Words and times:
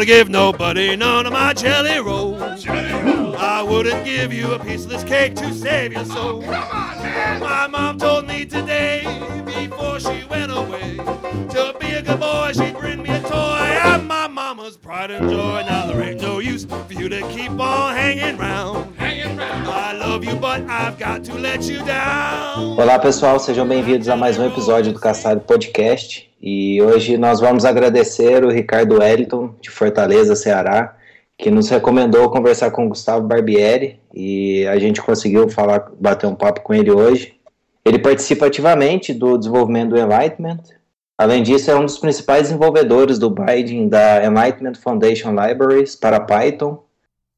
gonna 0.00 0.06
give 0.06 0.30
nobody 0.30 0.96
none 0.96 1.26
of 1.26 1.32
my 1.34 1.52
jelly 1.52 1.98
rolls. 1.98 2.66
I 2.66 3.62
wouldn't 3.62 4.02
give 4.02 4.32
you 4.32 4.52
a 4.52 4.58
piece 4.58 4.84
of 4.84 4.90
this 4.90 5.04
cake 5.04 5.34
to 5.36 5.52
save 5.52 5.92
your 5.92 6.06
soul. 6.06 6.40
My 6.40 7.68
mom 7.70 7.98
told 7.98 8.26
me 8.26 8.46
today, 8.46 9.02
before 9.44 10.00
she 10.00 10.24
went 10.30 10.52
away, 10.52 10.96
to 11.50 11.76
be 11.78 11.90
a 11.90 12.00
good 12.00 12.18
boy, 12.18 12.52
she'd 12.54 12.78
bring 12.78 13.02
me 13.02 13.10
a 13.10 13.19
mama's 14.70 14.76
pride 14.76 15.10
and 15.10 15.30
joy. 15.30 15.62
Now 15.66 15.86
there 15.86 16.02
ain't 16.02 16.20
no 16.20 16.38
use 16.38 16.64
for 16.64 16.92
you 16.92 17.08
to 17.08 17.20
keep 17.28 17.50
on 17.50 17.94
hanging 17.94 18.36
round. 18.38 18.94
I 18.98 19.92
love 19.92 20.24
you, 20.24 20.36
but 20.36 20.62
I've 20.68 20.98
got 20.98 21.24
to 21.24 21.34
let 21.34 21.62
you 21.68 21.78
down. 21.84 22.76
Olá 22.78 22.98
pessoal, 22.98 23.38
sejam 23.38 23.66
bem-vindos 23.66 24.08
a 24.08 24.16
mais 24.16 24.38
um 24.38 24.46
episódio 24.46 24.92
do 24.92 25.00
Caçado 25.00 25.40
Podcast. 25.40 26.30
E 26.40 26.80
hoje 26.82 27.16
nós 27.16 27.40
vamos 27.40 27.64
agradecer 27.64 28.44
o 28.44 28.50
Ricardo 28.50 28.98
Wellington, 28.98 29.54
de 29.60 29.70
Fortaleza, 29.70 30.34
Ceará, 30.34 30.96
que 31.36 31.50
nos 31.50 31.68
recomendou 31.68 32.30
conversar 32.30 32.70
com 32.70 32.86
o 32.86 32.88
Gustavo 32.88 33.26
Barbieri 33.26 34.00
e 34.14 34.66
a 34.66 34.78
gente 34.78 35.02
conseguiu 35.02 35.48
falar, 35.48 35.90
bater 35.98 36.26
um 36.26 36.34
papo 36.34 36.60
com 36.62 36.74
ele 36.74 36.90
hoje. 36.90 37.34
Ele 37.84 37.98
participa 37.98 38.46
ativamente 38.46 39.12
do 39.12 39.36
desenvolvimento 39.38 39.90
do 39.90 39.98
Enlightenment. 39.98 40.79
Além 41.20 41.42
disso, 41.42 41.70
é 41.70 41.76
um 41.76 41.84
dos 41.84 41.98
principais 41.98 42.44
desenvolvedores 42.44 43.18
do 43.18 43.28
binding 43.28 43.90
da 43.90 44.24
Enlightenment 44.24 44.76
Foundation 44.76 45.32
Libraries 45.32 45.94
para 45.94 46.18
Python. 46.18 46.82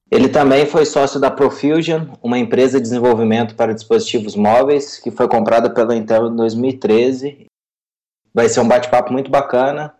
Ele 0.08 0.28
também 0.28 0.64
foi 0.66 0.86
sócio 0.86 1.18
da 1.18 1.28
Profusion, 1.28 2.06
uma 2.22 2.38
empresa 2.38 2.78
de 2.78 2.84
desenvolvimento 2.84 3.56
para 3.56 3.74
dispositivos 3.74 4.36
móveis 4.36 4.98
que 4.98 5.10
foi 5.10 5.26
comprada 5.26 5.68
pela 5.68 5.96
Intel 5.96 6.28
em 6.28 6.36
2013. 6.36 7.46
Vai 8.32 8.48
ser 8.48 8.60
um 8.60 8.68
bate-papo 8.68 9.12
muito 9.12 9.32
bacana. 9.32 9.92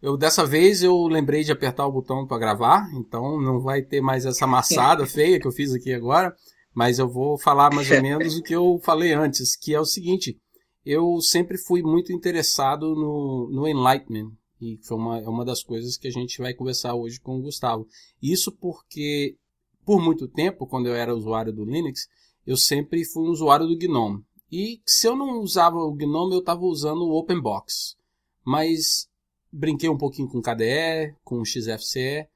Eu 0.00 0.16
dessa 0.16 0.46
vez 0.46 0.84
eu 0.84 1.08
lembrei 1.08 1.42
de 1.42 1.50
apertar 1.50 1.84
o 1.84 1.90
botão 1.90 2.28
para 2.28 2.38
gravar, 2.38 2.88
então 2.94 3.40
não 3.40 3.58
vai 3.58 3.82
ter 3.82 4.00
mais 4.00 4.24
essa 4.24 4.44
amassada 4.44 5.02
feia 5.10 5.40
que 5.40 5.48
eu 5.48 5.52
fiz 5.52 5.74
aqui 5.74 5.92
agora, 5.92 6.32
mas 6.72 7.00
eu 7.00 7.08
vou 7.08 7.36
falar 7.36 7.74
mais 7.74 7.90
ou 7.90 7.98
menos 8.00 8.36
o 8.36 8.42
que 8.44 8.54
eu 8.54 8.80
falei 8.84 9.14
antes, 9.14 9.56
que 9.56 9.74
é 9.74 9.80
o 9.80 9.84
seguinte: 9.84 10.38
eu 10.86 11.20
sempre 11.20 11.58
fui 11.58 11.82
muito 11.82 12.12
interessado 12.12 12.94
no, 12.94 13.50
no 13.50 13.66
Enlightenment, 13.66 14.30
e 14.60 14.78
foi 14.84 14.96
uma, 14.96 15.18
é 15.18 15.28
uma 15.28 15.44
das 15.44 15.62
coisas 15.62 15.98
que 15.98 16.06
a 16.06 16.12
gente 16.12 16.38
vai 16.38 16.54
conversar 16.54 16.94
hoje 16.94 17.20
com 17.20 17.36
o 17.36 17.42
Gustavo. 17.42 17.88
Isso 18.22 18.52
porque, 18.52 19.36
por 19.84 20.00
muito 20.00 20.28
tempo, 20.28 20.64
quando 20.64 20.86
eu 20.86 20.94
era 20.94 21.14
usuário 21.14 21.52
do 21.52 21.64
Linux, 21.64 22.08
eu 22.46 22.56
sempre 22.56 23.04
fui 23.04 23.24
um 23.24 23.32
usuário 23.32 23.66
do 23.66 23.76
GNOME. 23.76 24.24
E 24.50 24.80
se 24.86 25.08
eu 25.08 25.16
não 25.16 25.40
usava 25.40 25.76
o 25.76 25.92
GNOME, 25.92 26.34
eu 26.34 26.38
estava 26.38 26.62
usando 26.62 27.02
o 27.02 27.18
OpenBox. 27.18 27.96
Mas 28.44 29.08
brinquei 29.52 29.88
um 29.88 29.98
pouquinho 29.98 30.28
com 30.28 30.40
KDE, 30.40 31.16
com 31.24 31.44
XFCE, 31.44 32.28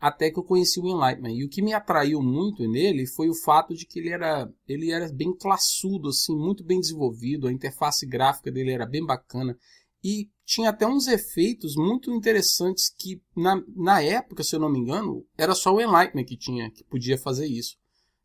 até 0.00 0.30
que 0.30 0.38
eu 0.38 0.44
conheci 0.44 0.80
o 0.80 0.86
Enlightenment. 0.86 1.34
E 1.34 1.44
o 1.44 1.48
que 1.48 1.62
me 1.62 1.72
atraiu 1.72 2.22
muito 2.22 2.66
nele 2.68 3.06
foi 3.06 3.28
o 3.28 3.34
fato 3.34 3.74
de 3.74 3.86
que 3.86 3.98
ele 3.98 4.10
era, 4.10 4.48
ele 4.66 4.90
era 4.90 5.10
bem 5.12 5.34
classudo, 5.36 6.08
assim, 6.08 6.36
muito 6.36 6.64
bem 6.64 6.80
desenvolvido, 6.80 7.48
a 7.48 7.52
interface 7.52 8.06
gráfica 8.06 8.50
dele 8.50 8.70
era 8.70 8.86
bem 8.86 9.04
bacana 9.04 9.56
e 10.02 10.28
tinha 10.44 10.70
até 10.70 10.86
uns 10.86 11.08
efeitos 11.08 11.74
muito 11.76 12.10
interessantes 12.12 12.88
que 12.96 13.20
na, 13.36 13.62
na 13.76 14.00
época, 14.00 14.42
se 14.42 14.54
eu 14.54 14.60
não 14.60 14.70
me 14.70 14.78
engano, 14.78 15.24
era 15.36 15.54
só 15.54 15.74
o 15.74 15.80
Enlightenment 15.80 16.24
que 16.24 16.36
tinha, 16.36 16.70
que 16.70 16.84
podia 16.84 17.18
fazer 17.18 17.46
isso. 17.46 17.76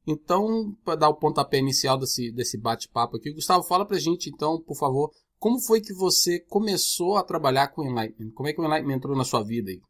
Então, 0.06 0.76
para 0.84 0.96
dar 0.96 1.10
o 1.10 1.16
pontapé 1.16 1.58
inicial 1.58 1.98
desse, 1.98 2.32
desse 2.32 2.58
bate-papo 2.58 3.18
aqui, 3.18 3.34
Gustavo, 3.34 3.64
fala 3.64 3.86
pra 3.86 3.98
gente 3.98 4.30
então, 4.30 4.62
por 4.62 4.78
favor, 4.78 5.12
como 5.40 5.60
foi 5.60 5.82
que 5.82 5.94
você 5.94 6.40
começou 6.40 7.18
a 7.18 7.24
trabalhar 7.24 7.70
com 7.70 7.82
o 7.82 7.86
Enlightenment? 7.86 8.32
Como 8.34 8.48
é 8.48 8.54
que 8.54 8.62
o 8.62 8.66
Enlightenment 8.66 8.98
entrou 8.98 9.16
na 9.16 9.26
sua 9.26 9.44
vida 9.44 9.72
aí? 9.72 9.82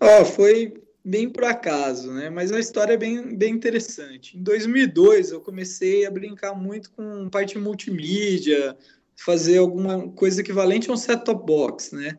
Oh, 0.00 0.24
foi 0.24 0.72
bem 1.04 1.28
por 1.28 1.44
acaso, 1.44 2.12
né? 2.12 2.30
Mas 2.30 2.52
a 2.52 2.60
história 2.60 2.94
é 2.94 2.96
bem, 2.96 3.36
bem 3.36 3.54
interessante. 3.54 4.36
Em 4.36 4.42
2002, 4.42 5.32
eu 5.32 5.40
comecei 5.40 6.06
a 6.06 6.10
brincar 6.10 6.54
muito 6.54 6.90
com 6.90 7.28
parte 7.28 7.58
multimídia, 7.58 8.76
fazer 9.16 9.58
alguma 9.58 10.08
coisa 10.12 10.40
equivalente 10.40 10.90
a 10.90 10.92
um 10.92 10.96
set-top 10.96 11.44
box, 11.44 11.94
né? 11.94 12.16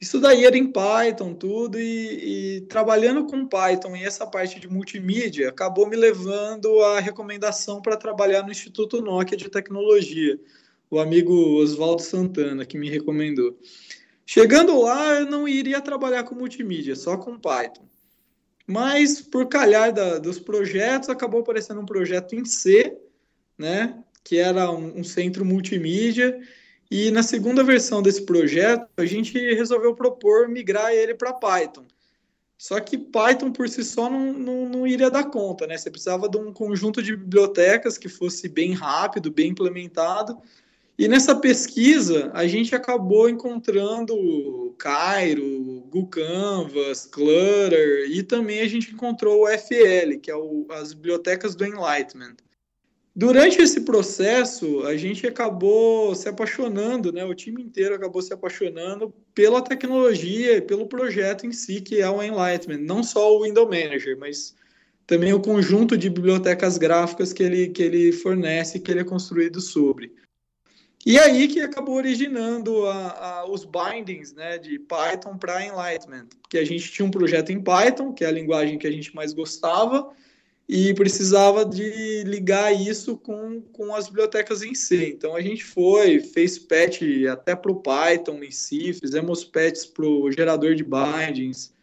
Isso 0.00 0.18
daí 0.18 0.44
era 0.44 0.58
em 0.58 0.66
Python, 0.66 1.32
tudo, 1.32 1.78
e, 1.78 2.56
e, 2.56 2.60
trabalhando 2.62 3.24
com 3.24 3.46
Python 3.46 3.94
e 3.94 4.04
essa 4.04 4.26
parte 4.26 4.58
de 4.58 4.68
multimídia 4.68 5.48
acabou 5.48 5.88
me 5.88 5.94
levando 5.94 6.82
à 6.82 6.98
recomendação 6.98 7.80
para 7.80 7.96
trabalhar 7.96 8.42
no 8.42 8.50
Instituto 8.50 9.00
Nokia 9.00 9.36
de 9.36 9.48
Tecnologia 9.48 10.40
o 10.90 10.98
amigo 10.98 11.32
Oswaldo 11.54 12.02
Santana, 12.02 12.66
que 12.66 12.76
me 12.76 12.90
recomendou. 12.90 13.56
Chegando 14.26 14.78
lá, 14.78 15.20
eu 15.20 15.26
não 15.26 15.48
iria 15.48 15.80
trabalhar 15.80 16.24
com 16.24 16.34
multimídia, 16.34 16.94
só 16.94 17.16
com 17.16 17.38
Python. 17.38 17.88
Mas, 18.66 19.20
por 19.20 19.48
calhar 19.48 19.92
da, 19.92 20.18
dos 20.18 20.38
projetos, 20.38 21.08
acabou 21.08 21.40
aparecendo 21.40 21.80
um 21.80 21.86
projeto 21.86 22.34
em 22.34 22.44
C, 22.44 22.96
né, 23.58 24.02
que 24.24 24.38
era 24.38 24.70
um, 24.70 25.00
um 25.00 25.04
centro 25.04 25.44
multimídia, 25.44 26.40
e 26.90 27.10
na 27.10 27.22
segunda 27.22 27.64
versão 27.64 28.02
desse 28.02 28.22
projeto, 28.22 28.86
a 28.96 29.04
gente 29.04 29.38
resolveu 29.54 29.94
propor 29.94 30.48
migrar 30.48 30.92
ele 30.92 31.14
para 31.14 31.32
Python. 31.32 31.86
Só 32.58 32.78
que 32.78 32.96
Python 32.96 33.50
por 33.50 33.68
si 33.68 33.82
só 33.82 34.08
não, 34.08 34.32
não, 34.32 34.68
não, 34.68 34.86
iria 34.86 35.10
dar 35.10 35.24
conta, 35.24 35.66
né? 35.66 35.76
Você 35.76 35.90
precisava 35.90 36.28
de 36.28 36.36
um 36.36 36.52
conjunto 36.52 37.02
de 37.02 37.16
bibliotecas 37.16 37.98
que 37.98 38.08
fosse 38.08 38.48
bem 38.48 38.72
rápido, 38.72 39.32
bem 39.32 39.48
implementado, 39.48 40.38
e 40.98 41.08
nessa 41.08 41.34
pesquisa, 41.34 42.30
a 42.34 42.46
gente 42.46 42.74
acabou 42.74 43.28
encontrando 43.28 44.74
Cairo, 44.78 45.86
GuCanvas, 45.88 47.06
Clutter, 47.06 48.10
e 48.10 48.22
também 48.22 48.60
a 48.60 48.68
gente 48.68 48.92
encontrou 48.92 49.42
o 49.42 49.48
FL, 49.48 50.18
que 50.20 50.30
é 50.30 50.36
o, 50.36 50.66
as 50.70 50.92
bibliotecas 50.92 51.54
do 51.54 51.64
Enlightenment. 51.64 52.36
Durante 53.14 53.60
esse 53.60 53.82
processo, 53.82 54.86
a 54.86 54.96
gente 54.96 55.26
acabou 55.26 56.14
se 56.14 56.28
apaixonando, 56.28 57.12
né? 57.12 57.22
o 57.24 57.34
time 57.34 57.62
inteiro 57.62 57.94
acabou 57.94 58.22
se 58.22 58.32
apaixonando 58.32 59.12
pela 59.34 59.60
tecnologia 59.60 60.56
e 60.56 60.62
pelo 60.62 60.86
projeto 60.86 61.46
em 61.46 61.52
si, 61.52 61.82
que 61.82 62.00
é 62.00 62.08
o 62.08 62.22
Enlightenment. 62.22 62.80
Não 62.80 63.02
só 63.02 63.36
o 63.36 63.42
Window 63.42 63.66
Manager, 63.66 64.18
mas 64.18 64.54
também 65.06 65.34
o 65.34 65.40
conjunto 65.40 65.96
de 65.96 66.08
bibliotecas 66.08 66.78
gráficas 66.78 67.34
que 67.34 67.42
ele, 67.42 67.68
que 67.68 67.82
ele 67.82 68.12
fornece, 68.12 68.80
que 68.80 68.90
ele 68.90 69.00
é 69.00 69.04
construído 69.04 69.60
sobre. 69.60 70.10
E 71.04 71.18
aí 71.18 71.48
que 71.48 71.60
acabou 71.60 71.96
originando 71.96 72.86
a, 72.86 73.40
a, 73.40 73.50
os 73.50 73.64
bindings 73.64 74.32
né, 74.32 74.56
de 74.56 74.78
Python 74.78 75.36
para 75.36 75.64
Enlightenment, 75.64 76.28
porque 76.40 76.58
a 76.58 76.64
gente 76.64 76.92
tinha 76.92 77.04
um 77.04 77.10
projeto 77.10 77.50
em 77.50 77.60
Python, 77.60 78.12
que 78.12 78.24
é 78.24 78.28
a 78.28 78.32
linguagem 78.32 78.78
que 78.78 78.86
a 78.86 78.90
gente 78.90 79.14
mais 79.14 79.32
gostava, 79.32 80.12
e 80.68 80.94
precisava 80.94 81.64
de 81.64 82.22
ligar 82.24 82.72
isso 82.72 83.16
com, 83.16 83.60
com 83.72 83.94
as 83.94 84.06
bibliotecas 84.06 84.62
em 84.62 84.74
C. 84.74 85.08
Então 85.08 85.34
a 85.34 85.42
gente 85.42 85.64
foi, 85.64 86.20
fez 86.20 86.56
patch 86.56 87.02
até 87.30 87.56
para 87.56 87.72
o 87.72 87.82
Python 87.82 88.42
em 88.42 88.52
si, 88.52 88.92
fizemos 88.92 89.44
patches 89.44 89.84
para 89.84 90.06
o 90.06 90.30
gerador 90.30 90.76
de 90.76 90.84
bindings, 90.84 91.74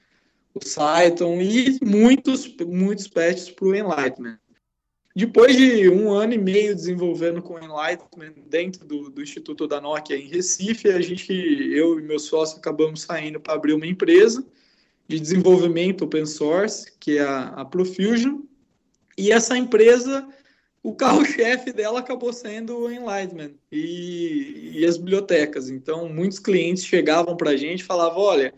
o 0.53 0.59
Cython, 0.63 1.41
e 1.41 1.78
muitos, 1.84 2.56
muitos 2.66 3.07
patches 3.07 3.50
para 3.50 3.68
o 3.68 3.75
Enlightenment. 3.75 4.40
Depois 5.15 5.57
de 5.57 5.89
um 5.89 6.11
ano 6.11 6.33
e 6.33 6.37
meio 6.37 6.75
desenvolvendo 6.75 7.41
com 7.41 7.59
Enlightenment 7.59 8.33
dentro 8.47 8.85
do, 8.85 9.09
do 9.09 9.21
Instituto 9.21 9.67
da 9.67 9.81
Nokia 9.81 10.15
em 10.15 10.27
Recife, 10.27 10.89
a 10.89 11.01
gente, 11.01 11.33
eu 11.33 11.99
e 11.99 12.03
meu 12.03 12.19
sócio 12.19 12.57
acabamos 12.57 13.01
saindo 13.01 13.39
para 13.39 13.53
abrir 13.53 13.73
uma 13.73 13.87
empresa 13.87 14.45
de 15.07 15.19
desenvolvimento 15.19 16.05
open 16.05 16.25
source, 16.25 16.91
que 16.99 17.17
é 17.17 17.23
a, 17.23 17.47
a 17.47 17.65
Profusion, 17.65 18.41
e 19.17 19.31
essa 19.31 19.57
empresa, 19.57 20.25
o 20.83 20.93
carro-chefe 20.93 21.73
dela 21.73 21.99
acabou 21.99 22.31
sendo 22.31 22.77
o 22.77 22.91
Enlightenment 22.91 23.55
e, 23.71 24.71
e 24.75 24.85
as 24.85 24.97
bibliotecas. 24.97 25.69
Então, 25.69 26.07
muitos 26.07 26.39
clientes 26.39 26.85
chegavam 26.85 27.35
para 27.35 27.50
a 27.50 27.57
gente 27.57 27.81
e 27.81 27.83
falavam, 27.83 28.21
olha, 28.21 28.53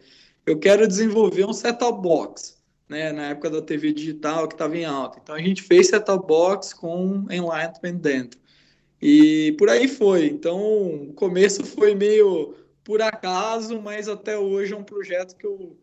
eu 0.45 0.59
quero 0.59 0.87
desenvolver 0.87 1.45
um 1.45 1.53
set-top 1.53 2.01
box 2.01 2.60
né, 2.91 3.13
na 3.13 3.29
época 3.29 3.49
da 3.49 3.61
TV 3.61 3.93
digital 3.93 4.49
que 4.49 4.53
estava 4.53 4.77
em 4.77 4.83
alta. 4.83 5.17
Então 5.23 5.33
a 5.33 5.39
gente 5.39 5.61
fez 5.61 5.87
set-top 5.87 6.27
box 6.27 6.73
com 6.73 7.25
Enlightenment 7.31 8.01
dentro. 8.01 8.37
E 9.01 9.55
por 9.57 9.69
aí 9.69 9.87
foi. 9.87 10.25
Então 10.25 10.59
o 10.59 11.13
começo 11.13 11.63
foi 11.63 11.95
meio 11.95 12.53
por 12.83 13.01
acaso, 13.01 13.81
mas 13.81 14.09
até 14.09 14.37
hoje 14.37 14.73
é 14.73 14.77
um 14.77 14.83
projeto 14.83 15.37
que 15.37 15.47
eu, 15.47 15.79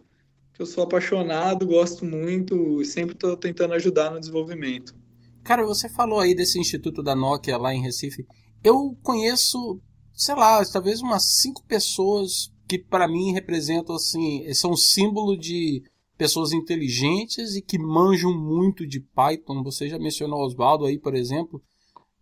que 0.53 0.61
eu 0.61 0.67
sou 0.67 0.85
apaixonado, 0.85 1.67
gosto 1.67 2.05
muito 2.05 2.83
e 2.83 2.85
sempre 2.85 3.15
estou 3.15 3.35
tentando 3.39 3.73
ajudar 3.73 4.11
no 4.11 4.21
desenvolvimento. 4.21 4.95
Cara, 5.43 5.65
você 5.65 5.89
falou 5.89 6.21
aí 6.21 6.35
desse 6.35 6.61
instituto 6.61 7.03
da 7.03 7.17
Nokia 7.17 7.57
lá 7.57 7.73
em 7.73 7.81
Recife. 7.81 8.27
Eu 8.63 8.95
conheço, 9.03 9.81
sei 10.13 10.35
lá, 10.35 10.63
talvez 10.71 11.01
umas 11.01 11.39
cinco 11.41 11.65
pessoas 11.65 12.53
que 12.69 12.79
para 12.79 13.09
mim 13.09 13.33
representam 13.33 13.97
assim, 13.97 14.53
são 14.53 14.73
um 14.73 14.77
símbolo 14.77 15.39
de 15.39 15.83
pessoas 16.19 16.53
inteligentes 16.53 17.55
e 17.55 17.63
que 17.63 17.79
manjam 17.79 18.37
muito 18.37 18.85
de 18.85 18.99
Python. 19.01 19.63
Você 19.63 19.89
já 19.89 19.99
mencionou 19.99 20.41
Oswaldo 20.41 20.85
aí, 20.85 20.99
por 20.99 21.15
exemplo. 21.15 21.63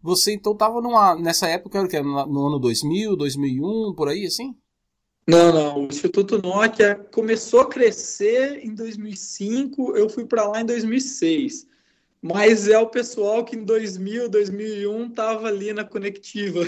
Você 0.02 0.34
então 0.34 0.52
estava 0.52 0.80
nessa 1.16 1.48
época, 1.48 1.82
no 2.02 2.46
ano 2.46 2.58
2000, 2.60 3.16
2001, 3.16 3.94
por 3.94 4.08
aí, 4.08 4.26
assim? 4.26 4.54
Não, 5.26 5.52
não. 5.52 5.80
O 5.80 5.86
Instituto 5.86 6.40
Nokia 6.40 6.94
começou 7.10 7.60
a 7.60 7.68
crescer 7.68 8.64
em 8.64 8.74
2005, 8.74 9.96
eu 9.96 10.08
fui 10.08 10.24
para 10.24 10.46
lá 10.46 10.60
em 10.60 10.66
2006. 10.66 11.66
Mas 12.22 12.68
é 12.68 12.78
o 12.78 12.86
pessoal 12.86 13.44
que 13.44 13.56
em 13.56 13.64
2000, 13.64 14.28
2001 14.28 15.06
estava 15.06 15.48
ali 15.48 15.72
na 15.72 15.84
conectiva. 15.84 16.60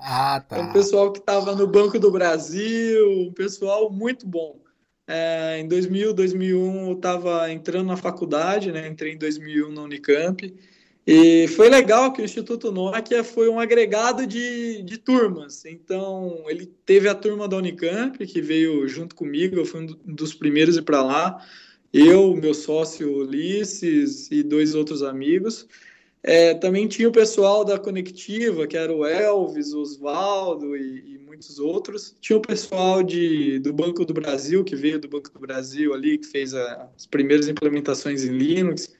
Ah, 0.00 0.40
tá. 0.40 0.56
É 0.58 0.60
um 0.60 0.72
pessoal 0.72 1.12
que 1.12 1.18
estava 1.18 1.54
no 1.54 1.66
Banco 1.66 1.98
do 1.98 2.10
Brasil, 2.10 3.28
um 3.28 3.32
pessoal 3.32 3.90
muito 3.90 4.26
bom. 4.26 4.60
É, 5.10 5.58
em 5.58 5.66
2000, 5.66 6.12
2001 6.12 6.88
eu 6.88 6.92
estava 6.92 7.50
entrando 7.50 7.86
na 7.86 7.96
faculdade, 7.96 8.70
né? 8.70 8.86
Entrei 8.86 9.14
em 9.14 9.18
2001 9.18 9.72
na 9.72 9.82
Unicamp. 9.82 10.54
E 11.06 11.48
foi 11.48 11.70
legal 11.70 12.12
que 12.12 12.20
o 12.20 12.24
Instituto 12.26 12.70
Nokia 12.70 13.24
foi 13.24 13.48
um 13.48 13.58
agregado 13.58 14.26
de, 14.26 14.82
de 14.82 14.98
turmas. 14.98 15.64
Então, 15.64 16.44
ele 16.48 16.66
teve 16.84 17.08
a 17.08 17.14
turma 17.14 17.48
da 17.48 17.56
Unicamp, 17.56 18.18
que 18.26 18.42
veio 18.42 18.86
junto 18.86 19.14
comigo, 19.14 19.56
eu 19.56 19.64
fui 19.64 19.86
um 19.86 20.14
dos 20.14 20.34
primeiros 20.34 20.76
a 20.76 20.80
ir 20.80 20.84
para 20.84 21.02
lá. 21.02 21.42
Eu, 21.90 22.36
meu 22.36 22.52
sócio 22.52 23.10
Ulisses 23.10 24.30
e 24.30 24.42
dois 24.42 24.74
outros 24.74 25.02
amigos. 25.02 25.66
É, 26.22 26.52
também 26.52 26.86
tinha 26.86 27.08
o 27.08 27.12
pessoal 27.12 27.64
da 27.64 27.78
Conectiva, 27.78 28.66
que 28.66 28.76
era 28.76 28.94
o 28.94 29.06
Elvis, 29.06 29.72
o 29.72 29.80
Osvaldo 29.80 30.76
e, 30.76 30.80
e, 30.80 31.17
muitos 31.38 31.58
outros. 31.60 32.14
Tinha 32.20 32.36
o 32.36 32.42
pessoal 32.42 33.02
de, 33.02 33.60
do 33.60 33.72
Banco 33.72 34.04
do 34.04 34.12
Brasil, 34.12 34.64
que 34.64 34.74
veio 34.74 34.98
do 35.00 35.08
Banco 35.08 35.30
do 35.30 35.38
Brasil 35.38 35.94
ali, 35.94 36.18
que 36.18 36.26
fez 36.26 36.52
a, 36.52 36.90
as 36.96 37.06
primeiras 37.06 37.48
implementações 37.48 38.24
em 38.24 38.36
Linux 38.36 38.92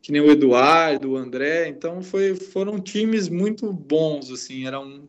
que 0.00 0.12
nem 0.12 0.20
o 0.20 0.30
Eduardo, 0.30 1.12
o 1.12 1.16
André. 1.16 1.66
Então 1.68 2.02
foi, 2.02 2.34
foram 2.34 2.78
times 2.78 3.26
muito 3.30 3.72
bons, 3.72 4.30
assim, 4.30 4.66
eram 4.66 5.08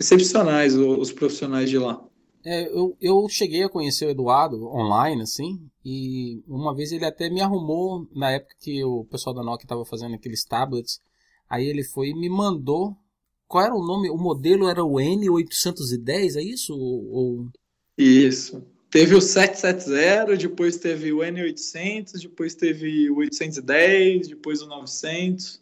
excepcionais 0.00 0.74
os, 0.74 0.98
os 0.98 1.12
profissionais 1.12 1.68
de 1.68 1.76
lá. 1.78 2.02
É, 2.42 2.66
eu, 2.68 2.96
eu 3.02 3.28
cheguei 3.28 3.62
a 3.62 3.68
conhecer 3.68 4.06
o 4.06 4.10
Eduardo 4.10 4.66
online, 4.66 5.20
assim, 5.20 5.60
e 5.84 6.42
uma 6.48 6.74
vez 6.74 6.90
ele 6.90 7.04
até 7.04 7.28
me 7.28 7.42
arrumou, 7.42 8.08
na 8.14 8.30
época 8.30 8.54
que 8.60 8.82
o 8.82 9.04
pessoal 9.04 9.34
da 9.34 9.42
Nokia 9.42 9.66
estava 9.66 9.84
fazendo 9.84 10.14
aqueles 10.14 10.42
tablets, 10.42 11.00
aí 11.48 11.66
ele 11.66 11.84
foi 11.84 12.08
e 12.08 12.14
me 12.14 12.30
mandou. 12.30 12.96
Qual 13.46 13.64
era 13.64 13.74
o 13.74 13.84
nome? 13.84 14.10
O 14.10 14.16
modelo 14.16 14.68
era 14.68 14.84
o 14.84 14.94
N810, 14.94 16.36
é 16.36 16.42
isso? 16.42 16.74
Ou... 16.74 17.48
Isso. 17.96 18.64
Teve 18.90 19.14
o 19.14 19.20
770, 19.20 20.36
depois 20.36 20.76
teve 20.76 21.12
o 21.12 21.18
N800, 21.18 22.12
depois 22.20 22.54
teve 22.54 23.10
o 23.10 23.16
810, 23.16 24.28
depois 24.28 24.62
o 24.62 24.66
900. 24.66 25.60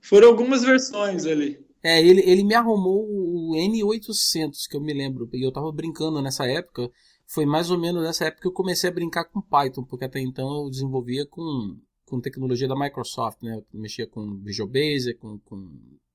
Foram 0.00 0.28
algumas 0.28 0.62
versões 0.62 1.24
ali. 1.24 1.58
É, 1.82 2.00
ele, 2.00 2.20
ele 2.20 2.44
me 2.44 2.54
arrumou 2.54 3.04
o 3.08 3.54
N800, 3.56 4.68
que 4.68 4.76
eu 4.76 4.80
me 4.80 4.92
lembro, 4.92 5.28
e 5.32 5.44
eu 5.44 5.50
tava 5.50 5.72
brincando 5.72 6.22
nessa 6.22 6.44
época. 6.46 6.90
Foi 7.26 7.46
mais 7.46 7.70
ou 7.70 7.78
menos 7.78 8.02
nessa 8.02 8.26
época 8.26 8.42
que 8.42 8.48
eu 8.48 8.52
comecei 8.52 8.90
a 8.90 8.92
brincar 8.92 9.24
com 9.24 9.40
Python, 9.40 9.82
porque 9.84 10.04
até 10.04 10.20
então 10.20 10.64
eu 10.64 10.70
desenvolvia 10.70 11.26
com, 11.26 11.76
com 12.04 12.20
tecnologia 12.20 12.68
da 12.68 12.78
Microsoft, 12.78 13.42
né? 13.42 13.56
Eu 13.56 13.80
mexia 13.80 14.06
com 14.06 14.36
Visual 14.44 14.68
Basic, 14.68 15.18
com, 15.18 15.38
com 15.38 15.70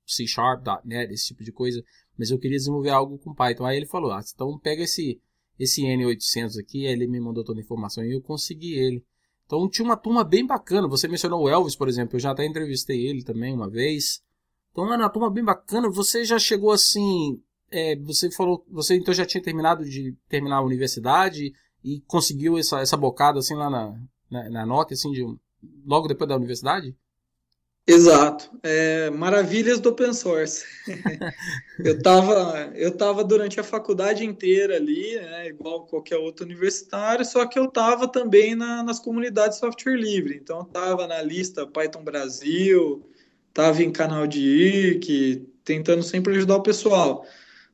C 0.07 0.25
Sharp, 0.25 0.65
.NET, 0.85 1.13
esse 1.13 1.27
tipo 1.27 1.43
de 1.43 1.51
coisa. 1.51 1.83
Mas 2.17 2.31
eu 2.31 2.39
queria 2.39 2.57
desenvolver 2.57 2.89
algo 2.89 3.17
com 3.19 3.33
Python. 3.33 3.65
Aí 3.65 3.77
ele 3.77 3.85
falou, 3.85 4.11
ah, 4.11 4.21
então 4.33 4.57
pega 4.57 4.83
esse 4.83 5.19
esse 5.59 5.81
N800 5.81 6.59
aqui, 6.59 6.85
ele 6.85 7.07
me 7.07 7.19
mandou 7.19 7.43
toda 7.43 7.59
a 7.59 7.63
informação 7.63 8.03
e 8.05 8.13
eu 8.13 8.21
consegui 8.21 8.73
ele. 8.73 9.03
Então 9.45 9.67
tinha 9.67 9.85
uma 9.85 9.97
turma 9.97 10.23
bem 10.23 10.45
bacana. 10.45 10.87
Você 10.87 11.07
mencionou 11.07 11.43
o 11.43 11.49
Elvis, 11.49 11.75
por 11.75 11.87
exemplo, 11.87 12.15
eu 12.15 12.19
já 12.19 12.31
até 12.31 12.45
entrevistei 12.45 13.07
ele 13.07 13.23
também 13.23 13.53
uma 13.53 13.69
vez. 13.69 14.21
Então 14.71 14.91
era 14.93 15.03
uma 15.03 15.09
turma 15.09 15.31
bem 15.31 15.43
bacana. 15.43 15.89
Você 15.89 16.23
já 16.25 16.37
chegou 16.37 16.71
assim, 16.71 17.41
é, 17.71 17.95
você 17.95 18.29
falou, 18.29 18.63
você 18.69 18.95
então 18.95 19.13
já 19.13 19.25
tinha 19.25 19.41
terminado 19.41 19.83
de 19.83 20.15
terminar 20.29 20.57
a 20.57 20.65
universidade 20.65 21.53
e 21.83 22.01
conseguiu 22.01 22.57
essa, 22.57 22.79
essa 22.81 22.97
bocada 22.97 23.39
assim 23.39 23.55
lá 23.55 23.69
na, 23.69 23.99
na, 24.29 24.49
na 24.49 24.65
Nokia, 24.65 24.93
assim, 24.93 25.11
de, 25.11 25.23
logo 25.85 26.07
depois 26.07 26.27
da 26.27 26.35
universidade? 26.35 26.95
Exato. 27.87 28.49
É, 28.61 29.09
maravilhas 29.09 29.79
do 29.79 29.89
open 29.89 30.13
source. 30.13 30.65
eu 31.79 31.95
estava 31.95 32.69
eu 32.75 32.91
tava 32.91 33.23
durante 33.23 33.61
a 33.61 33.63
faculdade 33.63 34.25
inteira 34.25 34.75
ali, 34.75 35.15
né, 35.15 35.47
igual 35.47 35.85
qualquer 35.85 36.17
outro 36.17 36.45
universitário, 36.45 37.23
só 37.23 37.45
que 37.45 37.57
eu 37.57 37.65
estava 37.65 38.05
também 38.05 38.55
na, 38.55 38.83
nas 38.83 38.99
comunidades 38.99 39.57
de 39.57 39.61
software 39.61 39.95
livre. 39.95 40.35
Então, 40.35 40.63
estava 40.63 41.07
na 41.07 41.21
lista 41.21 41.65
Python 41.65 42.03
Brasil, 42.03 43.09
estava 43.47 43.81
em 43.81 43.91
canal 43.91 44.27
de 44.27 44.41
IRC, 44.41 45.47
tentando 45.63 46.03
sempre 46.03 46.35
ajudar 46.35 46.57
o 46.57 46.63
pessoal. 46.63 47.25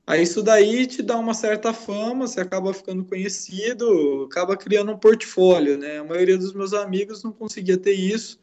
Aí 0.06 0.22
isso 0.22 0.44
daí 0.44 0.86
te 0.86 1.02
dá 1.02 1.18
uma 1.18 1.34
certa 1.34 1.74
fama, 1.74 2.28
você 2.28 2.42
acaba 2.42 2.74
ficando 2.74 3.06
conhecido, 3.06 4.28
acaba 4.30 4.56
criando 4.58 4.92
um 4.92 4.98
portfólio, 4.98 5.78
né? 5.78 6.00
A 6.00 6.04
maioria 6.04 6.38
dos 6.38 6.54
meus 6.54 6.74
amigos 6.74 7.24
não 7.24 7.32
conseguia 7.32 7.78
ter 7.78 7.94
isso, 7.94 8.40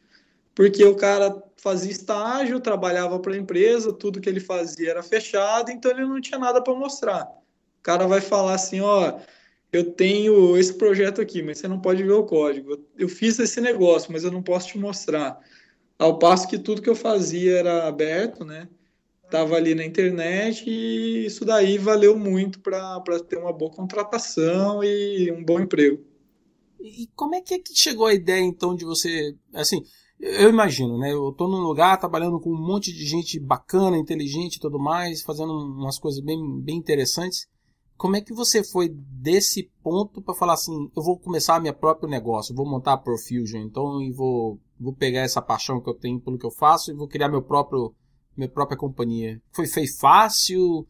porque 0.53 0.83
o 0.83 0.95
cara 0.95 1.41
fazia 1.57 1.91
estágio, 1.91 2.59
trabalhava 2.59 3.19
para 3.19 3.33
a 3.33 3.37
empresa, 3.37 3.93
tudo 3.93 4.19
que 4.19 4.29
ele 4.29 4.39
fazia 4.39 4.91
era 4.91 5.03
fechado, 5.03 5.71
então 5.71 5.91
ele 5.91 6.05
não 6.05 6.19
tinha 6.19 6.39
nada 6.39 6.61
para 6.61 6.73
mostrar. 6.73 7.23
O 7.25 7.83
cara 7.83 8.07
vai 8.07 8.21
falar 8.21 8.55
assim, 8.55 8.81
ó, 8.81 9.19
eu 9.71 9.93
tenho 9.93 10.57
esse 10.57 10.73
projeto 10.73 11.21
aqui, 11.21 11.41
mas 11.41 11.59
você 11.59 11.67
não 11.67 11.79
pode 11.79 12.03
ver 12.03 12.11
o 12.11 12.25
código. 12.25 12.77
Eu 12.97 13.07
fiz 13.07 13.39
esse 13.39 13.61
negócio, 13.61 14.11
mas 14.11 14.23
eu 14.23 14.31
não 14.31 14.43
posso 14.43 14.67
te 14.67 14.77
mostrar. 14.77 15.39
Ao 15.97 16.19
passo 16.19 16.47
que 16.47 16.59
tudo 16.59 16.81
que 16.81 16.89
eu 16.89 16.95
fazia 16.95 17.57
era 17.57 17.87
aberto, 17.87 18.43
né? 18.43 18.67
Tava 19.29 19.55
ali 19.55 19.73
na 19.73 19.85
internet 19.85 20.69
e 20.69 21.25
isso 21.25 21.45
daí 21.45 21.77
valeu 21.77 22.17
muito 22.17 22.59
para 22.59 23.01
ter 23.27 23.37
uma 23.37 23.53
boa 23.53 23.71
contratação 23.71 24.83
e 24.83 25.31
um 25.31 25.43
bom 25.43 25.59
emprego. 25.59 26.03
E 26.81 27.07
como 27.15 27.35
é 27.35 27.41
que, 27.41 27.53
é 27.53 27.59
que 27.59 27.73
chegou 27.73 28.07
a 28.07 28.13
ideia 28.13 28.41
então 28.41 28.75
de 28.75 28.83
você, 28.83 29.35
assim, 29.53 29.83
eu 30.21 30.49
imagino, 30.49 30.97
né? 30.99 31.11
Eu 31.11 31.31
tô 31.31 31.47
num 31.47 31.61
lugar 31.61 31.97
trabalhando 31.99 32.39
com 32.39 32.51
um 32.51 32.65
monte 32.65 32.93
de 32.93 33.05
gente 33.05 33.39
bacana, 33.39 33.97
inteligente 33.97 34.55
e 34.55 34.59
tudo 34.59 34.79
mais, 34.79 35.21
fazendo 35.21 35.51
umas 35.51 35.97
coisas 35.97 36.21
bem, 36.23 36.39
bem 36.61 36.77
interessantes. 36.77 37.47
Como 37.97 38.15
é 38.15 38.21
que 38.21 38.33
você 38.33 38.63
foi 38.63 38.89
desse 38.89 39.69
ponto 39.83 40.21
para 40.21 40.33
falar 40.33 40.53
assim, 40.53 40.89
eu 40.95 41.03
vou 41.03 41.19
começar 41.19 41.59
meu 41.59 41.73
próprio 41.73 42.09
negócio, 42.09 42.55
vou 42.55 42.65
montar 42.65 42.93
a 42.93 42.97
Profusion, 42.97 43.61
então 43.61 44.01
e 44.01 44.11
vou, 44.11 44.59
vou 44.79 44.93
pegar 44.93 45.21
essa 45.21 45.41
paixão 45.41 45.79
que 45.79 45.89
eu 45.89 45.93
tenho 45.93 46.19
pelo 46.19 46.37
que 46.37 46.45
eu 46.45 46.51
faço 46.51 46.91
e 46.91 46.95
vou 46.95 47.07
criar 47.07 47.29
meu 47.29 47.41
próprio 47.41 47.93
minha 48.35 48.49
própria 48.49 48.77
companhia. 48.77 49.41
Foi, 49.51 49.67
foi 49.67 49.85
fácil? 49.87 50.87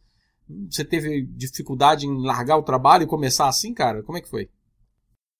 Você 0.70 0.84
teve 0.84 1.22
dificuldade 1.22 2.06
em 2.06 2.24
largar 2.24 2.56
o 2.56 2.62
trabalho 2.62 3.04
e 3.04 3.06
começar 3.06 3.48
assim, 3.48 3.74
cara? 3.74 4.02
Como 4.02 4.16
é 4.16 4.20
que 4.20 4.28
foi? 4.28 4.48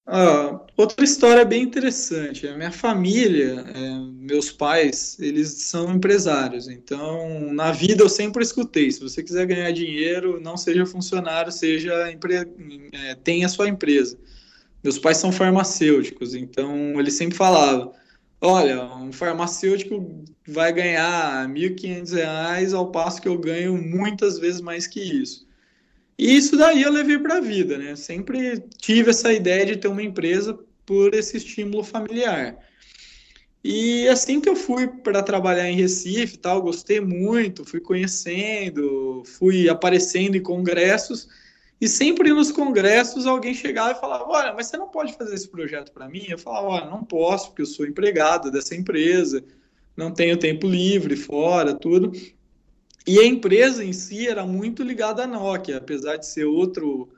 Ah, 0.05 0.61
outra 0.77 1.05
história 1.05 1.45
bem 1.45 1.63
interessante. 1.63 2.47
A 2.47 2.57
minha 2.57 2.73
família, 2.73 3.61
é, 3.75 3.99
meus 4.01 4.51
pais, 4.51 5.17
eles 5.21 5.49
são 5.65 5.95
empresários. 5.95 6.69
Então, 6.69 7.53
na 7.53 7.71
vida 7.73 8.03
eu 8.03 8.09
sempre 8.09 8.43
escutei: 8.43 8.91
se 8.91 9.01
você 9.01 9.23
quiser 9.23 9.47
ganhar 9.47 9.71
dinheiro, 9.73 10.41
não 10.41 10.57
seja 10.57 10.85
funcionário, 10.85 11.53
seja 11.53 12.11
empre... 12.11 12.35
é, 12.93 13.15
tenha 13.15 13.49
sua 13.49 13.69
empresa. 13.69 14.19
Meus 14.83 14.99
pais 14.99 15.19
são 15.19 15.33
farmacêuticos, 15.33 16.35
então 16.35 16.99
eles 17.01 17.15
sempre 17.15 17.37
falavam: 17.37 17.95
olha, 18.41 18.85
um 18.97 19.13
farmacêutico 19.13 20.25
vai 20.47 20.73
ganhar 20.73 21.47
R$ 21.49 21.53
1.500 21.55 22.75
ao 22.75 22.91
passo 22.91 23.23
que 23.23 23.29
eu 23.29 23.39
ganho 23.39 23.77
muitas 23.81 24.39
vezes 24.39 24.61
mais 24.61 24.87
que 24.87 25.01
isso. 25.01 25.47
E 26.23 26.37
isso 26.37 26.57
daí 26.57 26.83
eu 26.83 26.93
levei 26.93 27.19
para 27.19 27.39
a 27.39 27.41
vida, 27.41 27.77
né? 27.77 27.97
Sempre 27.97 28.61
tive 28.79 29.11
essa 29.11 29.33
ideia 29.33 29.67
de 29.67 29.77
ter 29.77 29.89
uma 29.89 30.05
empresa 30.05 30.57
por 30.87 31.13
esse 31.15 31.37
estímulo 31.37 31.83
familiar. 31.83 32.57
E 33.65 34.07
assim 34.07 34.41
que 34.41 34.49
eu 34.49 34.55
fui 34.55 34.87
para 34.87 35.21
trabalhar 35.21 35.69
em 35.69 35.75
Recife, 35.75 36.39
tal, 36.39 36.63
gostei 36.63 37.01
muito, 37.01 37.65
fui 37.65 37.81
conhecendo, 37.81 39.25
fui 39.37 39.69
aparecendo 39.69 40.37
em 40.37 40.41
congressos 40.41 41.27
e 41.81 41.89
sempre 41.89 42.33
nos 42.33 42.53
congressos 42.53 43.27
alguém 43.27 43.53
chegava 43.53 43.91
e 43.91 44.01
falava: 44.01 44.25
"Olha, 44.29 44.55
mas 44.55 44.69
você 44.69 44.77
não 44.77 44.87
pode 44.87 45.15
fazer 45.15 45.35
esse 45.35 45.49
projeto 45.49 45.91
para 45.91 46.09
mim?" 46.09 46.27
Eu 46.29 46.39
falava: 46.39 46.69
"Olha, 46.69 46.87
não 46.87 47.03
posso, 47.03 47.49
porque 47.49 47.63
eu 47.63 47.67
sou 47.67 47.85
empregado 47.85 48.49
dessa 48.49 48.77
empresa, 48.77 49.43
não 49.97 50.13
tenho 50.13 50.37
tempo 50.37 50.69
livre 50.69 51.17
fora, 51.17 51.75
tudo". 51.75 52.13
E 53.07 53.19
a 53.19 53.27
empresa 53.27 53.85
em 53.85 53.93
si 53.93 54.29
era 54.29 54.47
muito 54.47 54.83
ligada 54.83 55.25
à 55.25 55.27
Nokia, 55.27 55.79
apesar 55.79 56.17
de 56.17 56.27
ser 56.27 56.45
outro 56.45 57.09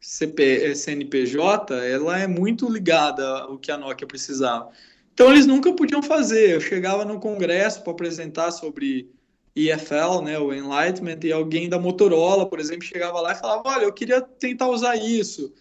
CP, 0.00 0.74
CNPJ, 0.74 1.74
ela 1.86 2.18
é 2.18 2.26
muito 2.26 2.68
ligada 2.68 3.26
ao 3.40 3.58
que 3.58 3.70
a 3.70 3.76
Nokia 3.76 4.06
precisava. 4.06 4.70
Então 5.12 5.30
eles 5.30 5.46
nunca 5.46 5.72
podiam 5.72 6.02
fazer. 6.02 6.50
Eu 6.50 6.60
chegava 6.60 7.04
no 7.04 7.20
congresso 7.20 7.82
para 7.82 7.92
apresentar 7.92 8.50
sobre 8.50 9.10
EFL, 9.54 10.22
né, 10.22 10.38
o 10.38 10.52
Enlightenment, 10.52 11.20
e 11.22 11.32
alguém 11.32 11.68
da 11.68 11.78
Motorola, 11.78 12.48
por 12.48 12.58
exemplo, 12.58 12.84
chegava 12.84 13.20
lá 13.20 13.32
e 13.32 13.36
falava: 13.36 13.62
Olha, 13.66 13.84
eu 13.84 13.92
queria 13.92 14.20
tentar 14.20 14.68
usar 14.68 14.96
isso. 14.96 15.52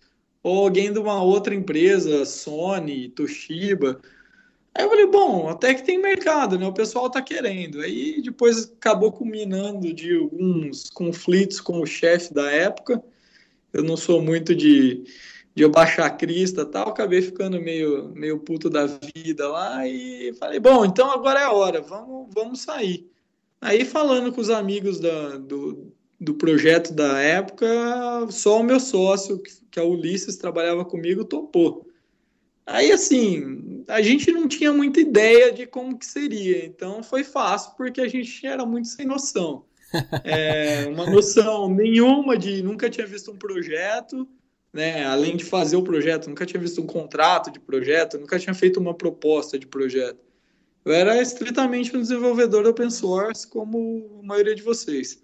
Ou 0.42 0.64
alguém 0.66 0.92
de 0.92 1.00
uma 1.00 1.22
outra 1.22 1.54
empresa, 1.56 2.26
Sony, 2.26 3.10
Toshiba. 3.10 4.02
Aí 4.76 4.84
eu 4.86 4.90
falei, 4.90 5.06
bom, 5.06 5.50
até 5.50 5.74
que 5.74 5.84
tem 5.84 6.00
mercado, 6.02 6.58
né? 6.58 6.66
O 6.66 6.74
pessoal 6.74 7.10
tá 7.10 7.22
querendo. 7.22 7.80
Aí 7.82 8.22
depois 8.22 8.72
acabou 8.76 9.12
culminando 9.12 9.94
de 9.94 10.18
alguns 10.18 10.90
conflitos 10.90 11.62
com 11.62 11.80
o 11.80 11.86
chefe 11.86 12.34
da 12.34 12.50
época. 12.52 13.04
eu 13.72 13.84
não 13.84 13.96
sou 13.98 14.22
muito 14.22 14.56
de, 14.56 15.04
de 15.56 15.64
eu 15.64 15.70
baixar 15.70 16.08
a 16.08 16.10
crista 16.10 16.66
tal, 16.66 16.90
acabei 16.90 17.22
ficando 17.22 17.62
meio, 17.62 18.10
meio 18.16 18.40
puto 18.40 18.70
da 18.70 18.88
vida 18.88 19.48
lá 19.48 19.88
e 19.88 20.34
falei, 20.40 20.60
bom, 20.60 20.86
então 20.86 21.12
agora 21.12 21.40
é 21.42 21.44
a 21.44 21.52
hora, 21.52 21.82
vamos, 21.82 22.30
vamos 22.34 22.62
sair. 22.62 23.08
Aí 23.62 23.86
falando 23.86 24.34
com 24.34 24.42
os 24.42 24.50
amigos 24.50 25.00
da, 25.00 25.38
do, 25.38 25.94
do 26.20 26.34
projeto 26.34 26.94
da 26.94 27.20
época, 27.20 27.68
só 28.32 28.60
o 28.60 28.64
meu 28.64 28.80
sócio, 28.80 29.42
que 29.72 29.80
é 29.80 29.84
o 29.84 29.92
Ulisses, 29.92 30.38
trabalhava 30.38 30.84
comigo, 30.84 31.24
topou. 31.24 31.88
Aí, 32.66 32.92
assim, 32.92 33.84
a 33.88 34.02
gente 34.02 34.32
não 34.32 34.48
tinha 34.48 34.72
muita 34.72 35.00
ideia 35.00 35.52
de 35.52 35.66
como 35.66 35.98
que 35.98 36.06
seria, 36.06 36.66
então 36.66 37.04
foi 37.04 37.24
fácil, 37.24 37.74
porque 37.76 38.00
a 38.00 38.08
gente 38.08 38.46
era 38.46 38.66
muito 38.66 38.88
sem 38.88 39.06
noção. 39.06 39.66
É, 40.24 40.88
uma 40.88 41.08
noção 41.08 41.70
nenhuma 41.70 42.36
de 42.36 42.64
nunca 42.64 42.90
tinha 42.90 43.06
visto 43.06 43.30
um 43.32 43.36
projeto, 43.36 44.28
né? 44.74 45.06
Além 45.06 45.38
de 45.38 45.46
fazer 45.46 45.76
o 45.76 45.84
projeto, 45.84 46.28
nunca 46.28 46.48
tinha 46.48 46.60
visto 46.60 46.82
um 46.82 46.88
contrato 46.88 47.52
de 47.52 47.60
projeto, 47.60 48.18
nunca 48.18 48.40
tinha 48.40 48.56
feito 48.56 48.80
uma 48.80 48.96
proposta 48.96 49.60
de 49.60 49.68
projeto. 49.68 50.18
Eu 50.84 50.94
era 50.94 51.22
estritamente 51.22 51.96
um 51.96 52.02
desenvolvedor 52.02 52.66
open 52.66 52.90
source, 52.90 53.48
como 53.48 54.20
a 54.24 54.26
maioria 54.26 54.56
de 54.56 54.64
vocês. 54.64 55.24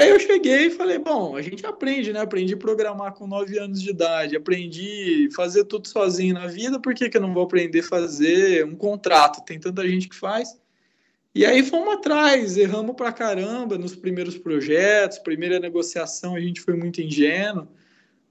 Aí 0.00 0.10
eu 0.10 0.18
cheguei 0.18 0.66
e 0.66 0.70
falei, 0.70 0.98
bom, 0.98 1.36
a 1.36 1.42
gente 1.42 1.64
aprende, 1.64 2.12
né? 2.12 2.20
Aprendi 2.20 2.54
a 2.54 2.56
programar 2.56 3.12
com 3.14 3.26
9 3.26 3.58
anos 3.58 3.80
de 3.80 3.90
idade, 3.90 4.36
aprendi 4.36 5.28
a 5.30 5.34
fazer 5.34 5.64
tudo 5.64 5.86
sozinho 5.86 6.34
na 6.34 6.48
vida, 6.48 6.80
por 6.80 6.94
que, 6.94 7.08
que 7.08 7.16
eu 7.16 7.20
não 7.20 7.32
vou 7.32 7.44
aprender 7.44 7.80
a 7.80 7.84
fazer 7.84 8.64
um 8.64 8.74
contrato? 8.74 9.44
Tem 9.44 9.58
tanta 9.58 9.86
gente 9.88 10.08
que 10.08 10.16
faz. 10.16 10.58
E 11.34 11.44
aí 11.44 11.62
fomos 11.62 11.94
atrás, 11.94 12.56
erramos 12.56 12.96
pra 12.96 13.12
caramba 13.12 13.78
nos 13.78 13.94
primeiros 13.94 14.36
projetos, 14.36 15.18
primeira 15.18 15.60
negociação 15.60 16.34
a 16.34 16.40
gente 16.40 16.60
foi 16.60 16.74
muito 16.74 17.00
ingênuo, 17.00 17.68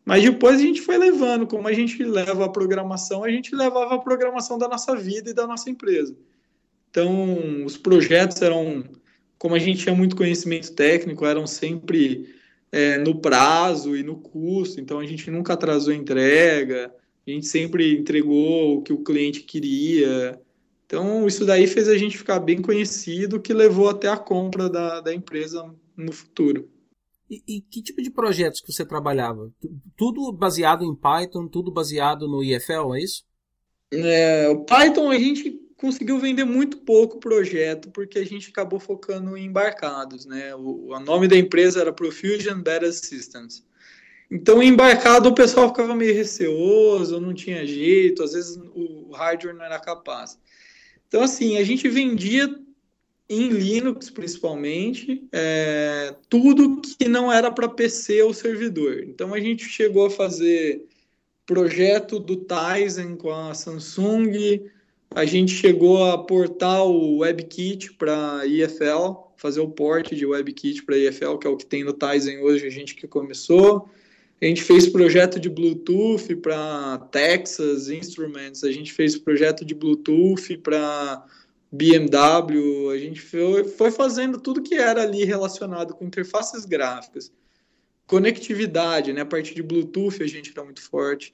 mas 0.06 0.24
depois 0.24 0.56
a 0.56 0.64
gente 0.64 0.82
foi 0.82 0.98
levando, 0.98 1.48
como 1.48 1.68
a 1.68 1.74
gente 1.74 2.04
leva 2.04 2.46
a 2.46 2.50
programação, 2.50 3.24
a 3.24 3.30
gente 3.30 3.56
levava 3.56 3.96
a 3.96 4.00
programação 4.00 4.58
da 4.58 4.68
nossa 4.68 4.96
vida 4.96 5.30
e 5.30 5.34
da 5.34 5.48
nossa 5.48 5.70
empresa. 5.70 6.16
Então, 6.90 7.66
os 7.66 7.78
projetos 7.78 8.42
eram 8.42 8.84
como 9.44 9.56
a 9.56 9.60
gente 9.60 9.84
tinha 9.84 9.94
muito 9.94 10.16
conhecimento 10.16 10.72
técnico, 10.72 11.26
eram 11.26 11.46
sempre 11.46 12.34
é, 12.72 12.98
no 12.98 13.20
prazo 13.20 13.94
e 13.94 14.02
no 14.02 14.16
custo, 14.16 14.80
então 14.80 15.00
a 15.00 15.06
gente 15.06 15.30
nunca 15.30 15.52
atrasou 15.52 15.92
a 15.92 15.98
entrega, 15.98 16.96
a 17.28 17.30
gente 17.30 17.46
sempre 17.46 18.00
entregou 18.00 18.78
o 18.78 18.82
que 18.82 18.94
o 18.94 19.04
cliente 19.04 19.42
queria. 19.42 20.40
Então, 20.86 21.28
isso 21.28 21.46
daí 21.46 21.68
fez 21.68 21.90
a 21.90 21.98
gente 21.98 22.18
ficar 22.18 22.40
bem 22.40 22.62
conhecido, 22.62 23.38
que 23.38 23.54
levou 23.54 23.90
até 23.90 24.08
a 24.08 24.16
compra 24.16 24.70
da, 24.70 25.02
da 25.02 25.14
empresa 25.14 25.70
no 25.98 26.14
futuro. 26.14 26.70
E, 27.30 27.44
e, 27.46 27.60
que 27.60 27.84
tipo 27.84 28.02
de 28.02 28.12
projetos 28.12 28.62
que 28.62 28.72
você 28.72 28.86
trabalhava? 28.86 29.52
Tudo 29.98 30.32
baseado 30.32 30.86
em 30.86 30.96
Python, 30.96 31.50
tudo 31.50 31.70
baseado 31.70 32.30
no 32.30 32.42
IFL, 32.42 32.96
é 32.96 33.04
isso? 33.04 33.26
É, 33.92 34.48
o 34.48 34.64
Python 34.64 35.12
a 35.12 35.20
gente 35.20 35.63
conseguiu 35.84 36.18
vender 36.18 36.46
muito 36.46 36.78
pouco 36.78 37.20
projeto 37.20 37.92
porque 37.92 38.18
a 38.18 38.26
gente 38.26 38.50
acabou 38.50 38.80
focando 38.80 39.36
em 39.36 39.48
embarcados, 39.48 40.26
né? 40.26 40.56
O, 40.56 40.88
o 40.88 41.00
nome 41.02 41.28
da 41.28 41.36
empresa 41.36 41.82
era 41.82 41.92
Profusion 41.92 42.62
Data 42.62 42.90
Systems. 42.90 43.66
Então, 44.32 44.64
embarcado 44.64 45.28
o 45.28 45.36
pessoal 45.36 45.68
ficava 45.68 45.94
meio 45.94 46.16
receoso, 46.16 47.20
não 47.20 47.34
tinha 47.34 47.68
jeito, 47.68 48.24
às 48.24 48.32
vezes 48.32 48.58
o 48.74 49.12
hardware 49.12 49.54
não 49.54 49.66
era 49.66 49.78
capaz. 49.78 50.40
Então, 51.06 51.22
assim, 51.22 51.58
a 51.58 51.64
gente 51.66 51.90
vendia 51.90 52.50
em 53.28 53.50
Linux, 53.50 54.10
principalmente, 54.10 55.28
é, 55.34 56.16
tudo 56.30 56.80
que 56.80 57.10
não 57.10 57.30
era 57.30 57.52
para 57.52 57.68
PC 57.68 58.22
ou 58.22 58.34
servidor. 58.34 59.04
Então, 59.04 59.34
a 59.34 59.40
gente 59.42 59.66
chegou 59.66 60.06
a 60.06 60.10
fazer 60.10 60.86
projeto 61.46 62.20
do 62.20 62.38
Tizen 62.38 63.18
com 63.18 63.34
a 63.34 63.54
Samsung, 63.54 64.72
a 65.16 65.26
gente 65.26 65.52
chegou 65.54 66.12
a 66.12 66.18
portar 66.18 66.84
o 66.86 67.20
WebKit 67.20 67.94
para 67.94 68.46
IFL, 68.46 69.32
fazer 69.38 69.60
o 69.60 69.70
port 69.70 70.14
de 70.14 70.26
WebKit 70.26 70.84
para 70.84 70.98
IFL, 70.98 71.38
que 71.38 71.46
é 71.46 71.50
o 71.50 71.58
que 71.58 71.66
tem 71.66 71.84
no 71.84 71.94
Tizen 71.94 72.40
hoje, 72.40 72.66
a 72.66 72.70
gente 72.70 72.96
que 72.96 73.08
começou. 73.08 73.90
A 74.42 74.46
gente 74.46 74.64
fez 74.64 74.90
projeto 74.90 75.40
de 75.40 75.50
Bluetooth 75.50 76.36
para 76.38 76.98
Texas 77.12 77.90
Instruments, 77.90 78.64
a 78.64 78.72
gente 78.72 78.92
fez 78.92 79.18
projeto 79.18 79.64
de 79.64 79.74
Bluetooth 79.74 80.58
para 80.58 81.24
BMW, 81.72 82.90
a 82.90 82.98
gente 82.98 83.22
foi, 83.22 83.64
foi 83.64 83.92
fazendo 83.92 84.40
tudo 84.40 84.62
que 84.62 84.76
era 84.76 85.04
ali 85.04 85.24
relacionado 85.24 85.94
com 85.94 86.06
interfaces 86.06 86.66
gráficas. 86.66 87.32
Conectividade, 88.06 89.14
né? 89.14 89.22
A 89.22 89.26
parte 89.26 89.56
de 89.56 89.64
Bluetooth 89.64 90.22
a 90.22 90.28
gente 90.28 90.52
era 90.52 90.64
muito 90.64 90.82
forte 90.82 91.34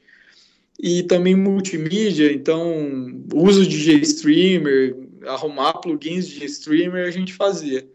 e 0.80 1.04
também 1.04 1.36
multimídia, 1.36 2.32
então 2.32 3.22
uso 3.34 3.68
de 3.68 4.00
GStreamer, 4.00 4.96
arrumar 5.26 5.74
plugins 5.74 6.26
de 6.26 6.40
GStreamer 6.40 7.06
a 7.06 7.12
gente 7.12 7.34
fazia. 7.34 7.86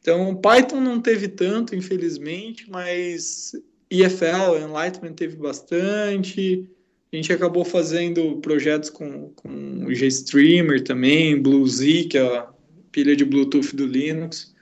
Então 0.00 0.36
Python 0.36 0.80
não 0.80 1.00
teve 1.00 1.28
tanto, 1.28 1.74
infelizmente, 1.74 2.70
mas 2.70 3.52
EFL, 3.90 4.58
Enlightenment 4.62 5.14
teve 5.14 5.36
bastante. 5.36 6.68
A 7.10 7.16
gente 7.16 7.32
acabou 7.32 7.64
fazendo 7.64 8.36
projetos 8.42 8.90
com, 8.90 9.30
com 9.30 9.86
GStreamer 9.86 10.84
também, 10.84 11.40
BlueZ, 11.40 12.06
que 12.10 12.18
é 12.18 12.38
a 12.38 12.52
pilha 12.92 13.16
de 13.16 13.24
Bluetooth 13.24 13.74
do 13.74 13.86
Linux. 13.86 14.54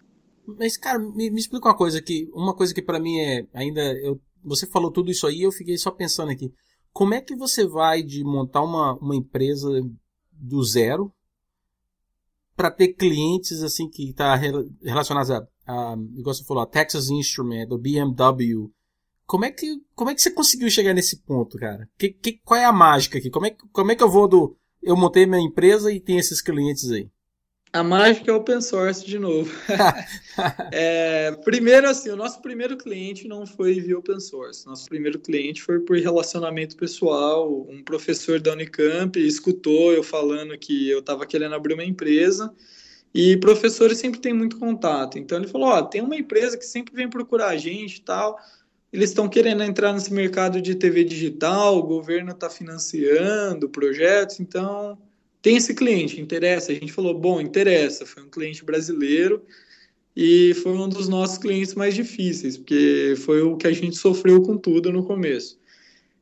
Mas, 0.46 0.76
cara, 0.76 0.98
me, 1.00 1.28
me 1.28 1.40
explica 1.40 1.66
uma 1.66 1.76
coisa 1.76 1.98
aqui. 1.98 2.28
Uma 2.32 2.54
coisa 2.54 2.72
que 2.72 2.80
para 2.80 3.00
mim 3.00 3.18
é 3.18 3.44
ainda. 3.52 3.80
Eu, 3.98 4.20
você 4.44 4.64
falou 4.68 4.92
tudo 4.92 5.10
isso 5.10 5.26
aí 5.26 5.42
eu 5.42 5.50
fiquei 5.50 5.76
só 5.76 5.90
pensando 5.90 6.30
aqui. 6.30 6.52
Como 6.96 7.12
é 7.12 7.20
que 7.20 7.36
você 7.36 7.66
vai 7.66 8.02
de 8.02 8.24
montar 8.24 8.62
uma, 8.62 8.94
uma 8.94 9.14
empresa 9.14 9.68
do 10.32 10.64
zero 10.64 11.12
para 12.56 12.70
ter 12.70 12.94
clientes 12.94 13.62
assim 13.62 13.86
que 13.86 14.08
está 14.08 14.34
relacionados 14.82 15.30
a, 15.30 15.46
a, 15.66 15.94
igual 16.16 16.34
você 16.34 16.42
falou, 16.42 16.62
a 16.62 16.66
Texas 16.66 17.10
Instrument, 17.10 17.66
do 17.66 17.76
BMW. 17.76 18.72
Como 19.26 19.44
é 19.44 19.50
que 19.50 19.76
como 19.94 20.08
é 20.08 20.14
que 20.14 20.22
você 20.22 20.30
conseguiu 20.30 20.70
chegar 20.70 20.94
nesse 20.94 21.18
ponto, 21.18 21.58
cara? 21.58 21.86
Que, 21.98 22.08
que, 22.08 22.40
qual 22.42 22.58
é 22.58 22.64
a 22.64 22.72
mágica 22.72 23.18
aqui? 23.18 23.28
Como 23.28 23.44
é, 23.44 23.54
como 23.74 23.92
é 23.92 23.94
que 23.94 24.02
eu 24.02 24.10
vou 24.10 24.26
do 24.26 24.56
eu 24.82 24.96
montei 24.96 25.26
minha 25.26 25.42
empresa 25.42 25.92
e 25.92 26.00
tem 26.00 26.16
esses 26.16 26.40
clientes 26.40 26.90
aí? 26.90 27.10
A 27.76 27.82
mágica 27.82 28.30
é 28.30 28.34
open 28.34 28.62
source 28.62 29.04
de 29.04 29.18
novo. 29.18 29.52
é, 30.72 31.30
primeiro, 31.44 31.86
assim, 31.86 32.08
o 32.08 32.16
nosso 32.16 32.40
primeiro 32.40 32.74
cliente 32.74 33.28
não 33.28 33.46
foi 33.46 33.78
via 33.78 33.98
open 33.98 34.18
source. 34.18 34.64
Nosso 34.64 34.86
primeiro 34.88 35.18
cliente 35.18 35.60
foi 35.60 35.80
por 35.80 35.98
relacionamento 35.98 36.74
pessoal. 36.74 37.66
Um 37.68 37.84
professor 37.84 38.40
da 38.40 38.54
Unicamp 38.54 39.20
escutou 39.20 39.92
eu 39.92 40.02
falando 40.02 40.56
que 40.56 40.88
eu 40.88 41.00
estava 41.00 41.26
querendo 41.26 41.54
abrir 41.54 41.74
uma 41.74 41.84
empresa 41.84 42.50
e 43.12 43.36
professores 43.36 43.98
sempre 43.98 44.20
têm 44.20 44.32
muito 44.32 44.58
contato. 44.58 45.18
Então 45.18 45.36
ele 45.36 45.46
falou: 45.46 45.68
Ó, 45.68 45.82
tem 45.82 46.00
uma 46.00 46.16
empresa 46.16 46.56
que 46.56 46.64
sempre 46.64 46.94
vem 46.94 47.10
procurar 47.10 47.48
a 47.48 47.58
gente 47.58 47.96
e 47.96 48.00
tal. 48.00 48.38
Eles 48.90 49.10
estão 49.10 49.28
querendo 49.28 49.62
entrar 49.62 49.92
nesse 49.92 50.14
mercado 50.14 50.62
de 50.62 50.74
TV 50.74 51.04
digital, 51.04 51.76
o 51.76 51.82
governo 51.82 52.30
está 52.30 52.48
financiando 52.48 53.68
projetos, 53.68 54.40
então 54.40 54.96
tem 55.46 55.58
esse 55.58 55.74
cliente, 55.74 56.20
interessa? 56.20 56.72
A 56.72 56.74
gente 56.74 56.92
falou, 56.92 57.16
bom, 57.16 57.40
interessa. 57.40 58.04
Foi 58.04 58.20
um 58.20 58.28
cliente 58.28 58.64
brasileiro 58.64 59.44
e 60.16 60.52
foi 60.54 60.72
um 60.72 60.88
dos 60.88 61.06
nossos 61.06 61.38
clientes 61.38 61.72
mais 61.76 61.94
difíceis, 61.94 62.56
porque 62.56 63.14
foi 63.18 63.42
o 63.42 63.56
que 63.56 63.68
a 63.68 63.72
gente 63.72 63.94
sofreu 63.94 64.42
com 64.42 64.58
tudo 64.58 64.90
no 64.90 65.04
começo. 65.04 65.56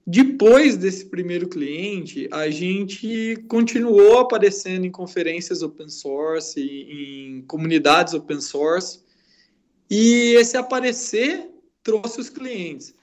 Depois 0.07 0.77
desse 0.77 1.07
primeiro 1.07 1.49
cliente, 1.49 2.29
a 2.31 2.51
gente 2.51 3.43
continuou 3.49 4.19
aparecendo 4.19 4.85
em 4.85 4.91
conferências 4.91 5.63
open 5.63 5.89
source, 5.89 6.61
em 6.61 7.41
comunidades 7.47 8.13
open 8.13 8.43
source, 8.43 9.01
e 9.89 10.35
esse 10.35 10.59
aparecer 10.59 11.49
trouxe 11.83 12.21
os 12.21 12.29
clientes. 12.29 12.95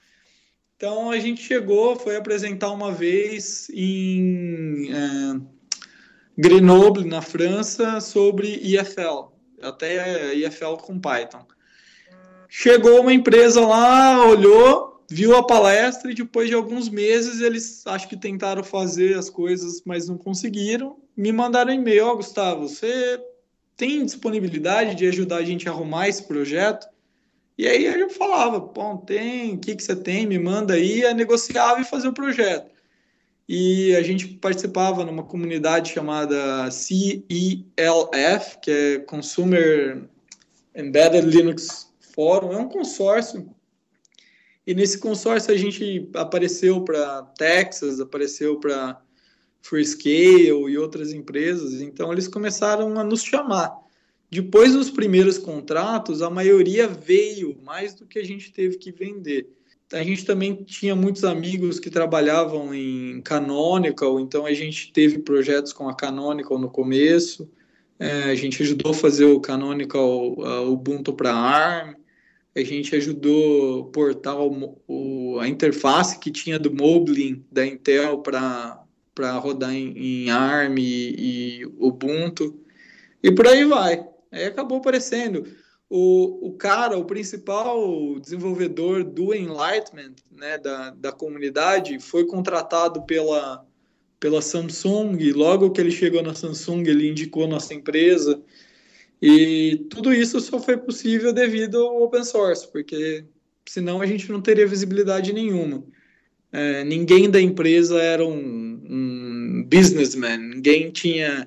Então 0.76 1.10
a 1.10 1.18
gente 1.18 1.42
chegou, 1.42 1.96
foi 1.96 2.14
apresentar 2.14 2.70
uma 2.70 2.92
vez 2.92 3.68
em 3.70 4.88
é, 4.92 5.51
Grenoble, 6.36 7.04
na 7.04 7.20
França, 7.20 8.00
sobre 8.00 8.56
IFL, 8.62 9.30
até 9.60 10.34
IFL 10.34 10.76
com 10.80 10.98
Python. 10.98 11.44
Chegou 12.48 13.00
uma 13.00 13.12
empresa 13.12 13.60
lá, 13.66 14.26
olhou, 14.26 15.04
viu 15.10 15.36
a 15.36 15.46
palestra 15.46 16.10
e 16.10 16.14
depois 16.14 16.48
de 16.48 16.54
alguns 16.54 16.88
meses 16.88 17.40
eles 17.40 17.86
acho 17.86 18.08
que 18.08 18.16
tentaram 18.16 18.64
fazer 18.64 19.16
as 19.16 19.28
coisas, 19.28 19.82
mas 19.84 20.08
não 20.08 20.16
conseguiram. 20.16 20.96
Me 21.14 21.32
mandaram 21.32 21.72
e-mail, 21.72 22.08
oh, 22.08 22.16
Gustavo, 22.16 22.66
você 22.68 23.20
tem 23.76 24.04
disponibilidade 24.04 24.94
de 24.94 25.06
ajudar 25.06 25.36
a 25.36 25.44
gente 25.44 25.68
a 25.68 25.72
arrumar 25.72 26.08
esse 26.08 26.22
projeto? 26.22 26.86
E 27.58 27.68
aí 27.68 27.84
eu 27.84 28.08
falava, 28.08 28.58
bom, 28.58 28.96
tem, 28.96 29.54
o 29.54 29.58
que, 29.58 29.76
que 29.76 29.82
você 29.82 29.94
tem? 29.94 30.26
Me 30.26 30.38
manda 30.38 30.74
aí, 30.74 31.02
é 31.02 31.12
negociava 31.12 31.80
e 31.80 31.84
fazer 31.84 32.08
o 32.08 32.14
projeto 32.14 32.71
e 33.48 33.94
a 33.96 34.02
gente 34.02 34.28
participava 34.28 35.04
numa 35.04 35.24
comunidade 35.24 35.92
chamada 35.92 36.70
CELF, 36.70 38.58
que 38.62 38.70
é 38.70 38.98
Consumer 39.00 40.08
Embedded 40.74 41.26
Linux 41.26 41.92
Forum, 42.14 42.52
é 42.52 42.56
um 42.58 42.68
consórcio. 42.68 43.48
E 44.66 44.74
nesse 44.74 44.98
consórcio 44.98 45.52
a 45.52 45.56
gente 45.56 46.08
apareceu 46.14 46.82
para 46.82 47.22
Texas, 47.36 48.00
apareceu 48.00 48.60
para 48.60 49.00
Freescale 49.60 50.48
e 50.48 50.78
outras 50.78 51.12
empresas, 51.12 51.80
então 51.80 52.12
eles 52.12 52.28
começaram 52.28 52.98
a 52.98 53.04
nos 53.04 53.22
chamar. 53.22 53.76
Depois 54.30 54.72
dos 54.72 54.88
primeiros 54.88 55.36
contratos, 55.36 56.22
a 56.22 56.30
maioria 56.30 56.88
veio 56.88 57.60
mais 57.62 57.92
do 57.92 58.06
que 58.06 58.18
a 58.18 58.24
gente 58.24 58.52
teve 58.52 58.78
que 58.78 58.90
vender. 58.90 59.46
A 59.92 60.02
gente 60.02 60.24
também 60.24 60.64
tinha 60.64 60.96
muitos 60.96 61.22
amigos 61.22 61.78
que 61.78 61.90
trabalhavam 61.90 62.74
em 62.74 63.20
Canonical, 63.20 64.18
então 64.18 64.46
a 64.46 64.52
gente 64.54 64.90
teve 64.92 65.18
projetos 65.18 65.72
com 65.72 65.88
a 65.88 65.94
Canonical 65.94 66.58
no 66.58 66.70
começo. 66.70 67.50
É, 67.98 68.24
a 68.24 68.34
gente 68.34 68.62
ajudou 68.62 68.92
a 68.92 68.94
fazer 68.94 69.26
o 69.26 69.40
Canonical 69.40 70.32
uh, 70.32 70.70
Ubuntu 70.70 71.12
para 71.12 71.34
ARM. 71.34 71.94
A 72.54 72.64
gente 72.64 72.96
ajudou 72.96 73.80
a 73.80 73.84
portar 73.92 74.38
o, 74.38 74.78
o, 74.88 75.38
a 75.38 75.48
interface 75.48 76.18
que 76.18 76.30
tinha 76.30 76.58
do 76.58 76.74
Moblin 76.74 77.44
da 77.50 77.66
Intel 77.66 78.18
para 78.18 79.38
rodar 79.38 79.74
em, 79.74 80.24
em 80.24 80.30
ARM 80.30 80.78
e, 80.78 81.60
e 81.60 81.66
Ubuntu. 81.78 82.58
E 83.22 83.30
por 83.30 83.46
aí 83.46 83.64
vai. 83.64 84.04
Aí 84.30 84.44
acabou 84.46 84.78
aparecendo. 84.78 85.46
O, 85.94 86.48
o 86.48 86.52
cara, 86.54 86.96
o 86.96 87.04
principal 87.04 88.18
desenvolvedor 88.18 89.04
do 89.04 89.34
Enlightenment, 89.34 90.14
né, 90.34 90.56
da, 90.56 90.88
da 90.88 91.12
comunidade, 91.12 91.98
foi 91.98 92.24
contratado 92.24 93.02
pela, 93.02 93.62
pela 94.18 94.40
Samsung. 94.40 95.18
Logo 95.32 95.70
que 95.70 95.78
ele 95.82 95.90
chegou 95.90 96.22
na 96.22 96.32
Samsung, 96.32 96.84
ele 96.86 97.10
indicou 97.10 97.46
nossa 97.46 97.74
empresa. 97.74 98.40
E 99.20 99.84
tudo 99.90 100.14
isso 100.14 100.40
só 100.40 100.58
foi 100.58 100.78
possível 100.78 101.30
devido 101.30 101.82
ao 101.82 102.04
open 102.04 102.24
source, 102.24 102.66
porque 102.72 103.26
senão 103.68 104.00
a 104.00 104.06
gente 104.06 104.32
não 104.32 104.40
teria 104.40 104.66
visibilidade 104.66 105.30
nenhuma. 105.30 105.84
É, 106.50 106.84
ninguém 106.84 107.28
da 107.28 107.38
empresa 107.38 108.00
era 108.00 108.24
um, 108.24 108.32
um 108.32 109.66
businessman, 109.68 110.38
ninguém 110.38 110.90
tinha 110.90 111.46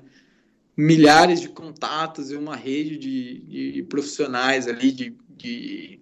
milhares 0.76 1.40
de 1.40 1.48
contatos 1.48 2.30
e 2.30 2.36
uma 2.36 2.54
rede 2.54 2.98
de, 2.98 3.72
de 3.72 3.82
profissionais 3.84 4.68
ali, 4.68 4.92
de, 4.92 5.16
de, 5.30 6.00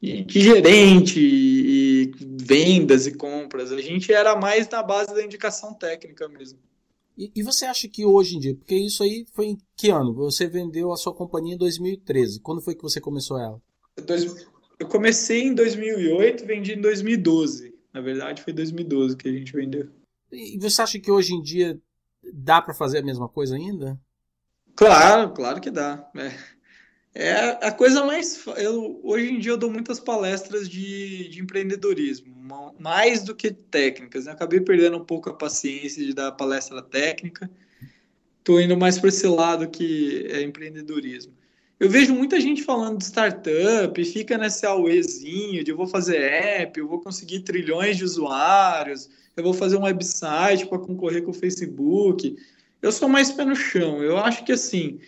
de, 0.00 0.40
gerente 0.40 1.20
e 1.20 2.10
vendas 2.42 3.06
e 3.06 3.14
compras. 3.14 3.70
A 3.70 3.80
gente 3.80 4.12
era 4.12 4.34
mais 4.34 4.68
na 4.68 4.82
base 4.82 5.14
da 5.14 5.22
indicação 5.22 5.74
técnica 5.74 6.26
mesmo. 6.28 6.58
E, 7.18 7.30
e, 7.34 7.42
você 7.42 7.64
acha 7.64 7.88
que 7.88 8.04
hoje 8.04 8.36
em 8.36 8.40
dia, 8.40 8.54
porque 8.54 8.74
isso 8.74 9.02
aí 9.02 9.26
foi 9.32 9.46
em 9.46 9.58
que 9.74 9.90
ano? 9.90 10.14
Você 10.14 10.46
vendeu 10.46 10.92
a 10.92 10.96
sua 10.96 11.14
companhia 11.14 11.54
em 11.54 11.58
2013. 11.58 12.40
Quando 12.40 12.60
foi 12.60 12.74
que 12.74 12.82
você 12.82 13.00
começou 13.00 13.38
ela? 13.38 13.60
Eu 14.78 14.86
comecei 14.86 15.42
em 15.44 15.54
2008, 15.54 16.44
vendi 16.44 16.74
em 16.74 16.80
2012. 16.80 17.74
Na 17.92 18.02
verdade, 18.02 18.42
foi 18.42 18.52
2012 18.52 19.16
que 19.16 19.28
a 19.28 19.32
gente 19.32 19.52
vendeu. 19.52 19.88
E 20.30 20.58
você 20.58 20.82
acha 20.82 20.98
que 20.98 21.10
hoje 21.10 21.32
em 21.32 21.40
dia 21.40 21.80
dá 22.32 22.60
para 22.60 22.74
fazer 22.74 22.98
a 22.98 23.04
mesma 23.04 23.28
coisa 23.28 23.56
ainda? 23.56 23.98
Claro, 24.74 25.30
claro 25.32 25.60
que 25.60 25.70
dá. 25.70 26.08
É, 27.14 27.28
é 27.28 27.66
a 27.66 27.72
coisa 27.72 28.04
mais. 28.04 28.44
Eu, 28.56 29.00
hoje 29.02 29.30
em 29.30 29.38
dia 29.38 29.52
eu 29.52 29.56
dou 29.56 29.70
muitas 29.70 29.98
palestras 29.98 30.68
de, 30.68 31.28
de 31.28 31.40
empreendedorismo, 31.40 32.34
mais 32.78 33.22
do 33.22 33.34
que 33.34 33.50
técnicas. 33.50 34.26
Né? 34.26 34.32
Acabei 34.32 34.60
perdendo 34.60 34.98
um 34.98 35.04
pouco 35.04 35.30
a 35.30 35.34
paciência 35.34 36.04
de 36.04 36.12
dar 36.12 36.32
palestra 36.32 36.82
técnica. 36.82 37.50
Estou 38.38 38.60
indo 38.60 38.76
mais 38.76 38.98
para 38.98 39.08
esse 39.08 39.26
lado 39.26 39.68
que 39.68 40.26
é 40.30 40.42
empreendedorismo. 40.42 41.32
Eu 41.78 41.90
vejo 41.90 42.14
muita 42.14 42.40
gente 42.40 42.62
falando 42.62 42.98
de 42.98 43.04
startup, 43.04 44.02
fica 44.04 44.38
nesse 44.38 44.64
auezinho 44.64 45.62
de 45.62 45.70
eu 45.70 45.76
vou 45.76 45.86
fazer 45.86 46.16
app, 46.22 46.80
eu 46.80 46.88
vou 46.88 47.00
conseguir 47.00 47.40
trilhões 47.40 47.98
de 47.98 48.04
usuários, 48.04 49.10
eu 49.36 49.44
vou 49.44 49.52
fazer 49.52 49.76
um 49.76 49.82
website 49.82 50.66
para 50.66 50.78
concorrer 50.78 51.22
com 51.22 51.32
o 51.32 51.34
Facebook. 51.34 52.34
Eu 52.80 52.90
sou 52.90 53.10
mais 53.10 53.30
pé 53.30 53.44
no 53.44 53.54
chão. 53.54 54.02
Eu 54.02 54.16
acho 54.16 54.42
que 54.44 54.52
assim, 54.52 54.98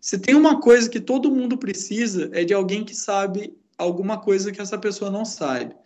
se 0.00 0.18
tem 0.18 0.34
uma 0.34 0.60
coisa 0.60 0.90
que 0.90 0.98
todo 0.98 1.30
mundo 1.30 1.56
precisa 1.56 2.28
é 2.32 2.44
de 2.44 2.52
alguém 2.52 2.84
que 2.84 2.94
sabe 2.94 3.56
alguma 3.78 4.18
coisa 4.18 4.50
que 4.50 4.60
essa 4.60 4.76
pessoa 4.76 5.12
não 5.12 5.24
sabe. 5.24 5.76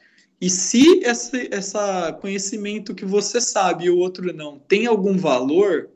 E 0.40 0.48
se 0.48 1.00
esse 1.04 1.50
essa 1.52 2.14
conhecimento 2.14 2.94
que 2.94 3.04
você 3.04 3.42
sabe 3.42 3.84
e 3.84 3.90
o 3.90 3.98
outro 3.98 4.32
não 4.32 4.58
tem 4.58 4.86
algum 4.86 5.18
valor, 5.18 5.90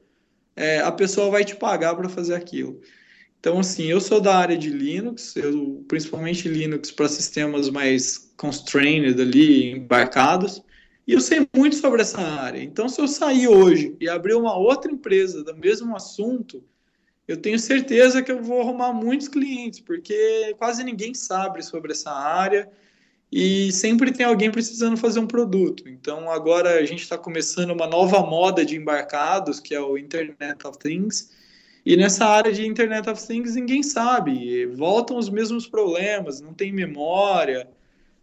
é, 0.55 0.81
a 0.81 0.93
pessoa 0.93 1.31
vai 1.31 1.47
te 1.47 1.57
pagar 1.57 1.95
para 1.97 2.11
fazer 2.11 2.35
aquilo. 2.35 2.79
Então, 3.45 3.59
assim, 3.59 3.85
eu 3.85 4.01
sou 4.01 4.23
da 4.23 4.39
área 4.39 4.57
de 4.57 4.71
Linux, 4.71 5.37
eu, 5.37 5.85
principalmente 5.87 6.49
Linux 6.49 6.91
para 6.91 7.07
sistemas 7.07 7.69
mais 7.69 8.33
constrained 8.39 9.21
ali, 9.21 9.73
embarcados. 9.73 10.63
E 11.07 11.13
eu 11.13 11.21
sei 11.21 11.47
muito 11.55 11.77
sobre 11.77 12.01
essa 12.01 12.23
área. 12.23 12.63
Então, 12.63 12.89
se 12.89 12.99
eu 12.99 13.07
sair 13.07 13.47
hoje 13.47 13.95
e 14.01 14.09
abrir 14.09 14.33
uma 14.33 14.57
outra 14.57 14.91
empresa 14.91 15.45
do 15.45 15.55
mesmo 15.55 15.95
assunto, 15.95 16.65
eu 17.29 17.37
tenho 17.37 17.59
certeza 17.59 18.23
que 18.23 18.33
eu 18.33 18.43
vou 18.43 18.63
arrumar 18.63 18.95
muitos 18.95 19.29
clientes, 19.29 19.79
porque 19.79 20.55
quase 20.57 20.83
ninguém 20.83 21.13
sabe 21.13 21.63
sobre 21.63 21.93
essa 21.93 22.13
área 22.13 22.67
e 23.31 23.71
sempre 23.73 24.11
tem 24.11 24.25
alguém 24.25 24.51
precisando 24.51 24.97
fazer 24.97 25.21
um 25.21 25.27
produto. 25.27 25.87
Então, 25.87 26.31
agora 26.31 26.79
a 26.79 26.87
gente 26.87 27.03
está 27.03 27.19
começando 27.19 27.73
uma 27.73 27.87
nova 27.87 28.21
moda 28.21 28.65
de 28.65 28.75
embarcados, 28.75 29.61
que 29.61 29.75
é 29.75 29.81
o 29.83 29.99
Internet 29.99 30.67
of 30.67 30.79
Things. 30.79 31.44
E 31.85 31.97
nessa 31.97 32.25
área 32.25 32.53
de 32.53 32.67
Internet 32.67 33.09
of 33.11 33.27
Things 33.27 33.55
ninguém 33.55 33.83
sabe, 33.83 34.67
voltam 34.67 35.19
os 35.19 35.29
mesmos 35.29 35.67
problemas, 35.67 36.41
não 36.41 36.55
tem 36.55 36.73
memória, 36.73 37.69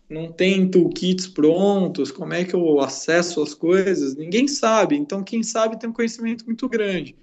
não 0.10 0.32
tem 0.32 0.68
toolkits 0.68 1.28
prontos, 1.28 2.12
como 2.12 2.34
é 2.34 2.44
que 2.44 2.54
eu 2.54 2.82
acesso 2.82 3.42
as 3.42 3.54
coisas? 3.54 4.16
Ninguém 4.16 4.48
sabe. 4.48 4.98
Então, 4.98 5.24
quem 5.24 5.42
sabe 5.42 5.80
tem 5.80 5.90
um 5.90 5.94
conhecimento 5.94 6.46
muito 6.46 6.68
grande. 6.68 7.16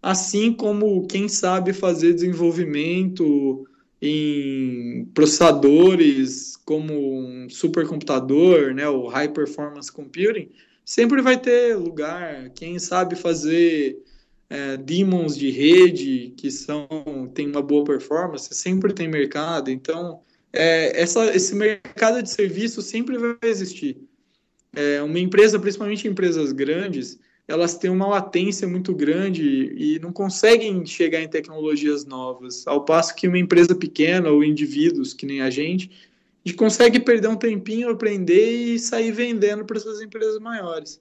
Assim 0.00 0.52
como 0.52 1.06
quem 1.08 1.28
sabe 1.28 1.72
fazer 1.72 2.14
desenvolvimento 2.14 3.66
em 4.00 5.06
processadores 5.12 6.56
como 6.64 6.92
um 6.94 7.50
supercomputador, 7.50 8.72
né, 8.72 8.88
o 8.88 9.08
high 9.08 9.28
performance 9.28 9.90
computing, 9.90 10.48
sempre 10.84 11.20
vai 11.20 11.36
ter 11.36 11.76
lugar. 11.76 12.50
Quem 12.50 12.78
sabe 12.78 13.16
fazer 13.16 13.98
é, 14.50 14.76
demons 14.76 15.36
de 15.36 15.50
rede 15.50 16.32
que 16.36 16.50
são 16.50 16.86
tem 17.34 17.46
uma 17.48 17.62
boa 17.62 17.84
performance, 17.84 18.54
sempre 18.54 18.92
tem 18.92 19.08
mercado. 19.08 19.70
Então, 19.70 20.20
é, 20.52 21.00
essa, 21.00 21.34
esse 21.34 21.54
mercado 21.54 22.22
de 22.22 22.30
serviço 22.30 22.80
sempre 22.80 23.18
vai 23.18 23.36
existir. 23.42 23.98
É, 24.74 25.02
uma 25.02 25.18
empresa, 25.18 25.58
principalmente 25.58 26.08
empresas 26.08 26.52
grandes, 26.52 27.18
elas 27.46 27.76
têm 27.76 27.90
uma 27.90 28.06
latência 28.06 28.68
muito 28.68 28.94
grande 28.94 29.72
e 29.76 29.98
não 29.98 30.12
conseguem 30.12 30.84
chegar 30.84 31.22
em 31.22 31.28
tecnologias 31.28 32.04
novas, 32.04 32.66
ao 32.66 32.84
passo 32.84 33.14
que 33.14 33.26
uma 33.26 33.38
empresa 33.38 33.74
pequena 33.74 34.30
ou 34.30 34.44
indivíduos, 34.44 35.14
que 35.14 35.24
nem 35.24 35.40
a 35.40 35.48
gente, 35.48 35.90
a 36.44 36.48
gente 36.48 36.58
consegue 36.58 37.00
perder 37.00 37.28
um 37.28 37.36
tempinho, 37.36 37.88
aprender 37.88 38.50
e 38.50 38.78
sair 38.78 39.12
vendendo 39.12 39.64
para 39.64 39.78
essas 39.78 40.02
empresas 40.02 40.38
maiores. 40.38 41.00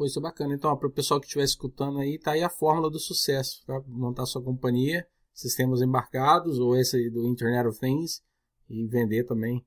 Pô, 0.00 0.06
isso 0.06 0.18
é 0.18 0.22
bacana. 0.22 0.54
Então, 0.54 0.74
para 0.78 0.88
o 0.88 0.90
pessoal 0.90 1.20
que 1.20 1.26
estiver 1.26 1.44
escutando 1.44 1.98
aí, 1.98 2.18
tá 2.18 2.30
aí 2.32 2.42
a 2.42 2.48
fórmula 2.48 2.88
do 2.88 2.98
sucesso 2.98 3.62
para 3.66 3.82
montar 3.86 4.24
sua 4.24 4.42
companhia, 4.42 5.06
sistemas 5.34 5.82
embarcados 5.82 6.58
ou 6.58 6.74
esse 6.74 7.10
do 7.10 7.28
Internet 7.28 7.68
of 7.68 7.78
Things 7.78 8.22
e 8.70 8.86
vender 8.86 9.24
também. 9.24 9.62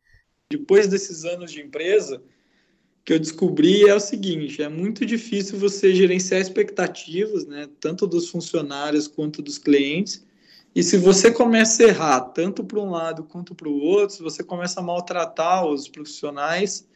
Depois 0.49 0.87
desses 0.87 1.23
anos 1.23 1.51
de 1.51 1.61
empresa, 1.61 2.19
que 3.05 3.13
eu 3.13 3.19
descobri 3.19 3.87
é 3.87 3.93
o 3.93 3.99
seguinte: 3.99 4.63
é 4.63 4.67
muito 4.67 5.05
difícil 5.05 5.59
você 5.59 5.93
gerenciar 5.93 6.41
expectativas, 6.41 7.45
né, 7.45 7.69
tanto 7.79 8.07
dos 8.07 8.27
funcionários 8.27 9.07
quanto 9.07 9.39
dos 9.39 9.59
clientes. 9.59 10.25
E 10.73 10.81
se 10.81 10.97
você 10.97 11.31
começa 11.31 11.83
a 11.83 11.89
errar 11.89 12.21
tanto 12.21 12.63
para 12.63 12.79
um 12.79 12.89
lado 12.89 13.23
quanto 13.25 13.53
para 13.53 13.69
o 13.69 13.79
outro, 13.79 14.23
você 14.23 14.43
começa 14.43 14.79
a 14.79 14.83
maltratar 14.83 15.63
os 15.67 15.87
profissionais, 15.87 16.87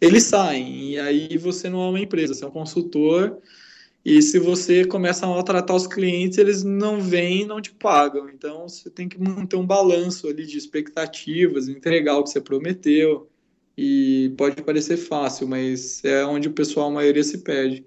eles 0.00 0.24
saem. 0.24 0.92
E 0.92 0.98
aí 0.98 1.38
você 1.38 1.68
não 1.68 1.82
é 1.82 1.88
uma 1.88 2.00
empresa, 2.00 2.34
você 2.34 2.44
é 2.44 2.48
um 2.48 2.52
consultor 2.52 3.40
e 4.08 4.22
se 4.22 4.38
você 4.38 4.84
começa 4.84 5.26
a 5.26 5.28
maltratar 5.28 5.74
os 5.74 5.84
clientes, 5.84 6.38
eles 6.38 6.62
não 6.62 7.00
vêm 7.00 7.44
não 7.44 7.60
te 7.60 7.72
pagam. 7.72 8.30
Então 8.30 8.68
você 8.68 8.88
tem 8.88 9.08
que 9.08 9.20
manter 9.20 9.56
um 9.56 9.66
balanço 9.66 10.28
ali 10.28 10.46
de 10.46 10.56
expectativas, 10.56 11.66
entregar 11.66 12.16
o 12.16 12.22
que 12.22 12.30
você 12.30 12.40
prometeu. 12.40 13.28
E 13.76 14.32
pode 14.38 14.62
parecer 14.62 14.96
fácil, 14.96 15.48
mas 15.48 16.04
é 16.04 16.24
onde 16.24 16.46
o 16.46 16.52
pessoal, 16.52 16.86
a 16.86 16.92
maioria, 16.92 17.24
se 17.24 17.38
perde. 17.38 17.84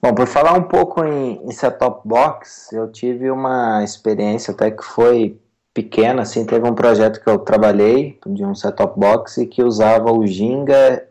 Bom, 0.00 0.14
por 0.14 0.28
falar 0.28 0.52
um 0.52 0.62
pouco 0.62 1.04
em, 1.04 1.44
em 1.44 1.50
set-top 1.50 2.06
box, 2.06 2.72
eu 2.72 2.90
tive 2.92 3.28
uma 3.28 3.82
experiência 3.82 4.52
até 4.54 4.70
que 4.70 4.84
foi 4.84 5.36
pequena, 5.76 6.22
assim, 6.22 6.46
teve 6.46 6.66
um 6.66 6.74
projeto 6.74 7.20
que 7.22 7.28
eu 7.28 7.38
trabalhei 7.38 8.18
de 8.26 8.42
um 8.42 8.54
set-top 8.54 8.98
box 8.98 9.44
que 9.44 9.62
usava 9.62 10.10
o 10.10 10.26
Ginga 10.26 11.06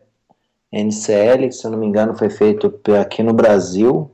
NCL, 0.72 1.46
que 1.46 1.52
se 1.52 1.64
eu 1.64 1.70
não 1.70 1.78
me 1.78 1.86
engano 1.86 2.18
foi 2.18 2.28
feito 2.28 2.74
aqui 3.00 3.22
no 3.22 3.32
Brasil, 3.32 4.10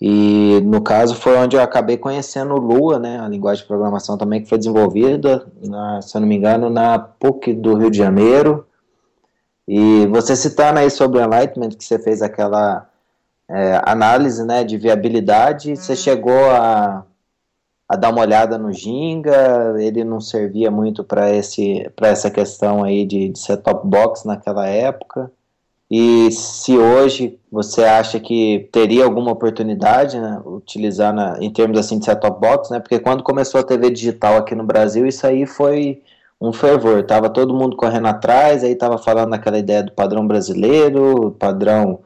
e 0.00 0.60
no 0.62 0.80
caso 0.80 1.16
foi 1.16 1.36
onde 1.36 1.56
eu 1.56 1.60
acabei 1.60 1.96
conhecendo 1.96 2.54
o 2.54 2.60
Lua, 2.60 3.00
né, 3.00 3.18
a 3.18 3.26
linguagem 3.26 3.62
de 3.62 3.66
programação 3.66 4.16
também 4.16 4.40
que 4.42 4.48
foi 4.48 4.58
desenvolvida, 4.58 5.44
na, 5.60 6.00
se 6.00 6.16
eu 6.16 6.20
não 6.20 6.28
me 6.28 6.36
engano, 6.36 6.70
na 6.70 6.96
PUC 6.96 7.52
do 7.52 7.74
Rio 7.74 7.90
de 7.90 7.98
Janeiro, 7.98 8.64
E 9.66 10.06
você 10.06 10.36
citando 10.36 10.78
aí 10.78 10.90
sobre 10.90 11.18
o 11.18 11.24
Enlightenment, 11.24 11.70
que 11.70 11.84
você 11.84 11.98
fez 11.98 12.22
aquela 12.22 12.88
é, 13.48 13.80
análise 13.84 14.44
né, 14.44 14.62
de 14.62 14.76
viabilidade, 14.76 15.76
você 15.76 15.96
chegou 15.96 16.50
a, 16.50 17.04
a 17.88 17.96
dar 17.96 18.10
uma 18.10 18.22
olhada 18.22 18.58
no 18.58 18.72
Ginga, 18.72 19.74
ele 19.78 20.04
não 20.04 20.20
servia 20.20 20.70
muito 20.70 21.04
para 21.04 21.28
essa 21.28 22.30
questão 22.30 22.82
aí 22.82 23.04
de, 23.04 23.28
de 23.28 23.38
set-top 23.38 23.86
box 23.86 24.24
naquela 24.24 24.66
época. 24.66 25.30
E 25.90 26.30
se 26.32 26.76
hoje 26.76 27.38
você 27.52 27.84
acha 27.84 28.18
que 28.18 28.68
teria 28.72 29.04
alguma 29.04 29.32
oportunidade, 29.32 30.18
né, 30.18 30.40
utilizar 30.44 31.12
na, 31.12 31.36
em 31.40 31.52
termos 31.52 31.78
assim 31.78 31.98
de 31.98 32.06
set-top 32.06 32.40
box, 32.40 32.70
né? 32.70 32.80
Porque 32.80 32.98
quando 32.98 33.22
começou 33.22 33.60
a 33.60 33.64
TV 33.64 33.90
digital 33.90 34.36
aqui 34.38 34.54
no 34.54 34.64
Brasil, 34.64 35.06
isso 35.06 35.26
aí 35.26 35.46
foi 35.46 36.02
um 36.40 36.52
fervor. 36.52 37.04
Tava 37.04 37.28
todo 37.30 37.54
mundo 37.54 37.76
correndo 37.76 38.06
atrás, 38.08 38.64
aí 38.64 38.74
tava 38.74 38.98
falando 38.98 39.30
naquela 39.30 39.58
ideia 39.58 39.82
do 39.82 39.92
padrão 39.92 40.26
brasileiro, 40.26 41.32
padrão, 41.38 42.00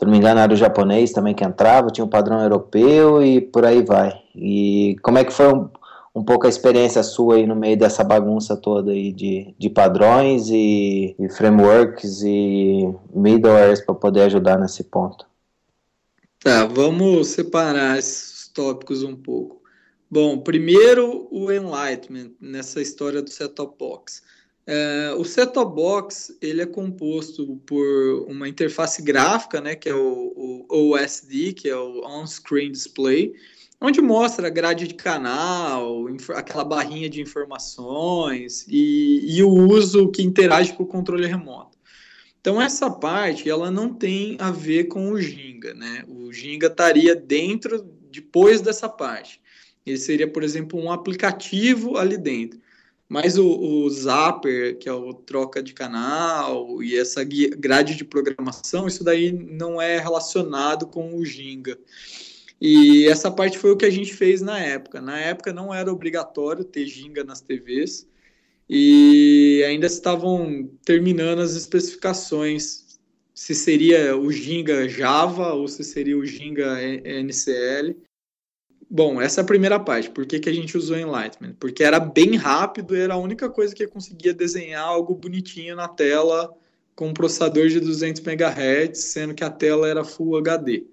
se 0.00 0.06
não 0.06 0.12
me 0.12 0.16
engano, 0.16 0.40
era 0.40 0.50
o 0.50 0.56
japonês 0.56 1.12
também 1.12 1.34
que 1.34 1.44
entrava, 1.44 1.90
tinha 1.90 2.02
o 2.02 2.06
um 2.06 2.10
padrão 2.10 2.40
europeu 2.40 3.22
e 3.22 3.38
por 3.38 3.66
aí 3.66 3.84
vai. 3.84 4.18
E 4.34 4.96
como 5.02 5.18
é 5.18 5.24
que 5.26 5.30
foi 5.30 5.52
um, 5.52 5.68
um 6.14 6.24
pouco 6.24 6.46
a 6.46 6.48
experiência 6.48 7.02
sua 7.02 7.34
aí 7.34 7.46
no 7.46 7.54
meio 7.54 7.76
dessa 7.76 8.02
bagunça 8.02 8.56
toda 8.56 8.92
aí 8.92 9.12
de, 9.12 9.54
de 9.58 9.68
padrões 9.68 10.48
e, 10.48 11.14
e 11.18 11.28
frameworks 11.28 12.22
e 12.22 12.90
middlewares 13.14 13.82
para 13.82 13.94
poder 13.94 14.22
ajudar 14.22 14.58
nesse 14.58 14.84
ponto. 14.84 15.26
Tá, 16.42 16.64
vamos 16.64 17.28
separar 17.28 17.98
esses 17.98 18.48
tópicos 18.48 19.02
um 19.02 19.14
pouco. 19.14 19.60
Bom, 20.10 20.38
primeiro 20.38 21.28
o 21.30 21.52
Enlightenment 21.52 22.30
nessa 22.40 22.80
história 22.80 23.20
do 23.20 23.28
set-top 23.28 23.76
box. 23.78 24.22
É, 24.72 25.12
o 25.18 25.24
set-top 25.24 25.74
box 25.74 26.38
ele 26.40 26.62
é 26.62 26.66
composto 26.66 27.56
por 27.66 28.24
uma 28.28 28.48
interface 28.48 29.02
gráfica, 29.02 29.60
né, 29.60 29.74
que 29.74 29.88
é 29.88 29.94
o, 29.96 30.64
o 30.68 30.92
OSD, 30.92 31.54
que 31.54 31.68
é 31.68 31.76
o 31.76 32.06
On-Screen 32.06 32.70
Display, 32.70 33.34
onde 33.80 34.00
mostra 34.00 34.46
a 34.46 34.50
grade 34.50 34.86
de 34.86 34.94
canal, 34.94 36.06
aquela 36.36 36.62
barrinha 36.62 37.10
de 37.10 37.20
informações 37.20 38.64
e, 38.68 39.38
e, 39.38 39.42
o 39.42 39.50
uso 39.50 40.08
que 40.08 40.22
interage 40.22 40.72
com 40.74 40.84
o 40.84 40.86
controle 40.86 41.26
remoto. 41.26 41.76
Então 42.40 42.62
essa 42.62 42.88
parte 42.88 43.50
ela 43.50 43.72
não 43.72 43.92
tem 43.92 44.36
a 44.38 44.52
ver 44.52 44.84
com 44.84 45.10
o 45.10 45.20
Ginga, 45.20 45.74
né? 45.74 46.04
O 46.06 46.32
Ginga 46.32 46.68
estaria 46.68 47.16
dentro 47.16 47.82
depois 48.12 48.60
dessa 48.60 48.88
parte. 48.88 49.40
Ele 49.84 49.98
seria, 49.98 50.30
por 50.30 50.44
exemplo, 50.44 50.78
um 50.78 50.92
aplicativo 50.92 51.96
ali 51.96 52.16
dentro. 52.16 52.60
Mas 53.10 53.36
o, 53.36 53.44
o 53.44 53.90
Zapper, 53.90 54.78
que 54.78 54.88
é 54.88 54.92
o 54.92 55.12
troca 55.12 55.60
de 55.60 55.74
canal 55.74 56.80
e 56.80 56.96
essa 56.96 57.24
grade 57.24 57.96
de 57.96 58.04
programação, 58.04 58.86
isso 58.86 59.02
daí 59.02 59.32
não 59.32 59.82
é 59.82 59.98
relacionado 59.98 60.86
com 60.86 61.16
o 61.16 61.24
Ginga. 61.24 61.76
E 62.60 63.08
essa 63.08 63.28
parte 63.28 63.58
foi 63.58 63.72
o 63.72 63.76
que 63.76 63.84
a 63.84 63.90
gente 63.90 64.14
fez 64.14 64.40
na 64.40 64.60
época. 64.60 65.00
Na 65.00 65.18
época 65.18 65.52
não 65.52 65.74
era 65.74 65.92
obrigatório 65.92 66.62
ter 66.62 66.86
ginga 66.86 67.24
nas 67.24 67.40
TVs 67.40 68.06
e 68.68 69.64
ainda 69.66 69.88
estavam 69.88 70.70
terminando 70.84 71.40
as 71.40 71.56
especificações 71.56 73.00
se 73.34 73.56
seria 73.56 74.16
o 74.16 74.30
Ginga 74.30 74.88
Java 74.88 75.54
ou 75.54 75.66
se 75.66 75.82
seria 75.82 76.16
o 76.16 76.24
Ginga 76.24 76.78
NCL. 76.80 77.96
Bom, 78.92 79.20
essa 79.20 79.40
é 79.40 79.42
a 79.42 79.46
primeira 79.46 79.78
parte. 79.78 80.10
Por 80.10 80.26
que, 80.26 80.40
que 80.40 80.48
a 80.48 80.52
gente 80.52 80.76
usou 80.76 80.96
Enlightenment? 80.96 81.54
Porque 81.60 81.84
era 81.84 82.00
bem 82.00 82.34
rápido, 82.34 82.96
era 82.96 83.14
a 83.14 83.18
única 83.18 83.48
coisa 83.48 83.72
que 83.72 83.86
conseguia 83.86 84.34
desenhar 84.34 84.82
algo 84.82 85.14
bonitinho 85.14 85.76
na 85.76 85.86
tela 85.86 86.52
com 86.96 87.08
um 87.08 87.14
processador 87.14 87.68
de 87.68 87.78
200 87.78 88.20
MHz, 88.20 88.98
sendo 88.98 89.32
que 89.32 89.44
a 89.44 89.50
tela 89.50 89.86
era 89.86 90.02
Full 90.02 90.36
HD. 90.38 90.84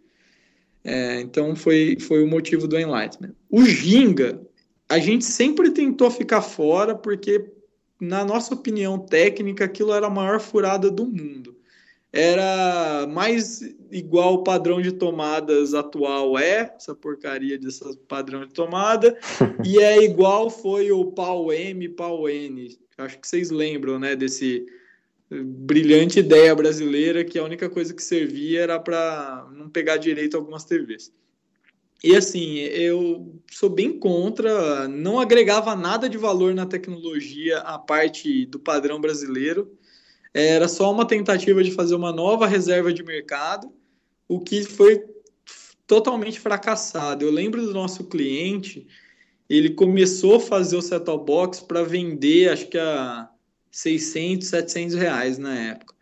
É, 0.83 1.19
então 1.21 1.55
foi, 1.55 1.97
foi 1.99 2.23
o 2.23 2.27
motivo 2.27 2.67
do 2.67 2.79
Enlightenment. 2.79 3.33
O 3.49 3.65
Ginga, 3.65 4.39
a 4.87 4.99
gente 4.99 5.25
sempre 5.25 5.71
tentou 5.71 6.11
ficar 6.11 6.43
fora 6.43 6.93
porque, 6.93 7.51
na 7.99 8.23
nossa 8.23 8.53
opinião 8.53 8.99
técnica, 8.99 9.65
aquilo 9.65 9.91
era 9.91 10.05
a 10.05 10.09
maior 10.09 10.39
furada 10.39 10.91
do 10.91 11.03
mundo. 11.03 11.56
Era 12.19 13.05
mais 13.05 13.61
igual 13.91 14.33
o 14.33 14.43
padrão 14.43 14.81
de 14.81 14.91
tomadas 14.91 15.75
atual 15.75 16.35
é, 16.35 16.73
essa 16.75 16.95
porcaria 16.95 17.59
desse 17.59 17.95
padrão 18.07 18.43
de 18.43 18.51
tomada, 18.55 19.15
e 19.63 19.77
é 19.77 20.03
igual 20.03 20.49
foi 20.49 20.91
o 20.91 21.11
pau 21.11 21.53
M, 21.53 21.87
pau 21.89 22.27
N. 22.27 22.75
Acho 22.97 23.19
que 23.19 23.27
vocês 23.27 23.51
lembram, 23.51 23.99
né, 23.99 24.15
desse 24.15 24.65
brilhante 25.29 26.17
ideia 26.17 26.55
brasileira 26.55 27.23
que 27.23 27.37
a 27.37 27.43
única 27.43 27.69
coisa 27.69 27.93
que 27.93 28.01
servia 28.01 28.61
era 28.61 28.79
para 28.79 29.47
não 29.53 29.69
pegar 29.69 29.97
direito 29.97 30.35
algumas 30.35 30.65
TVs. 30.65 31.13
E 32.03 32.15
assim, 32.15 32.57
eu 32.61 33.39
sou 33.51 33.69
bem 33.69 33.99
contra, 33.99 34.87
não 34.87 35.19
agregava 35.19 35.75
nada 35.75 36.09
de 36.09 36.17
valor 36.17 36.55
na 36.55 36.65
tecnologia 36.65 37.59
a 37.59 37.77
parte 37.77 38.47
do 38.47 38.59
padrão 38.59 38.99
brasileiro. 38.99 39.76
Era 40.39 40.67
só 40.67 40.91
uma 40.91 41.03
tentativa 41.03 41.63
de 41.63 41.71
fazer 41.71 41.95
uma 41.95 42.13
nova 42.13 42.45
reserva 42.45 42.93
de 42.93 43.01
mercado, 43.01 43.73
o 44.27 44.39
que 44.39 44.63
foi 44.63 45.03
totalmente 45.87 46.39
fracassado. 46.39 47.25
Eu 47.25 47.31
lembro 47.31 47.65
do 47.65 47.73
nosso 47.73 48.03
cliente, 48.03 48.85
ele 49.49 49.71
começou 49.71 50.35
a 50.35 50.39
fazer 50.39 50.75
o 50.75 50.81
set-top 50.81 51.25
box 51.25 51.61
para 51.61 51.83
vender, 51.83 52.49
acho 52.49 52.67
que 52.67 52.77
a 52.77 53.27
600, 53.71 54.47
700 54.47 54.95
reais 54.95 55.39
na 55.39 55.57
época. 55.57 55.95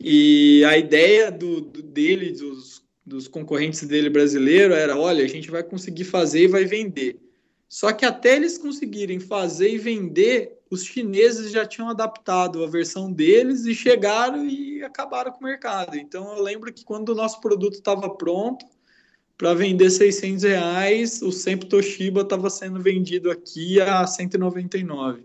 E 0.00 0.64
a 0.64 0.78
ideia 0.78 1.30
do, 1.30 1.60
do 1.60 1.82
dele, 1.82 2.32
dos, 2.32 2.82
dos 3.04 3.28
concorrentes 3.28 3.86
dele 3.86 4.08
brasileiro, 4.08 4.72
era: 4.72 4.96
olha, 4.96 5.22
a 5.22 5.28
gente 5.28 5.50
vai 5.50 5.62
conseguir 5.62 6.04
fazer 6.04 6.44
e 6.44 6.48
vai 6.48 6.64
vender. 6.64 7.20
Só 7.68 7.92
que 7.92 8.06
até 8.06 8.36
eles 8.36 8.56
conseguirem 8.56 9.20
fazer 9.20 9.70
e 9.74 9.76
vender, 9.76 10.57
os 10.70 10.84
chineses 10.84 11.50
já 11.50 11.66
tinham 11.66 11.88
adaptado 11.88 12.62
a 12.62 12.66
versão 12.66 13.10
deles 13.12 13.64
e 13.64 13.74
chegaram 13.74 14.46
e 14.46 14.82
acabaram 14.82 15.32
com 15.32 15.40
o 15.40 15.44
mercado. 15.44 15.96
Então 15.96 16.36
eu 16.36 16.42
lembro 16.42 16.72
que 16.72 16.84
quando 16.84 17.10
o 17.10 17.14
nosso 17.14 17.40
produto 17.40 17.74
estava 17.74 18.10
pronto 18.10 18.66
para 19.36 19.54
vender 19.54 19.88
600 19.88 20.42
reais, 20.42 21.22
o 21.22 21.30
Sempre 21.30 21.68
Toshiba 21.68 22.22
estava 22.22 22.50
sendo 22.50 22.80
vendido 22.80 23.30
aqui 23.30 23.80
a 23.80 24.06
199. 24.06 25.22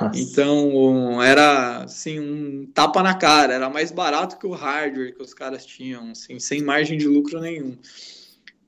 Nossa. 0.00 0.18
Então, 0.18 1.22
era 1.22 1.82
assim, 1.84 2.20
um 2.20 2.66
tapa 2.72 3.02
na 3.02 3.14
cara, 3.14 3.54
era 3.54 3.68
mais 3.68 3.90
barato 3.90 4.38
que 4.38 4.46
o 4.46 4.52
hardware 4.52 5.14
que 5.14 5.22
os 5.22 5.34
caras 5.34 5.64
tinham, 5.66 6.10
assim, 6.10 6.38
sem 6.38 6.62
margem 6.62 6.96
de 6.96 7.08
lucro 7.08 7.40
nenhum. 7.40 7.76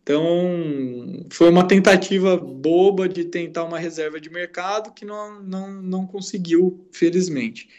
Então, 0.04 1.24
foi 1.30 1.48
uma 1.48 1.66
tentativa 1.66 2.36
boba 2.36 3.08
de 3.08 3.24
tentar 3.24 3.64
uma 3.64 3.78
reserva 3.78 4.20
de 4.20 4.28
mercado 4.28 4.92
que 4.92 5.02
não, 5.02 5.42
não, 5.42 5.82
não 5.82 6.06
conseguiu, 6.06 6.86
felizmente. 6.92 7.70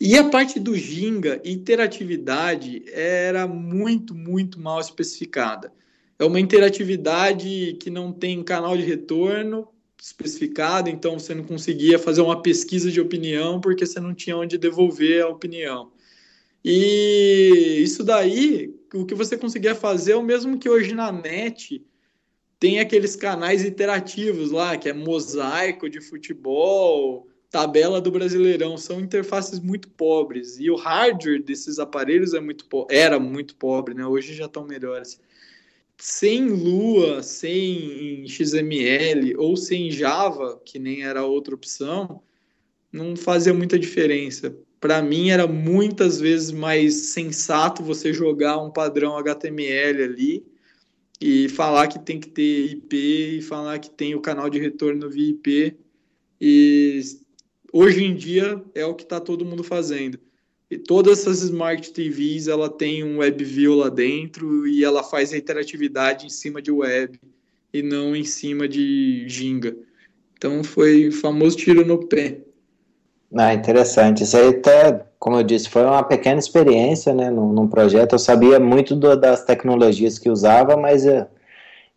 E 0.00 0.18
a 0.18 0.28
parte 0.28 0.58
do 0.58 0.74
Ginga, 0.76 1.40
interatividade, 1.44 2.82
era 2.92 3.46
muito, 3.46 4.12
muito 4.12 4.58
mal 4.58 4.80
especificada. 4.80 5.72
É 6.18 6.24
uma 6.24 6.40
interatividade 6.40 7.76
que 7.80 7.90
não 7.90 8.12
tem 8.12 8.42
canal 8.42 8.76
de 8.76 8.82
retorno, 8.82 9.68
especificado, 10.00 10.90
então 10.90 11.16
você 11.16 11.32
não 11.32 11.44
conseguia 11.44 11.96
fazer 11.96 12.22
uma 12.22 12.42
pesquisa 12.42 12.90
de 12.90 13.00
opinião 13.00 13.60
porque 13.60 13.86
você 13.86 14.00
não 14.00 14.12
tinha 14.12 14.36
onde 14.36 14.58
devolver 14.58 15.22
a 15.22 15.28
opinião. 15.28 15.92
E 16.64 17.78
isso 17.80 18.02
daí, 18.02 18.74
o 18.98 19.06
que 19.06 19.14
você 19.14 19.36
conseguia 19.36 19.74
fazer 19.74 20.12
é 20.12 20.16
o 20.16 20.22
mesmo 20.22 20.58
que 20.58 20.68
hoje 20.68 20.94
na 20.94 21.10
net 21.10 21.84
tem 22.58 22.78
aqueles 22.78 23.16
canais 23.16 23.64
interativos 23.64 24.50
lá, 24.50 24.76
que 24.76 24.88
é 24.88 24.92
mosaico 24.92 25.88
de 25.88 26.00
futebol, 26.00 27.28
tabela 27.50 28.00
do 28.00 28.10
Brasileirão, 28.10 28.76
são 28.78 29.00
interfaces 29.00 29.58
muito 29.58 29.88
pobres. 29.90 30.58
E 30.58 30.70
o 30.70 30.76
hardware 30.76 31.42
desses 31.42 31.78
aparelhos 31.78 32.34
é 32.34 32.40
muito 32.40 32.64
era 32.88 33.18
muito 33.18 33.56
pobre, 33.56 33.94
né? 33.94 34.06
Hoje 34.06 34.34
já 34.34 34.46
estão 34.46 34.64
melhores 34.64 35.20
sem 35.98 36.48
Lua, 36.48 37.22
sem 37.22 38.26
XML 38.26 39.36
ou 39.36 39.56
sem 39.56 39.90
Java, 39.90 40.60
que 40.64 40.78
nem 40.78 41.04
era 41.04 41.24
outra 41.24 41.54
opção, 41.54 42.20
não 42.90 43.14
fazia 43.14 43.54
muita 43.54 43.78
diferença. 43.78 44.56
Para 44.82 45.00
mim 45.00 45.30
era 45.30 45.46
muitas 45.46 46.18
vezes 46.18 46.50
mais 46.50 47.12
sensato 47.12 47.84
você 47.84 48.12
jogar 48.12 48.58
um 48.58 48.68
padrão 48.68 49.16
HTML 49.16 50.02
ali 50.02 50.44
e 51.20 51.48
falar 51.48 51.86
que 51.86 52.00
tem 52.00 52.18
que 52.18 52.28
ter 52.28 52.72
IP 52.72 53.36
e 53.38 53.42
falar 53.42 53.78
que 53.78 53.88
tem 53.88 54.16
o 54.16 54.20
canal 54.20 54.50
de 54.50 54.58
retorno 54.58 55.08
via 55.08 55.30
IP. 55.30 55.76
E 56.40 57.00
hoje 57.72 58.02
em 58.02 58.12
dia 58.12 58.60
é 58.74 58.84
o 58.84 58.96
que 58.96 59.04
está 59.04 59.20
todo 59.20 59.44
mundo 59.44 59.62
fazendo. 59.62 60.18
E 60.68 60.76
todas 60.76 61.20
essas 61.20 61.42
Smart 61.42 61.92
TVs, 61.92 62.48
ela 62.48 62.68
tem 62.68 63.04
um 63.04 63.18
WebView 63.18 63.76
lá 63.76 63.88
dentro 63.88 64.66
e 64.66 64.82
ela 64.82 65.04
faz 65.04 65.32
a 65.32 65.38
interatividade 65.38 66.26
em 66.26 66.30
cima 66.30 66.60
de 66.60 66.72
web 66.72 67.20
e 67.72 67.82
não 67.82 68.16
em 68.16 68.24
cima 68.24 68.66
de 68.66 69.28
Ginga. 69.28 69.76
Então 70.36 70.64
foi 70.64 71.06
o 71.06 71.12
famoso 71.12 71.56
tiro 71.56 71.86
no 71.86 72.04
pé. 72.08 72.40
Ah, 73.36 73.54
interessante. 73.54 74.22
Isso 74.24 74.36
aí 74.36 74.48
até 74.48 75.04
como 75.22 75.36
eu 75.36 75.44
disse, 75.44 75.68
foi 75.68 75.84
uma 75.84 76.02
pequena 76.02 76.40
experiência, 76.40 77.14
né, 77.14 77.30
num, 77.30 77.52
num 77.52 77.68
projeto. 77.68 78.14
Eu 78.14 78.18
sabia 78.18 78.58
muito 78.58 78.96
do, 78.96 79.16
das 79.16 79.44
tecnologias 79.44 80.18
que 80.18 80.28
usava, 80.28 80.76
mas 80.76 81.06
eu, 81.06 81.26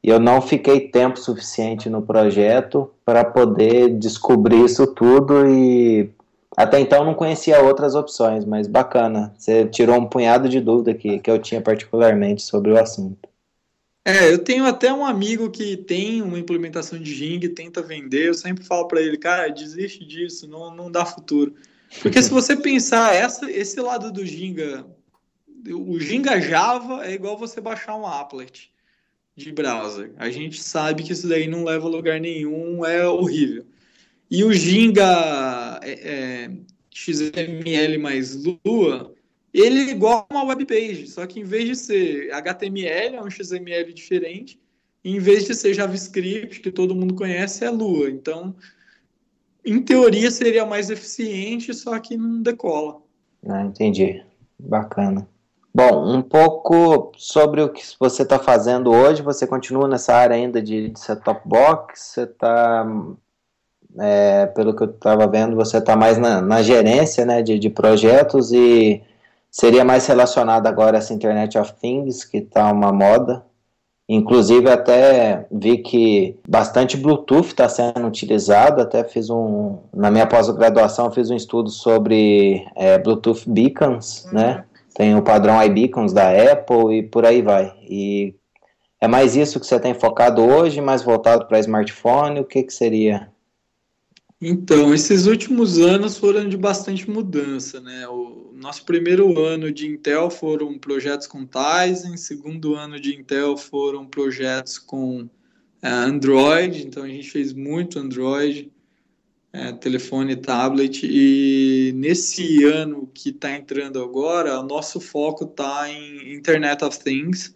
eu 0.04 0.20
não 0.20 0.42
fiquei 0.42 0.90
tempo 0.90 1.18
suficiente 1.20 1.90
no 1.90 2.04
projeto 2.04 2.92
para 3.04 3.26
poder 3.26 3.98
descobrir 3.98 4.64
isso 4.64 4.86
tudo 4.86 5.48
e 5.48 6.12
até 6.56 6.80
então 6.80 7.04
não 7.04 7.16
conhecia 7.16 7.64
outras 7.64 7.96
opções, 7.96 8.46
mas 8.46 8.68
bacana. 8.68 9.34
Você 9.38 9.66
tirou 9.66 9.98
um 9.98 10.06
punhado 10.06 10.48
de 10.48 10.62
dúvida 10.62 10.94
que, 10.94 11.18
que 11.18 11.32
eu 11.32 11.40
tinha 11.40 11.62
particularmente 11.62 12.44
sobre 12.44 12.72
o 12.74 12.80
assunto. 12.80 13.28
É, 14.08 14.32
eu 14.32 14.38
tenho 14.38 14.66
até 14.66 14.94
um 14.94 15.04
amigo 15.04 15.50
que 15.50 15.76
tem 15.76 16.22
uma 16.22 16.38
implementação 16.38 17.00
de 17.00 17.12
Jing 17.12 17.50
tenta 17.50 17.82
vender. 17.82 18.28
Eu 18.28 18.36
sempre 18.36 18.64
falo 18.64 18.88
para 18.88 19.02
ele, 19.02 19.18
cara, 19.18 19.50
desiste 19.50 20.06
disso, 20.06 20.48
não, 20.48 20.74
não 20.76 20.92
dá 20.92 21.04
futuro. 21.04 21.56
Porque 22.04 22.22
se 22.22 22.30
você 22.30 22.56
pensar 22.56 23.16
essa, 23.16 23.50
esse 23.50 23.80
lado 23.80 24.12
do 24.12 24.24
Ginga, 24.24 24.86
o 25.72 26.00
Ginga 26.00 26.40
Java 26.40 27.04
é 27.04 27.14
igual 27.14 27.36
você 27.36 27.60
baixar 27.60 27.96
um 27.96 28.06
applet 28.06 28.72
de 29.36 29.52
browser. 29.52 30.14
A 30.18 30.30
gente 30.30 30.62
sabe 30.62 31.02
que 31.02 31.12
isso 31.12 31.28
daí 31.28 31.48
não 31.48 31.64
leva 31.64 31.88
a 31.88 31.90
lugar 31.90 32.20
nenhum, 32.20 32.86
é 32.86 33.08
horrível. 33.08 33.66
E 34.30 34.44
o 34.44 34.54
Ginga 34.54 35.80
é, 35.82 35.92
é, 35.92 36.52
XML 36.92 37.98
mais 37.98 38.36
Lua, 38.36 39.15
ele 39.62 39.80
é 39.80 39.92
igual 39.92 40.26
a 40.30 40.34
uma 40.34 40.46
web 40.46 40.66
page, 40.66 41.08
só 41.08 41.26
que 41.26 41.40
em 41.40 41.44
vez 41.44 41.66
de 41.66 41.76
ser 41.76 42.34
HTML, 42.34 43.16
é 43.16 43.22
um 43.22 43.30
XML 43.30 43.94
diferente, 43.94 44.60
em 45.04 45.20
vez 45.20 45.46
de 45.46 45.54
ser 45.54 45.74
JavaScript, 45.74 46.60
que 46.60 46.72
todo 46.72 46.96
mundo 46.96 47.14
conhece, 47.14 47.64
é 47.64 47.70
Lua. 47.70 48.10
Então, 48.10 48.56
em 49.64 49.82
teoria, 49.82 50.32
seria 50.32 50.66
mais 50.66 50.90
eficiente, 50.90 51.74
só 51.74 52.00
que 52.00 52.18
não 52.18 52.42
decola. 52.42 53.02
Ah, 53.48 53.64
entendi. 53.64 54.24
Bacana. 54.58 55.28
Bom, 55.74 56.16
um 56.16 56.22
pouco 56.22 57.12
sobre 57.18 57.62
o 57.62 57.70
que 57.70 57.84
você 58.00 58.24
está 58.24 58.40
fazendo 58.40 58.92
hoje. 58.92 59.22
Você 59.22 59.46
continua 59.46 59.88
nessa 59.88 60.16
área 60.16 60.36
ainda 60.36 60.62
de, 60.62 60.90
de 60.90 61.00
set-top 61.00 61.42
box? 61.46 62.00
Você 62.00 62.24
está 62.24 62.88
é, 64.00 64.46
pelo 64.48 64.76
que 64.76 64.84
eu 64.84 64.90
estava 64.90 65.28
vendo, 65.28 65.56
você 65.56 65.78
está 65.78 65.96
mais 65.96 66.18
na, 66.18 66.42
na, 66.42 66.62
gerência 66.62 67.26
né, 67.26 67.42
de, 67.42 67.58
de, 67.60 67.70
projetos 67.70 68.52
e 68.52 69.02
seria 69.56 69.86
mais 69.86 70.06
relacionado 70.06 70.68
agora 70.68 70.98
a 70.98 71.00
essa 71.00 71.14
Internet 71.14 71.58
of 71.58 71.72
Things, 71.80 72.26
que 72.26 72.40
está 72.40 72.70
uma 72.70 72.92
moda. 72.92 73.46
Inclusive, 74.08 74.70
até 74.70 75.48
vi 75.50 75.78
que 75.78 76.36
bastante 76.46 76.98
Bluetooth 76.98 77.48
está 77.48 77.70
sendo 77.70 78.06
utilizado. 78.06 78.82
Até 78.82 79.06
fiz 79.06 79.30
um. 79.30 79.78
Na 79.94 80.12
minha 80.12 80.28
pós-graduação, 80.28 81.10
fiz 81.10 81.32
um 81.32 81.38
estudo 81.38 81.70
sobre 81.70 82.68
é, 82.76 82.98
Bluetooth 83.00 83.50
beacons, 83.50 84.28
né? 84.30 84.66
Tem 84.94 85.16
o 85.16 85.22
padrão 85.22 85.64
iBeacons 85.64 86.12
da 86.12 86.32
Apple 86.52 86.98
e 86.98 87.04
por 87.04 87.26
aí 87.26 87.42
vai. 87.42 87.74
E 87.90 88.36
é 89.00 89.08
mais 89.08 89.38
isso 89.38 89.58
que 89.58 89.66
você 89.66 89.80
tem 89.80 89.94
focado 89.94 90.42
hoje, 90.42 90.82
mais 90.82 91.02
voltado 91.02 91.46
para 91.46 91.60
smartphone? 91.60 92.42
O 92.42 92.46
que, 92.46 92.62
que 92.62 92.74
seria? 92.74 93.30
Então, 94.42 94.94
esses 94.94 95.28
últimos 95.28 95.80
anos 95.80 96.18
foram 96.18 96.48
de 96.50 96.58
bastante 96.58 97.10
mudança, 97.10 97.80
né? 97.80 98.06
O 98.10 98.45
nosso 98.66 98.84
primeiro 98.84 99.40
ano 99.40 99.72
de 99.72 99.86
Intel 99.86 100.28
foram 100.28 100.76
projetos 100.80 101.28
com 101.28 101.46
Tizen, 101.46 102.18
segundo 102.18 102.74
ano 102.74 103.00
de 103.00 103.14
Intel 103.14 103.56
foram 103.56 104.08
projetos 104.08 104.80
com 104.80 105.30
é, 105.84 105.88
Android, 105.88 106.84
então 106.84 107.04
a 107.04 107.08
gente 107.08 107.30
fez 107.30 107.54
muito 107.54 108.00
Android, 108.00 108.72
é, 109.54 109.72
telefone, 109.74 110.36
tablet, 110.36 111.04
e 111.04 111.94
nesse 111.96 112.64
ano 112.64 113.08
que 113.14 113.30
está 113.30 113.56
entrando 113.56 114.02
agora, 114.02 114.60
o 114.60 114.64
nosso 114.64 115.00
foco 115.00 115.44
está 115.44 115.88
em 115.88 116.34
Internet 116.34 116.84
of 116.84 116.98
Things, 116.98 117.54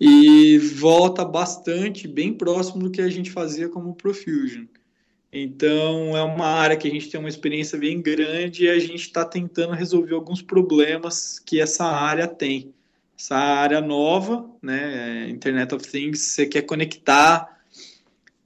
e 0.00 0.56
volta 0.56 1.24
bastante, 1.24 2.06
bem 2.06 2.32
próximo 2.32 2.84
do 2.84 2.92
que 2.92 3.00
a 3.00 3.08
gente 3.08 3.32
fazia 3.32 3.68
como 3.68 3.96
Profusion. 3.96 4.66
Então, 5.32 6.16
é 6.16 6.22
uma 6.22 6.46
área 6.46 6.76
que 6.76 6.88
a 6.88 6.90
gente 6.90 7.10
tem 7.10 7.20
uma 7.20 7.28
experiência 7.28 7.78
bem 7.78 8.00
grande 8.00 8.64
e 8.64 8.68
a 8.68 8.78
gente 8.78 9.02
está 9.02 9.24
tentando 9.24 9.74
resolver 9.74 10.14
alguns 10.14 10.40
problemas 10.40 11.38
que 11.38 11.60
essa 11.60 11.84
área 11.84 12.26
tem. 12.26 12.72
Essa 13.18 13.36
área 13.36 13.80
nova, 13.80 14.48
né, 14.62 15.28
Internet 15.28 15.74
of 15.74 15.86
Things, 15.86 16.20
você 16.20 16.46
quer 16.46 16.62
conectar 16.62 17.60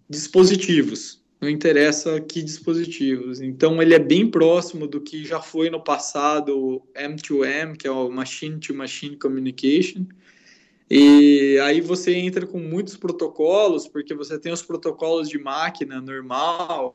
dispositivos, 0.08 1.22
não 1.40 1.48
interessa 1.48 2.20
que 2.20 2.42
dispositivos. 2.42 3.40
Então, 3.40 3.80
ele 3.80 3.94
é 3.94 3.98
bem 3.98 4.28
próximo 4.28 4.86
do 4.86 5.00
que 5.00 5.24
já 5.24 5.40
foi 5.40 5.70
no 5.70 5.82
passado 5.82 6.58
o 6.58 6.82
M2M, 6.96 7.76
que 7.76 7.86
é 7.86 7.90
o 7.90 8.10
Machine 8.10 8.58
to 8.58 8.74
Machine 8.74 9.16
Communication, 9.16 10.06
e 10.94 11.58
aí 11.60 11.80
você 11.80 12.14
entra 12.14 12.46
com 12.46 12.58
muitos 12.58 12.98
protocolos, 12.98 13.88
porque 13.88 14.14
você 14.14 14.38
tem 14.38 14.52
os 14.52 14.60
protocolos 14.60 15.26
de 15.26 15.38
máquina 15.38 16.02
normal, 16.02 16.94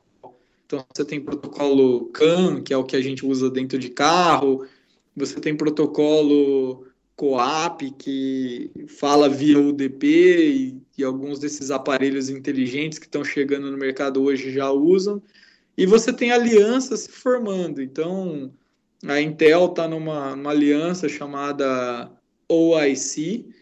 então 0.68 0.86
você 0.94 1.04
tem 1.04 1.20
protocolo 1.20 2.06
CAN, 2.10 2.62
que 2.62 2.72
é 2.72 2.78
o 2.78 2.84
que 2.84 2.96
a 2.96 3.02
gente 3.02 3.26
usa 3.26 3.50
dentro 3.50 3.80
de 3.80 3.90
carro, 3.90 4.68
você 5.16 5.40
tem 5.40 5.58
protocolo 5.58 6.86
COAP, 7.16 7.90
que 7.98 8.70
fala 8.88 9.28
via 9.28 9.58
UDP, 9.58 10.06
e, 10.06 10.82
e 11.00 11.04
alguns 11.04 11.40
desses 11.40 11.72
aparelhos 11.72 12.30
inteligentes 12.30 13.00
que 13.00 13.08
estão 13.08 13.24
chegando 13.24 13.72
no 13.72 13.78
mercado 13.80 14.22
hoje 14.22 14.52
já 14.52 14.70
usam, 14.70 15.20
e 15.76 15.88
você 15.88 16.14
tem 16.14 16.32
alianças 16.32 17.00
se 17.00 17.12
formando. 17.12 17.82
Então, 17.82 18.54
a 19.08 19.20
Intel 19.20 19.66
está 19.66 19.88
numa, 19.88 20.36
numa 20.36 20.52
aliança 20.52 21.10
chamada 21.10 22.12
OIC, 22.48 23.57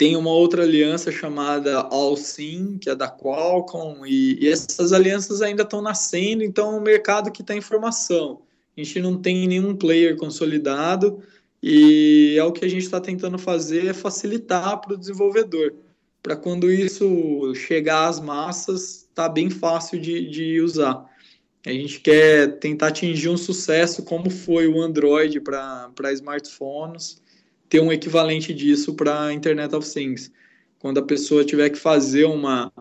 tem 0.00 0.16
uma 0.16 0.30
outra 0.30 0.62
aliança 0.62 1.12
chamada 1.12 1.76
Alcim, 1.76 2.78
que 2.78 2.88
é 2.88 2.94
da 2.94 3.06
Qualcomm, 3.06 4.06
e, 4.06 4.42
e 4.42 4.48
essas 4.48 4.94
alianças 4.94 5.42
ainda 5.42 5.62
estão 5.62 5.82
nascendo, 5.82 6.42
então 6.42 6.72
é 6.72 6.76
um 6.78 6.80
mercado 6.80 7.30
que 7.30 7.42
está 7.42 7.54
em 7.54 7.60
formação. 7.60 8.40
A 8.74 8.82
gente 8.82 8.98
não 8.98 9.20
tem 9.20 9.46
nenhum 9.46 9.76
player 9.76 10.16
consolidado, 10.16 11.22
e 11.62 12.34
é 12.38 12.42
o 12.42 12.50
que 12.50 12.64
a 12.64 12.68
gente 12.68 12.84
está 12.84 12.98
tentando 12.98 13.38
fazer 13.38 13.88
é 13.88 13.92
facilitar 13.92 14.80
para 14.80 14.94
o 14.94 14.96
desenvolvedor, 14.96 15.74
para 16.22 16.34
quando 16.34 16.72
isso 16.72 17.54
chegar 17.54 18.08
às 18.08 18.18
massas, 18.18 19.06
tá 19.14 19.28
bem 19.28 19.50
fácil 19.50 20.00
de, 20.00 20.30
de 20.30 20.62
usar. 20.62 21.04
A 21.66 21.72
gente 21.72 22.00
quer 22.00 22.58
tentar 22.58 22.86
atingir 22.86 23.28
um 23.28 23.36
sucesso 23.36 24.02
como 24.02 24.30
foi 24.30 24.66
o 24.66 24.80
Android 24.80 25.42
para 25.42 26.10
smartphones, 26.14 27.20
ter 27.70 27.80
um 27.80 27.92
equivalente 27.92 28.52
disso 28.52 28.94
para 28.94 29.26
a 29.26 29.32
Internet 29.32 29.74
of 29.74 29.88
Things. 29.88 30.30
Quando 30.80 30.98
a 30.98 31.06
pessoa 31.06 31.44
tiver 31.44 31.70
que 31.70 31.78
fazer 31.78 32.24
uma, 32.24 32.72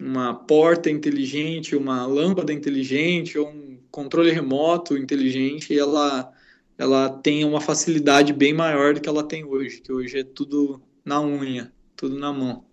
uma 0.00 0.34
porta 0.34 0.90
inteligente, 0.90 1.76
uma 1.76 2.04
lâmpada 2.04 2.52
inteligente 2.52 3.38
ou 3.38 3.48
um 3.48 3.78
controle 3.88 4.32
remoto 4.32 4.98
inteligente, 4.98 5.78
ela, 5.78 6.30
ela 6.76 7.08
tem 7.08 7.44
uma 7.44 7.60
facilidade 7.60 8.32
bem 8.32 8.52
maior 8.52 8.94
do 8.94 9.00
que 9.00 9.08
ela 9.08 9.22
tem 9.22 9.44
hoje, 9.44 9.80
que 9.80 9.92
hoje 9.92 10.18
é 10.18 10.24
tudo 10.24 10.82
na 11.04 11.22
unha, 11.22 11.72
tudo 11.94 12.18
na 12.18 12.32
mão. 12.32 12.66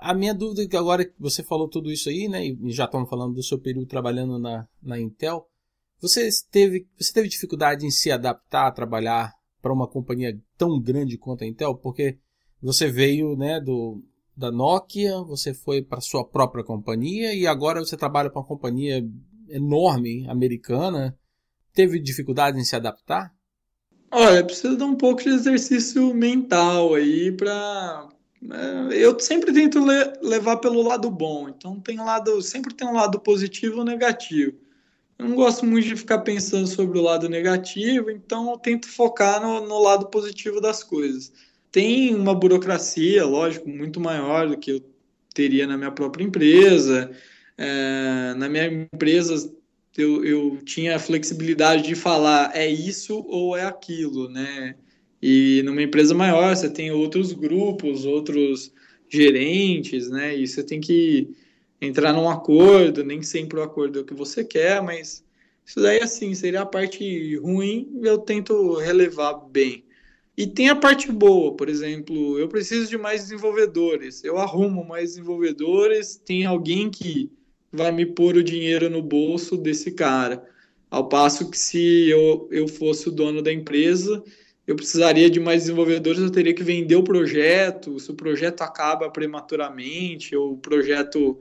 A 0.00 0.14
minha 0.14 0.32
dúvida 0.32 0.62
é 0.62 0.66
que 0.66 0.76
agora 0.78 1.04
que 1.04 1.12
você 1.18 1.42
falou 1.42 1.68
tudo 1.68 1.90
isso 1.90 2.08
aí, 2.08 2.26
né, 2.26 2.46
e 2.46 2.72
já 2.72 2.86
estamos 2.86 3.10
falando 3.10 3.34
do 3.34 3.42
seu 3.42 3.58
período 3.58 3.86
trabalhando 3.86 4.38
na, 4.38 4.66
na 4.82 4.98
Intel, 4.98 5.46
você 6.00 6.26
teve, 6.50 6.88
você 6.98 7.12
teve 7.12 7.28
dificuldade 7.28 7.84
em 7.84 7.90
se 7.90 8.10
adaptar 8.10 8.68
a 8.68 8.72
trabalhar 8.72 9.34
para 9.60 9.72
uma 9.72 9.86
companhia 9.86 10.38
tão 10.56 10.80
grande 10.80 11.18
quanto 11.18 11.44
a 11.44 11.46
Intel, 11.46 11.74
porque 11.74 12.18
você 12.62 12.90
veio 12.90 13.36
né, 13.36 13.60
do, 13.60 14.02
da 14.36 14.50
Nokia, 14.50 15.18
você 15.22 15.54
foi 15.54 15.82
para 15.82 16.00
sua 16.00 16.24
própria 16.24 16.64
companhia 16.64 17.34
e 17.34 17.46
agora 17.46 17.80
você 17.80 17.96
trabalha 17.96 18.30
para 18.30 18.40
uma 18.40 18.46
companhia 18.46 19.04
enorme 19.48 20.28
americana. 20.28 21.16
Teve 21.72 22.00
dificuldade 22.00 22.58
em 22.58 22.64
se 22.64 22.76
adaptar? 22.76 23.32
Olha, 24.10 24.44
precisa 24.44 24.76
dar 24.76 24.86
um 24.86 24.96
pouco 24.96 25.22
de 25.22 25.28
exercício 25.28 26.12
mental 26.12 26.94
aí 26.94 27.30
para 27.30 28.08
é, 28.50 29.04
eu 29.04 29.18
sempre 29.20 29.52
tento 29.52 29.78
le 29.84 30.12
levar 30.22 30.56
pelo 30.56 30.82
lado 30.82 31.10
bom, 31.10 31.48
então 31.48 31.78
tem 31.78 31.98
lado, 31.98 32.40
sempre 32.40 32.72
tem 32.72 32.88
um 32.88 32.94
lado 32.94 33.20
positivo 33.20 33.78
ou 33.78 33.84
negativo. 33.84 34.56
Eu 35.20 35.28
não 35.28 35.36
gosto 35.36 35.66
muito 35.66 35.86
de 35.86 35.96
ficar 35.96 36.20
pensando 36.20 36.66
sobre 36.66 36.98
o 36.98 37.02
lado 37.02 37.28
negativo, 37.28 38.10
então 38.10 38.52
eu 38.52 38.58
tento 38.58 38.88
focar 38.88 39.38
no, 39.38 39.68
no 39.68 39.78
lado 39.78 40.06
positivo 40.06 40.62
das 40.62 40.82
coisas. 40.82 41.30
Tem 41.70 42.14
uma 42.14 42.34
burocracia, 42.34 43.26
lógico, 43.26 43.68
muito 43.68 44.00
maior 44.00 44.48
do 44.48 44.56
que 44.56 44.70
eu 44.70 44.80
teria 45.34 45.66
na 45.66 45.76
minha 45.76 45.90
própria 45.90 46.24
empresa. 46.24 47.10
É, 47.58 48.32
na 48.34 48.48
minha 48.48 48.88
empresa, 48.94 49.54
eu, 49.94 50.24
eu 50.24 50.58
tinha 50.64 50.96
a 50.96 50.98
flexibilidade 50.98 51.82
de 51.82 51.94
falar 51.94 52.56
é 52.56 52.66
isso 52.66 53.22
ou 53.28 53.54
é 53.54 53.66
aquilo, 53.66 54.26
né? 54.26 54.74
E 55.20 55.60
numa 55.66 55.82
empresa 55.82 56.14
maior, 56.14 56.56
você 56.56 56.70
tem 56.70 56.90
outros 56.92 57.34
grupos, 57.34 58.06
outros 58.06 58.72
gerentes, 59.06 60.08
né? 60.08 60.34
E 60.34 60.48
você 60.48 60.62
tem 60.62 60.80
que 60.80 61.28
entrar 61.80 62.12
num 62.12 62.28
acordo, 62.28 63.04
nem 63.04 63.22
sempre 63.22 63.58
o 63.58 63.62
acordo 63.62 63.98
é 63.98 64.02
o 64.02 64.04
que 64.04 64.14
você 64.14 64.44
quer, 64.44 64.82
mas 64.82 65.24
Isso 65.64 65.80
daí, 65.80 66.00
assim, 66.02 66.34
seria 66.34 66.62
a 66.62 66.66
parte 66.66 67.36
ruim, 67.36 68.00
eu 68.02 68.18
tento 68.18 68.74
relevar 68.74 69.34
bem. 69.34 69.84
E 70.36 70.46
tem 70.46 70.68
a 70.68 70.74
parte 70.74 71.12
boa, 71.12 71.54
por 71.54 71.68
exemplo, 71.68 72.38
eu 72.38 72.48
preciso 72.48 72.88
de 72.88 72.98
mais 72.98 73.22
desenvolvedores. 73.22 74.24
Eu 74.24 74.38
arrumo 74.38 74.84
mais 74.84 75.10
desenvolvedores, 75.10 76.16
tem 76.16 76.44
alguém 76.44 76.90
que 76.90 77.30
vai 77.70 77.92
me 77.92 78.06
pôr 78.06 78.36
o 78.36 78.42
dinheiro 78.42 78.90
no 78.90 79.02
bolso 79.02 79.56
desse 79.56 79.92
cara. 79.92 80.44
Ao 80.90 81.08
passo 81.08 81.48
que 81.50 81.58
se 81.58 82.08
eu, 82.08 82.48
eu 82.50 82.66
fosse 82.66 83.08
o 83.08 83.12
dono 83.12 83.40
da 83.42 83.52
empresa, 83.52 84.24
eu 84.66 84.74
precisaria 84.74 85.30
de 85.30 85.38
mais 85.38 85.62
desenvolvedores, 85.62 86.20
eu 86.20 86.30
teria 86.32 86.54
que 86.54 86.64
vender 86.64 86.96
o 86.96 87.04
projeto. 87.04 88.00
Se 88.00 88.10
o 88.10 88.14
projeto 88.14 88.62
acaba 88.62 89.08
prematuramente, 89.10 90.34
ou 90.34 90.54
o 90.54 90.58
projeto, 90.58 91.38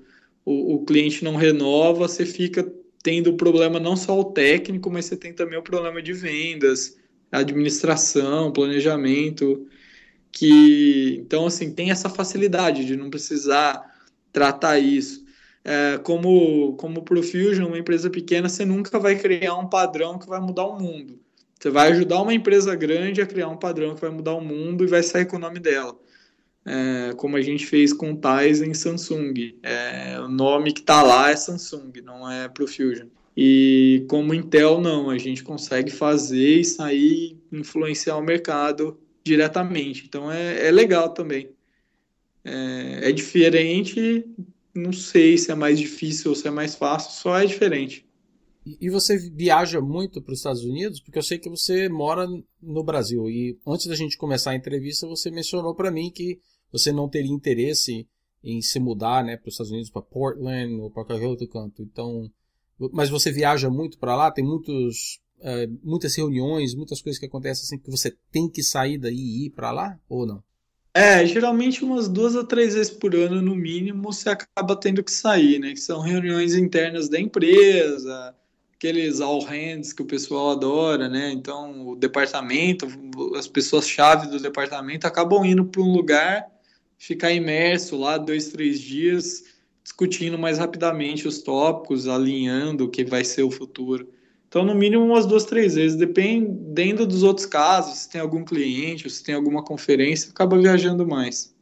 o, 0.50 0.76
o 0.76 0.86
cliente 0.86 1.24
não 1.24 1.36
renova, 1.36 2.08
você 2.08 2.26
fica 2.26 2.64
tendo 3.04 3.38
problema 3.38 3.80
não 3.80 3.96
só 3.96 4.20
o 4.20 4.26
técnico, 4.26 4.90
mas 4.90 5.06
você 5.06 5.16
tem 5.16 5.32
também 5.32 5.60
o 5.60 5.62
problema 5.62 6.02
de 6.02 6.12
vendas, 6.12 6.98
administração, 7.32 8.52
planejamento, 8.52 9.68
que 10.32 11.18
então 11.22 11.46
assim 11.46 11.72
tem 11.72 11.92
essa 11.92 12.10
facilidade 12.10 12.84
de 12.86 12.96
não 12.96 13.12
precisar 13.12 13.80
tratar 14.34 14.80
isso. 14.80 15.24
É, 15.64 16.00
como 16.00 16.76
como 16.78 17.04
Profusion, 17.04 17.68
uma 17.68 17.78
empresa 17.78 18.10
pequena, 18.10 18.50
você 18.50 18.66
nunca 18.66 18.98
vai 19.00 19.18
criar 19.20 19.56
um 19.56 19.70
padrão 19.70 20.18
que 20.18 20.28
vai 20.28 20.40
mudar 20.40 20.66
o 20.66 20.80
mundo. 20.80 21.20
Você 21.60 21.70
vai 21.70 21.92
ajudar 21.92 22.22
uma 22.22 22.34
empresa 22.34 22.74
grande 22.76 23.22
a 23.22 23.28
criar 23.28 23.50
um 23.50 23.58
padrão 23.58 23.94
que 23.94 24.02
vai 24.02 24.10
mudar 24.10 24.34
o 24.34 24.42
mundo 24.42 24.84
e 24.84 24.88
vai 24.88 25.04
sair 25.04 25.26
com 25.26 25.36
o 25.38 25.40
nome 25.40 25.60
dela. 25.60 25.96
É, 26.71 27.13
como 27.15 27.36
a 27.36 27.41
gente 27.41 27.65
fez 27.65 27.91
com 27.91 28.15
Tizen 28.15 28.75
Samsung. 28.75 29.58
É, 29.63 30.19
o 30.19 30.27
nome 30.27 30.71
que 30.71 30.82
está 30.82 31.01
lá 31.01 31.32
é 31.32 31.36
Samsung, 31.36 31.91
não 32.03 32.29
é 32.29 32.47
Profusion. 32.47 33.08
E 33.36 34.05
como 34.08 34.36
Intel, 34.36 34.79
não, 34.79 35.10
a 35.10 35.17
gente 35.17 35.43
consegue 35.43 35.89
fazer 35.89 36.60
e 36.60 36.63
sair, 36.63 37.41
influenciar 37.51 38.17
o 38.17 38.21
mercado 38.21 38.99
diretamente. 39.23 40.05
Então 40.05 40.32
é, 40.32 40.67
é 40.67 40.71
legal 40.71 41.10
também. 41.10 41.49
É, 42.43 43.10
é 43.10 43.12
diferente, 43.12 44.23
não 44.75 44.93
sei 44.93 45.39
se 45.39 45.49
é 45.51 45.55
mais 45.55 45.79
difícil 45.79 46.29
ou 46.29 46.36
se 46.36 46.47
é 46.47 46.51
mais 46.51 46.75
fácil, 46.75 47.12
só 47.19 47.39
é 47.39 47.47
diferente. 47.47 48.05
E 48.79 48.91
você 48.91 49.17
viaja 49.17 49.82
muito 49.82 50.21
para 50.21 50.34
os 50.34 50.39
Estados 50.39 50.63
Unidos? 50.63 50.99
Porque 50.99 51.17
eu 51.17 51.23
sei 51.23 51.39
que 51.39 51.49
você 51.49 51.89
mora 51.89 52.27
no 52.62 52.84
Brasil. 52.84 53.27
E 53.27 53.58
antes 53.65 53.88
da 53.88 53.95
gente 53.95 54.17
começar 54.17 54.51
a 54.51 54.55
entrevista, 54.55 55.08
você 55.08 55.32
mencionou 55.32 55.73
para 55.73 55.89
mim 55.89 56.12
que 56.12 56.39
você 56.71 56.91
não 56.91 57.10
teria 57.10 57.32
interesse 57.32 58.08
em 58.43 58.62
se 58.62 58.79
mudar 58.79 59.23
né, 59.23 59.38
para 59.38 59.47
os 59.47 59.53
Estados 59.53 59.71
Unidos, 59.71 59.89
para 59.89 60.01
Portland 60.01 60.75
ou 60.75 60.89
para 60.89 61.05
qualquer 61.05 61.27
outro 61.27 61.47
canto. 61.47 61.82
Então, 61.82 62.32
mas 62.93 63.10
você 63.10 63.32
viaja 63.32 63.69
muito 63.69 63.97
para 63.97 64.15
lá? 64.15 64.32
Tem 64.32 64.43
muitos, 64.43 65.19
é, 65.41 65.67
muitas 65.84 66.15
reuniões, 66.15 66.73
muitas 66.73 67.01
coisas 67.01 67.19
que 67.19 67.25
acontecem 67.25 67.63
assim 67.63 67.77
que 67.77 67.91
você 67.91 68.15
tem 68.32 68.49
que 68.49 68.63
sair 68.63 68.97
daí 68.97 69.15
e 69.15 69.45
ir 69.47 69.49
para 69.49 69.71
lá 69.71 69.99
ou 70.08 70.25
não? 70.25 70.43
É, 70.93 71.25
geralmente 71.25 71.84
umas 71.84 72.08
duas 72.08 72.36
a 72.36 72.43
três 72.43 72.73
vezes 72.73 72.91
por 72.91 73.15
ano, 73.15 73.41
no 73.41 73.55
mínimo, 73.55 74.12
você 74.12 74.29
acaba 74.29 74.75
tendo 74.75 75.03
que 75.03 75.12
sair, 75.12 75.60
né? 75.60 75.73
Que 75.73 75.79
são 75.79 75.99
reuniões 75.99 76.55
internas 76.55 77.08
da 77.08 77.19
empresa, 77.19 78.36
aqueles 78.73 79.21
all 79.21 79.41
hands 79.43 79.93
que 79.93 80.01
o 80.01 80.05
pessoal 80.05 80.51
adora, 80.51 81.08
né? 81.08 81.32
Então, 81.32 81.89
o 81.89 81.95
departamento, 81.95 82.88
as 83.38 83.47
pessoas-chave 83.47 84.27
do 84.27 84.39
departamento 84.39 85.05
acabam 85.05 85.45
indo 85.45 85.63
para 85.65 85.82
um 85.82 85.91
lugar, 85.91 86.47
ficar 87.00 87.32
imerso 87.32 87.98
lá 87.98 88.18
dois, 88.18 88.50
três 88.50 88.80
dias, 88.80 89.46
discutindo 89.82 90.38
mais 90.38 90.60
rapidamente 90.60 91.28
os 91.28 91.42
tópicos, 91.42 92.08
alinhando 92.08 92.86
o 92.86 92.90
que 92.90 93.06
vai 93.06 93.24
ser 93.24 93.42
o 93.42 93.50
futuro. 93.50 94.08
Então, 94.48 94.66
no 94.66 94.76
mínimo 94.76 95.06
umas 95.06 95.26
duas, 95.26 95.46
três 95.46 95.76
vezes, 95.76 95.98
dependendo 95.98 97.08
dos 97.08 97.24
outros 97.24 97.46
casos, 97.46 98.00
se 98.00 98.10
tem 98.10 98.20
algum 98.20 98.44
cliente, 98.44 99.10
se 99.10 99.24
tem 99.24 99.34
alguma 99.34 99.64
conferência, 99.64 100.30
acaba 100.30 100.60
viajando 100.60 101.08
mais. 101.08 101.56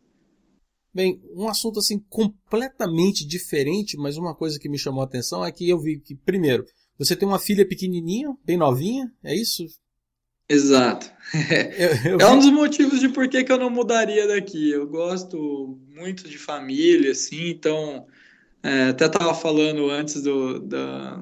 Bem, 0.93 1.21
um 1.35 1.47
assunto 1.47 1.79
assim 1.79 1.99
completamente 2.09 3.27
diferente, 3.27 3.95
mas 3.97 4.17
uma 4.17 4.33
coisa 4.33 4.57
que 4.57 4.69
me 4.69 4.79
chamou 4.79 5.01
a 5.01 5.05
atenção 5.05 5.45
é 5.45 5.51
que 5.51 5.69
eu 5.69 5.79
vi 5.79 5.99
que, 5.99 6.15
primeiro, 6.15 6.65
você 6.97 7.15
tem 7.15 7.27
uma 7.27 7.37
filha 7.39 7.67
pequenininha, 7.67 8.33
bem 8.43 8.57
novinha, 8.57 9.11
é 9.23 9.35
isso? 9.35 9.65
Exato. 10.49 11.11
Eu, 11.77 12.11
eu 12.11 12.19
é 12.21 12.31
um 12.31 12.39
dos 12.39 12.49
motivos 12.49 13.01
de 13.01 13.09
por 13.09 13.27
que, 13.27 13.43
que 13.43 13.51
eu 13.51 13.57
não 13.57 13.69
mudaria 13.69 14.25
daqui. 14.29 14.71
Eu 14.71 14.87
gosto 14.87 15.77
muito 15.93 16.29
de 16.29 16.37
família, 16.37 17.11
assim, 17.11 17.49
então 17.49 18.07
é, 18.63 18.89
até 18.89 19.07
estava 19.07 19.33
falando 19.33 19.89
antes 19.89 20.21
do, 20.21 20.57
da, 20.59 21.21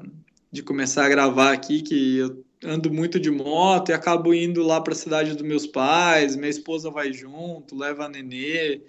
de 0.52 0.62
começar 0.62 1.06
a 1.06 1.08
gravar 1.08 1.52
aqui 1.52 1.82
que 1.82 2.18
eu 2.18 2.44
ando 2.64 2.92
muito 2.92 3.18
de 3.18 3.30
moto 3.30 3.90
e 3.90 3.92
acabo 3.92 4.32
indo 4.32 4.62
lá 4.62 4.80
para 4.80 4.92
a 4.92 4.96
cidade 4.96 5.34
dos 5.34 5.42
meus 5.42 5.66
pais, 5.66 6.36
minha 6.36 6.48
esposa 6.48 6.90
vai 6.90 7.12
junto, 7.12 7.76
leva 7.76 8.04
a 8.04 8.08
nenê. 8.08 8.80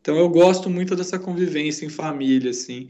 Então 0.00 0.16
eu 0.16 0.28
gosto 0.28 0.70
muito 0.70 0.94
dessa 0.94 1.18
convivência 1.18 1.84
em 1.84 1.90
família, 1.90 2.50
assim. 2.50 2.88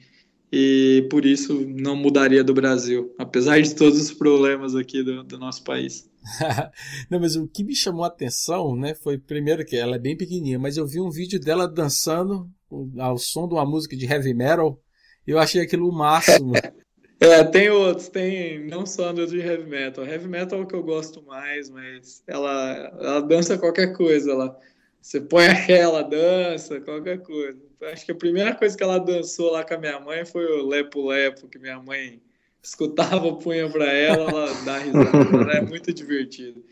E 0.52 1.06
por 1.10 1.24
isso 1.24 1.64
não 1.68 1.94
mudaria 1.94 2.42
do 2.42 2.52
Brasil, 2.52 3.14
apesar 3.18 3.60
de 3.60 3.74
todos 3.74 4.00
os 4.00 4.12
problemas 4.12 4.74
aqui 4.74 5.02
do, 5.02 5.22
do 5.22 5.38
nosso 5.38 5.62
país. 5.62 6.10
não, 7.08 7.20
mas 7.20 7.36
o 7.36 7.46
que 7.46 7.62
me 7.62 7.74
chamou 7.74 8.04
a 8.04 8.08
atenção, 8.08 8.74
né, 8.74 8.94
foi 8.94 9.16
primeiro 9.16 9.64
que 9.64 9.76
ela 9.76 9.96
é 9.96 9.98
bem 9.98 10.16
pequenininha, 10.16 10.58
mas 10.58 10.76
eu 10.76 10.86
vi 10.86 11.00
um 11.00 11.10
vídeo 11.10 11.38
dela 11.38 11.68
dançando 11.68 12.50
ao 12.98 13.16
som 13.16 13.46
de 13.46 13.54
uma 13.54 13.64
música 13.64 13.96
de 13.96 14.06
heavy 14.06 14.34
metal 14.34 14.80
eu 15.26 15.38
achei 15.38 15.62
aquilo 15.62 15.88
o 15.88 15.92
máximo. 15.92 16.52
É, 17.22 17.44
tem 17.44 17.68
outros, 17.68 18.08
tem 18.08 18.66
não 18.66 18.86
só 18.86 19.12
de 19.12 19.38
heavy 19.38 19.68
metal. 19.68 20.06
Heavy 20.06 20.26
metal 20.26 20.58
é 20.58 20.62
o 20.62 20.66
que 20.66 20.74
eu 20.74 20.82
gosto 20.82 21.22
mais, 21.22 21.68
mas 21.68 22.22
ela, 22.26 22.96
ela 22.98 23.20
dança 23.20 23.58
qualquer 23.58 23.92
coisa. 23.92 24.30
Ela, 24.30 24.58
você 25.02 25.20
põe 25.20 25.46
a 25.46 25.52
ela 25.70 26.02
dança, 26.02 26.80
qualquer 26.80 27.20
coisa. 27.20 27.60
Acho 27.82 28.04
que 28.04 28.12
a 28.12 28.16
primeira 28.16 28.54
coisa 28.54 28.76
que 28.76 28.82
ela 28.82 28.98
dançou 28.98 29.50
lá 29.50 29.64
com 29.64 29.74
a 29.74 29.78
minha 29.78 30.00
mãe 30.00 30.24
foi 30.24 30.44
o 30.44 30.66
Lepo 30.66 31.08
Lepo, 31.08 31.48
que 31.48 31.58
minha 31.58 31.80
mãe 31.80 32.20
escutava, 32.62 33.34
punha 33.36 33.68
pra 33.70 33.90
ela, 33.92 34.30
ela 34.30 34.64
dá 34.64 34.78
risada. 34.78 35.52
é 35.52 35.60
muito 35.62 35.92
divertido. 35.92 36.62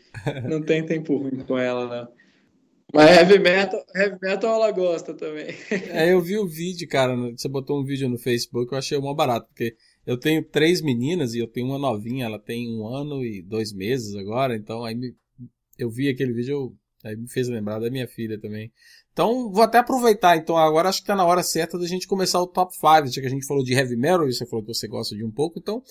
Não 0.47 0.61
tem 0.61 0.85
tempo 0.85 1.17
ruim 1.17 1.43
com 1.45 1.57
ela, 1.57 1.87
não. 1.87 2.19
Mas 2.93 3.17
heavy 3.17 3.37
metal, 3.37 3.85
heavy 3.95 4.17
metal 4.21 4.55
ela 4.55 4.71
gosta 4.71 5.13
também. 5.13 5.47
É, 5.89 6.11
eu 6.11 6.21
vi 6.21 6.37
o 6.37 6.47
vídeo, 6.47 6.87
cara. 6.87 7.15
Você 7.15 7.47
botou 7.47 7.79
um 7.79 7.83
vídeo 7.83 8.09
no 8.09 8.17
Facebook, 8.17 8.71
eu 8.71 8.77
achei 8.77 8.97
mó 8.97 9.13
barato, 9.13 9.47
porque 9.47 9.75
eu 10.05 10.17
tenho 10.17 10.43
três 10.43 10.81
meninas 10.81 11.35
e 11.35 11.39
eu 11.39 11.47
tenho 11.47 11.67
uma 11.67 11.77
novinha, 11.77 12.25
ela 12.25 12.39
tem 12.39 12.67
um 12.75 12.87
ano 12.87 13.23
e 13.23 13.43
dois 13.43 13.71
meses 13.71 14.15
agora, 14.15 14.55
então 14.55 14.83
aí 14.83 14.95
me, 14.95 15.15
eu 15.77 15.89
vi 15.89 16.09
aquele 16.09 16.33
vídeo, 16.33 16.51
eu, 16.51 16.75
aí 17.03 17.15
me 17.15 17.29
fez 17.29 17.47
lembrar 17.47 17.79
da 17.79 17.89
minha 17.89 18.07
filha 18.07 18.39
também. 18.39 18.71
Então, 19.11 19.51
vou 19.51 19.63
até 19.63 19.79
aproveitar, 19.79 20.37
então 20.37 20.57
agora 20.57 20.89
acho 20.89 21.01
que 21.01 21.07
tá 21.07 21.15
na 21.15 21.25
hora 21.25 21.43
certa 21.43 21.77
da 21.77 21.85
gente 21.85 22.07
começar 22.07 22.41
o 22.41 22.47
top 22.47 22.73
5, 22.73 23.07
já 23.07 23.21
que 23.21 23.27
a 23.27 23.29
gente 23.29 23.45
falou 23.45 23.63
de 23.63 23.73
heavy 23.73 23.95
metal, 23.95 24.27
e 24.27 24.33
você 24.33 24.45
falou 24.45 24.63
que 24.63 24.73
você 24.73 24.87
gosta 24.87 25.15
de 25.15 25.23
um 25.23 25.31
pouco, 25.31 25.59
então 25.59 25.83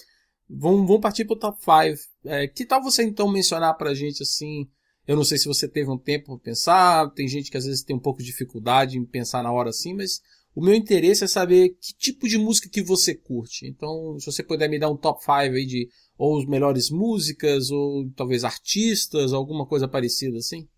vamos, 0.48 0.86
vamos 0.86 1.00
partir 1.00 1.24
pro 1.24 1.36
top 1.36 1.58
5. 1.58 2.08
É, 2.24 2.46
que 2.48 2.64
tal 2.64 2.82
você 2.82 3.02
então 3.02 3.30
mencionar 3.30 3.76
pra 3.76 3.94
gente 3.94 4.22
assim 4.22 4.68
eu 5.08 5.16
não 5.16 5.24
sei 5.24 5.38
se 5.38 5.48
você 5.48 5.66
teve 5.66 5.90
um 5.90 5.96
tempo 5.96 6.36
para 6.36 6.44
pensar, 6.44 7.10
tem 7.14 7.26
gente 7.26 7.50
que 7.50 7.56
às 7.56 7.64
vezes 7.64 7.82
tem 7.82 7.96
um 7.96 7.98
pouco 7.98 8.20
de 8.20 8.26
dificuldade 8.26 8.98
em 8.98 9.06
pensar 9.06 9.42
na 9.42 9.50
hora 9.50 9.70
assim, 9.70 9.94
mas 9.94 10.20
o 10.54 10.60
meu 10.60 10.74
interesse 10.74 11.24
é 11.24 11.26
saber 11.26 11.70
que 11.80 11.94
tipo 11.96 12.28
de 12.28 12.36
música 12.36 12.68
que 12.68 12.82
você 12.82 13.14
curte. 13.14 13.66
Então, 13.66 14.18
se 14.20 14.26
você 14.26 14.42
puder 14.42 14.68
me 14.68 14.78
dar 14.78 14.90
um 14.90 14.96
top 14.98 15.18
5 15.20 15.32
aí 15.32 15.64
de 15.64 15.88
ou 16.18 16.38
as 16.38 16.44
melhores 16.46 16.90
músicas, 16.90 17.70
ou 17.70 18.10
talvez 18.14 18.44
artistas, 18.44 19.32
alguma 19.32 19.64
coisa 19.64 19.88
parecida 19.88 20.36
assim. 20.36 20.68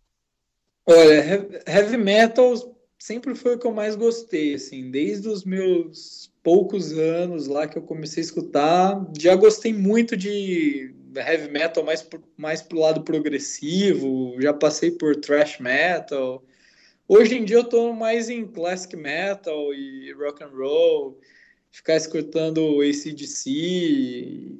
Olha, 0.92 1.48
heavy 1.68 1.96
metal 1.96 2.52
sempre 2.98 3.36
foi 3.36 3.54
o 3.54 3.58
que 3.60 3.64
eu 3.64 3.72
mais 3.72 3.94
gostei, 3.94 4.54
assim, 4.54 4.90
desde 4.90 5.28
os 5.28 5.44
meus 5.44 6.32
poucos 6.42 6.90
anos 6.98 7.46
lá 7.46 7.68
que 7.68 7.78
eu 7.78 7.82
comecei 7.82 8.20
a 8.20 8.26
escutar, 8.26 9.06
já 9.16 9.36
gostei 9.36 9.72
muito 9.72 10.16
de 10.16 10.92
heavy 11.14 11.48
metal 11.48 11.84
mais, 11.84 12.04
mais 12.36 12.60
pro 12.60 12.80
lado 12.80 13.04
progressivo, 13.04 14.34
já 14.40 14.52
passei 14.52 14.90
por 14.90 15.14
thrash 15.14 15.60
metal. 15.60 16.42
Hoje 17.06 17.36
em 17.36 17.44
dia 17.44 17.58
eu 17.58 17.64
tô 17.64 17.92
mais 17.92 18.28
em 18.28 18.44
classic 18.44 18.96
metal 18.96 19.72
e 19.72 20.12
rock 20.14 20.42
and 20.42 20.50
roll, 20.52 21.20
ficar 21.70 21.94
escutando 21.94 22.80
ACDC, 22.82 24.58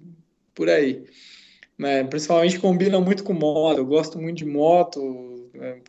por 0.55 0.69
aí. 0.69 1.03
Né? 1.77 2.05
Principalmente 2.05 2.61
combina 2.61 3.01
muito 3.01 3.25
com 3.25 3.33
moto, 3.33 3.79
eu 3.79 3.87
gosto 3.87 4.17
muito 4.17 4.39
de 4.39 4.45
moto, 4.45 5.30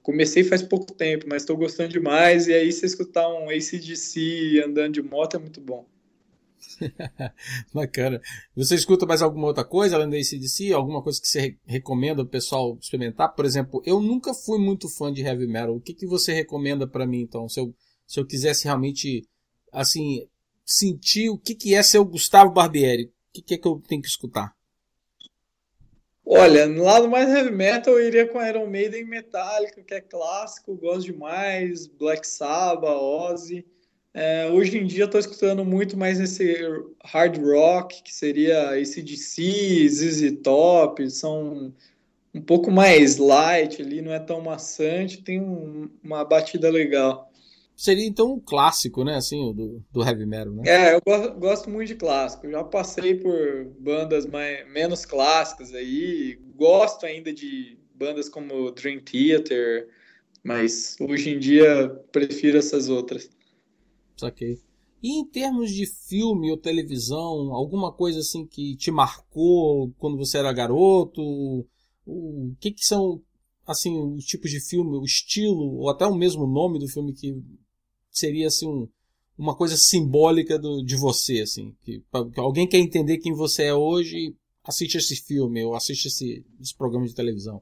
comecei 0.01 0.43
faz 0.43 0.61
pouco 0.61 0.93
tempo, 0.93 1.25
mas 1.27 1.43
estou 1.43 1.57
gostando 1.57 1.89
demais, 1.89 2.47
e 2.47 2.53
aí 2.53 2.71
você 2.71 2.85
escutar 2.85 3.27
um 3.27 3.49
ACDC 3.49 4.63
andando 4.65 4.93
de 4.93 5.01
moto 5.01 5.35
é 5.35 5.39
muito 5.39 5.61
bom. 5.61 5.85
Bacana. 7.73 8.21
Você 8.55 8.75
escuta 8.75 9.05
mais 9.05 9.21
alguma 9.21 9.47
outra 9.47 9.63
coisa 9.63 9.95
além 9.95 10.09
da 10.09 10.17
ACDC? 10.17 10.73
Alguma 10.73 11.01
coisa 11.01 11.19
que 11.19 11.27
você 11.27 11.57
recomenda 11.65 12.21
o 12.21 12.27
pessoal 12.27 12.77
experimentar? 12.79 13.33
Por 13.33 13.45
exemplo, 13.45 13.81
eu 13.85 13.99
nunca 13.99 14.33
fui 14.33 14.59
muito 14.59 14.89
fã 14.89 15.11
de 15.11 15.21
heavy 15.21 15.47
metal. 15.47 15.75
O 15.75 15.81
que, 15.81 15.93
que 15.93 16.05
você 16.05 16.33
recomenda 16.33 16.87
para 16.87 17.05
mim, 17.05 17.21
então? 17.21 17.47
Se 17.47 17.59
eu, 17.59 17.73
se 18.05 18.19
eu 18.19 18.25
quisesse 18.25 18.65
realmente, 18.65 19.27
assim, 19.71 20.27
sentir 20.65 21.29
o 21.29 21.37
que, 21.37 21.55
que 21.55 21.75
é 21.75 21.83
ser 21.83 21.99
o 21.99 22.05
Gustavo 22.05 22.51
Barbieri, 22.51 23.05
o 23.05 23.33
que, 23.33 23.41
que 23.41 23.53
é 23.55 23.57
que 23.57 23.67
eu 23.67 23.81
tenho 23.87 24.01
que 24.01 24.07
escutar? 24.07 24.53
Olha, 26.25 26.67
no 26.67 26.83
lado 26.83 27.09
mais 27.09 27.29
heavy 27.29 27.51
metal 27.51 27.93
eu 27.93 28.07
iria 28.07 28.27
com 28.27 28.45
Iron 28.45 28.67
Maiden 28.67 29.05
Metallica, 29.05 29.81
que 29.81 29.93
é 29.93 30.01
clássico, 30.01 30.75
gosto 30.75 31.11
demais, 31.11 31.87
Black 31.87 32.25
Sabbath, 32.25 33.01
Ozzy. 33.01 33.65
É, 34.13 34.49
hoje 34.49 34.77
em 34.77 34.85
dia 34.85 35.05
estou 35.05 35.19
escutando 35.19 35.63
muito 35.63 35.97
mais 35.97 36.19
esse 36.19 36.57
hard 37.03 37.37
rock, 37.37 38.03
que 38.03 38.13
seria 38.13 38.71
ACDC, 38.71 39.87
ZZ 39.89 40.41
Top, 40.43 41.09
são 41.09 41.73
um 42.33 42.41
pouco 42.41 42.69
mais 42.69 43.17
light 43.17 43.81
ali, 43.81 44.01
não 44.01 44.13
é 44.13 44.19
tão 44.19 44.41
maçante, 44.41 45.21
tem 45.23 45.41
um, 45.41 45.89
uma 46.03 46.23
batida 46.23 46.69
legal. 46.69 47.30
Seria 47.81 48.05
então 48.05 48.33
um 48.33 48.39
clássico, 48.39 49.03
né, 49.03 49.15
assim, 49.15 49.51
do, 49.55 49.83
do 49.91 50.03
heavy 50.03 50.23
metal, 50.23 50.53
né? 50.53 50.61
É, 50.67 50.93
eu 50.93 51.01
gosto, 51.03 51.39
gosto 51.39 51.69
muito 51.71 51.87
de 51.87 51.95
clássico. 51.95 52.47
Já 52.47 52.63
passei 52.63 53.15
por 53.15 53.73
bandas 53.79 54.27
mais, 54.27 54.71
menos 54.71 55.03
clássicas 55.03 55.73
aí, 55.73 56.39
gosto 56.55 57.07
ainda 57.07 57.33
de 57.33 57.79
bandas 57.95 58.29
como 58.29 58.69
Dream 58.69 58.99
Theater, 58.99 59.89
mas 60.43 60.95
hoje 60.99 61.31
em 61.31 61.39
dia 61.39 61.89
prefiro 62.11 62.59
essas 62.59 62.87
outras. 62.87 63.27
Saquei. 64.15 64.61
E 65.01 65.19
em 65.19 65.25
termos 65.25 65.71
de 65.71 65.87
filme 65.87 66.51
ou 66.51 66.57
televisão, 66.57 67.51
alguma 67.51 67.91
coisa 67.91 68.19
assim 68.19 68.45
que 68.45 68.75
te 68.75 68.91
marcou 68.91 69.91
quando 69.97 70.17
você 70.17 70.37
era 70.37 70.53
garoto? 70.53 71.65
O 72.05 72.53
que, 72.59 72.73
que 72.73 72.85
são 72.85 73.23
assim 73.65 73.99
os 73.99 74.23
tipos 74.23 74.51
de 74.51 74.59
filme, 74.59 74.97
o 74.97 75.03
estilo 75.03 75.77
ou 75.77 75.89
até 75.89 76.05
o 76.05 76.13
mesmo 76.13 76.45
nome 76.45 76.77
do 76.77 76.87
filme 76.87 77.11
que 77.11 77.41
seria 78.11 78.47
assim 78.47 78.67
um, 78.67 78.87
uma 79.37 79.55
coisa 79.55 79.77
simbólica 79.77 80.59
do, 80.59 80.83
de 80.83 80.95
você 80.95 81.41
assim, 81.41 81.75
que, 81.83 81.99
que, 82.33 82.39
alguém 82.39 82.67
quer 82.67 82.77
entender 82.77 83.17
quem 83.17 83.33
você 83.33 83.63
é 83.63 83.73
hoje, 83.73 84.35
assiste 84.63 84.97
esse 84.97 85.15
filme 85.15 85.63
ou 85.63 85.75
assiste 85.75 86.07
esse, 86.07 86.45
esse 86.59 86.75
programa 86.75 87.07
de 87.07 87.15
televisão. 87.15 87.61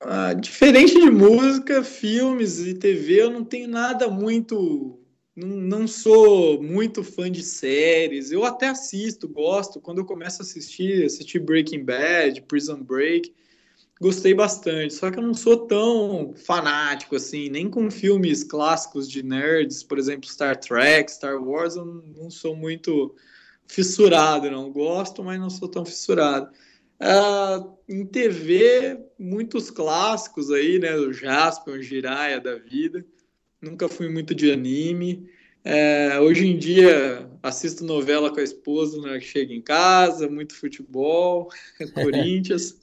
Ah, 0.00 0.32
diferente 0.32 0.94
de 0.94 1.10
música, 1.10 1.84
filmes 1.84 2.58
e 2.58 2.74
TV, 2.74 3.22
eu 3.22 3.30
não 3.30 3.44
tenho 3.44 3.68
nada 3.68 4.08
muito 4.08 4.98
não, 5.34 5.48
não 5.48 5.88
sou 5.88 6.62
muito 6.62 7.02
fã 7.02 7.30
de 7.30 7.42
séries. 7.42 8.30
Eu 8.30 8.44
até 8.44 8.68
assisto, 8.68 9.28
gosto. 9.28 9.80
Quando 9.80 9.98
eu 9.98 10.04
começo 10.04 10.42
a 10.42 10.44
assistir, 10.44 11.04
assisti 11.04 11.38
Breaking 11.38 11.84
Bad, 11.84 12.42
Prison 12.42 12.82
Break, 12.82 13.32
gostei 14.02 14.34
bastante. 14.34 14.94
Só 14.94 15.10
que 15.10 15.18
eu 15.18 15.22
não 15.22 15.32
sou 15.32 15.66
tão 15.66 16.34
fanático 16.34 17.14
assim, 17.14 17.48
nem 17.48 17.70
com 17.70 17.90
filmes 17.90 18.42
clássicos 18.42 19.08
de 19.08 19.22
nerds, 19.22 19.82
por 19.84 19.96
exemplo, 19.96 20.28
Star 20.28 20.56
Trek, 20.58 21.10
Star 21.10 21.40
Wars, 21.40 21.76
eu 21.76 21.84
não 21.84 22.28
sou 22.28 22.56
muito 22.56 23.14
fissurado, 23.66 24.50
não. 24.50 24.70
Gosto, 24.72 25.22
mas 25.22 25.40
não 25.40 25.48
sou 25.48 25.68
tão 25.68 25.86
fissurado. 25.86 26.50
Uh, 27.00 27.76
em 27.88 28.04
TV, 28.04 28.98
muitos 29.18 29.70
clássicos 29.70 30.50
aí, 30.50 30.78
né? 30.80 30.96
O 30.96 31.12
Jasper, 31.12 31.74
o 31.74 31.82
Jiraya 31.82 32.40
da 32.40 32.56
vida 32.56 33.04
nunca 33.60 33.88
fui 33.88 34.08
muito 34.08 34.34
de 34.34 34.50
anime. 34.50 35.30
É, 35.64 36.18
hoje 36.18 36.44
em 36.48 36.58
dia 36.58 37.30
assisto 37.40 37.84
novela 37.84 38.32
com 38.32 38.40
a 38.40 38.42
esposa 38.42 39.00
na 39.00 39.18
que 39.20 39.24
chega 39.24 39.54
em 39.54 39.62
casa, 39.62 40.28
muito 40.28 40.56
futebol, 40.56 41.48
Corinthians. 41.94 42.81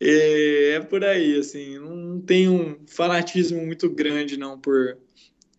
É, 0.00 0.72
é 0.72 0.80
por 0.80 1.04
aí, 1.04 1.38
assim, 1.38 1.78
não 1.78 2.20
tem 2.20 2.48
um 2.48 2.76
fanatismo 2.86 3.64
muito 3.64 3.88
grande 3.88 4.36
não 4.36 4.58
por, 4.58 4.98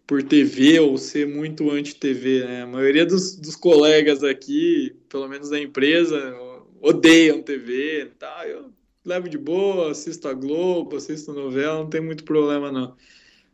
por 0.05 0.21
TV 0.23 0.79
ou 0.79 0.97
ser 0.97 1.27
muito 1.27 1.69
anti-TV. 1.71 2.45
Né? 2.45 2.61
A 2.63 2.67
maioria 2.67 3.05
dos, 3.05 3.35
dos 3.35 3.55
colegas 3.55 4.23
aqui, 4.23 4.95
pelo 5.09 5.27
menos 5.27 5.49
da 5.49 5.59
empresa, 5.59 6.35
odeiam 6.81 7.41
TV. 7.41 8.11
Tá? 8.19 8.47
Eu 8.47 8.71
levo 9.03 9.29
de 9.29 9.37
boa, 9.37 9.91
assisto 9.91 10.27
a 10.27 10.33
Globo, 10.33 10.97
assisto 10.97 11.33
novela, 11.33 11.79
não 11.79 11.89
tem 11.89 12.01
muito 12.01 12.23
problema 12.23 12.71
não. 12.71 12.95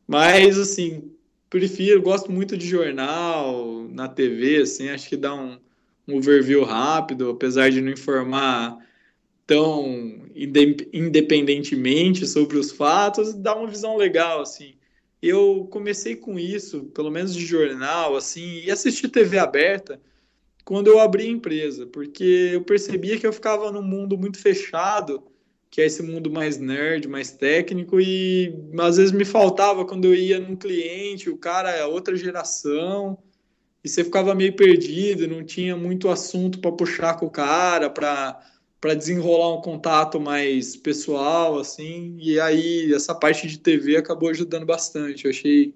Mas, 0.07 0.59
assim, 0.59 1.11
prefiro, 1.49 2.01
gosto 2.01 2.31
muito 2.31 2.57
de 2.57 2.67
jornal 2.67 3.87
na 3.89 4.09
TV, 4.09 4.63
assim, 4.63 4.89
acho 4.89 5.07
que 5.07 5.15
dá 5.15 5.33
um, 5.33 5.57
um 6.07 6.17
overview 6.17 6.63
rápido, 6.63 7.29
apesar 7.29 7.69
de 7.69 7.79
não 7.79 7.91
informar 7.91 8.77
tão 9.45 10.23
independentemente 10.93 12.25
sobre 12.25 12.57
os 12.57 12.71
fatos, 12.71 13.33
dá 13.33 13.55
uma 13.55 13.67
visão 13.67 13.97
legal, 13.97 14.41
assim. 14.41 14.73
Eu 15.21 15.67
comecei 15.71 16.15
com 16.15 16.37
isso, 16.37 16.85
pelo 16.93 17.11
menos 17.11 17.33
de 17.33 17.45
jornal, 17.45 18.15
assim, 18.15 18.61
e 18.63 18.71
assistir 18.71 19.09
TV 19.09 19.37
aberta 19.37 19.99
quando 20.65 20.87
eu 20.87 20.99
abri 20.99 21.23
a 21.23 21.31
empresa, 21.31 21.85
porque 21.85 22.51
eu 22.53 22.61
percebia 22.61 23.17
que 23.17 23.27
eu 23.27 23.33
ficava 23.33 23.71
num 23.71 23.81
mundo 23.81 24.17
muito 24.17 24.37
fechado 24.39 25.23
que 25.73 25.81
é 25.81 25.87
esse 25.87 26.03
mundo 26.03 26.29
mais 26.29 26.59
nerd, 26.59 27.07
mais 27.07 27.31
técnico, 27.31 27.99
e 27.99 28.53
às 28.79 28.97
vezes 28.97 29.11
me 29.11 29.25
faltava 29.25 29.83
quando 29.83 30.05
eu 30.05 30.13
ia 30.13 30.39
num 30.39 30.55
cliente, 30.55 31.31
o 31.31 31.35
cara 31.35 31.71
é 31.71 31.83
outra 31.83 32.15
geração, 32.15 33.17
e 33.83 33.89
você 33.89 34.03
ficava 34.03 34.35
meio 34.35 34.55
perdido, 34.55 35.27
não 35.27 35.43
tinha 35.43 35.75
muito 35.75 36.09
assunto 36.09 36.59
para 36.59 36.71
puxar 36.71 37.15
com 37.15 37.25
o 37.25 37.31
cara, 37.31 37.89
para 37.89 38.39
para 38.83 38.95
desenrolar 38.95 39.55
um 39.55 39.61
contato 39.61 40.19
mais 40.19 40.75
pessoal, 40.75 41.57
assim, 41.57 42.17
e 42.19 42.37
aí 42.37 42.93
essa 42.93 43.15
parte 43.15 43.47
de 43.47 43.57
TV 43.57 43.95
acabou 43.95 44.27
ajudando 44.27 44.65
bastante. 44.65 45.23
Eu 45.23 45.31
achei. 45.31 45.73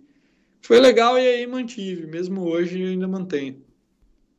Foi 0.61 0.77
legal 0.77 1.17
e 1.17 1.25
aí 1.25 1.47
mantive, 1.47 2.05
mesmo 2.05 2.41
hoje 2.41 2.83
ainda 2.83 3.07
mantenho. 3.07 3.63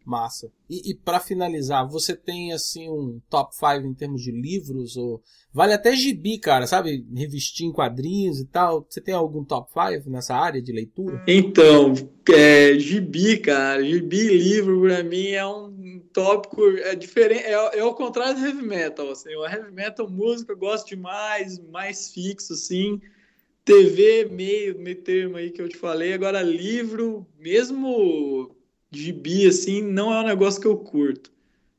Massa. 0.05 0.53
E, 0.69 0.91
e 0.91 0.95
para 0.95 1.19
finalizar, 1.19 1.89
você 1.89 2.15
tem 2.15 2.53
assim 2.53 2.91
um 2.91 3.19
top 3.31 3.55
5 3.55 3.87
em 3.87 3.95
termos 3.95 4.21
de 4.21 4.33
livros? 4.33 4.99
ou 4.99 5.23
Vale 5.51 5.73
até 5.73 5.97
gibi, 5.97 6.39
cara, 6.39 6.67
sabe? 6.67 7.07
Revistinha 7.15 7.71
em 7.71 7.73
quadrinhos 7.73 8.39
e 8.39 8.47
tal. 8.47 8.87
Você 8.89 9.01
tem 9.01 9.15
algum 9.15 9.45
top 9.45 9.71
5 9.73 10.11
nessa 10.11 10.35
área 10.35 10.61
de 10.61 10.73
leitura? 10.73 11.25
Então, 11.27 11.95
é, 12.29 12.79
gibi, 12.79 13.39
cara. 13.39 13.83
Gibi 13.83 14.29
livro 14.29 14.83
para 14.83 15.03
mim 15.03 15.29
é 15.29 15.47
um 15.47 15.78
tópico 15.99 16.67
é 16.79 16.95
diferente. 16.95 17.45
É, 17.45 17.53
é 17.53 17.81
ao 17.81 17.95
contrário 17.95 18.39
do 18.39 18.47
heavy 18.47 18.63
metal. 18.63 19.11
Assim. 19.11 19.35
O 19.35 19.47
heavy 19.47 19.71
metal, 19.71 20.09
música, 20.09 20.53
eu 20.53 20.57
gosto 20.57 20.89
demais, 20.89 21.59
mais 21.59 22.11
fixo, 22.13 22.53
assim. 22.53 23.01
TV, 23.65 24.27
meio, 24.31 24.79
meio 24.79 24.97
termo 24.97 25.37
aí 25.37 25.51
que 25.51 25.61
eu 25.61 25.69
te 25.69 25.77
falei. 25.77 26.13
Agora, 26.13 26.41
livro, 26.43 27.27
mesmo 27.39 28.55
gibi, 28.91 29.47
assim, 29.47 29.83
não 29.83 30.13
é 30.13 30.21
um 30.21 30.27
negócio 30.27 30.61
que 30.61 30.67
eu 30.67 30.77
curto. 30.77 31.31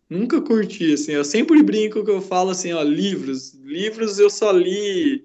Nunca 0.10 0.42
curti, 0.42 0.94
assim. 0.94 1.12
Eu 1.12 1.24
sempre 1.24 1.62
brinco 1.62 2.04
que 2.04 2.12
eu 2.12 2.22
falo 2.22 2.52
assim, 2.52 2.74
ó, 2.74 2.82
livros. 2.82 3.54
Livros 3.54 4.20
eu 4.20 4.30
só 4.30 4.52
li 4.52 5.24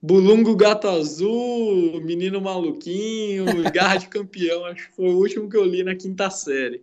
Bulungo 0.00 0.54
Gato 0.56 0.88
Azul, 0.88 2.00
Menino 2.02 2.40
Maluquinho, 2.40 3.46
Garra 3.72 3.96
de 3.96 4.08
Campeão. 4.08 4.64
Acho 4.64 4.88
que 4.88 4.96
foi 4.96 5.06
o 5.06 5.18
último 5.18 5.48
que 5.48 5.56
eu 5.56 5.64
li 5.64 5.82
na 5.82 5.94
quinta 5.94 6.28
série. 6.30 6.82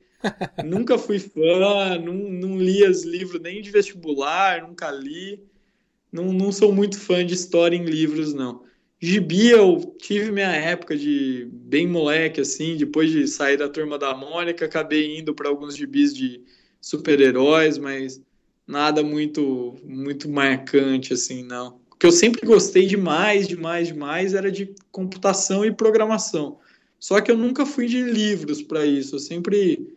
Nunca 0.63 0.97
fui 0.97 1.19
fã, 1.19 1.97
não, 1.97 2.13
não 2.13 2.57
li 2.57 2.83
os 2.83 3.03
livros 3.03 3.41
nem 3.41 3.61
de 3.61 3.71
vestibular, 3.71 4.61
nunca 4.61 4.91
li. 4.91 5.43
Não, 6.11 6.33
não 6.33 6.51
sou 6.51 6.73
muito 6.73 6.99
fã 6.99 7.25
de 7.25 7.33
história 7.33 7.75
em 7.75 7.85
livros, 7.85 8.33
não. 8.33 8.63
Gibi, 8.99 9.49
eu 9.49 9.95
tive 9.97 10.31
minha 10.31 10.51
época 10.51 10.95
de 10.95 11.47
bem 11.51 11.87
moleque, 11.87 12.41
assim, 12.41 12.77
depois 12.77 13.09
de 13.09 13.27
sair 13.27 13.57
da 13.57 13.67
turma 13.67 13.97
da 13.97 14.13
Mônica, 14.13 14.65
acabei 14.65 15.17
indo 15.17 15.33
para 15.33 15.49
alguns 15.49 15.75
gibis 15.75 16.13
de 16.13 16.41
super-heróis, 16.79 17.79
mas 17.79 18.21
nada 18.67 19.01
muito 19.01 19.75
muito 19.83 20.29
marcante, 20.29 21.13
assim, 21.13 21.43
não. 21.43 21.79
O 21.91 21.95
que 21.95 22.05
eu 22.05 22.11
sempre 22.11 22.45
gostei 22.45 22.85
demais, 22.85 23.47
demais, 23.47 23.87
demais 23.87 24.33
era 24.35 24.51
de 24.51 24.73
computação 24.91 25.65
e 25.65 25.71
programação. 25.71 26.59
Só 26.99 27.19
que 27.21 27.31
eu 27.31 27.37
nunca 27.37 27.65
fui 27.65 27.87
de 27.87 28.03
livros 28.03 28.61
para 28.61 28.85
isso, 28.85 29.15
eu 29.15 29.19
sempre 29.19 29.95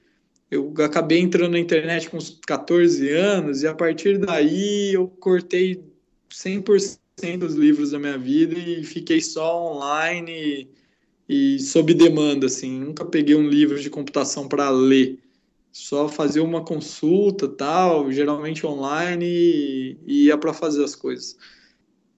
eu 0.51 0.72
acabei 0.78 1.18
entrando 1.20 1.53
na 1.53 1.59
internet 1.59 2.09
com 2.09 2.16
uns 2.16 2.38
14 2.47 3.09
anos 3.11 3.62
e 3.62 3.66
a 3.66 3.74
partir 3.74 4.18
daí 4.18 4.92
eu 4.95 5.09
cortei 5.09 5.82
100% 6.30 6.99
dos 7.38 7.55
livros 7.55 7.90
da 7.90 7.99
minha 7.99 8.18
vida 8.18 8.59
e 8.59 8.84
fiquei 8.84 9.20
só 9.20 9.72
online 9.72 10.68
e, 11.28 11.57
e 11.57 11.59
sob 11.61 11.95
demanda, 11.95 12.47
assim. 12.47 12.80
Nunca 12.80 13.05
peguei 13.05 13.34
um 13.34 13.49
livro 13.49 13.80
de 13.80 13.90
computação 13.90 14.49
para 14.49 14.70
ler. 14.70 15.18
Só 15.72 16.09
fazia 16.09 16.42
uma 16.42 16.64
consulta, 16.64 17.49
tal, 17.49 18.11
geralmente 18.12 18.66
online 18.66 19.26
e, 19.26 19.99
e 20.07 20.24
ia 20.26 20.38
para 20.38 20.53
fazer 20.53 20.84
as 20.84 20.95
coisas. 20.95 21.36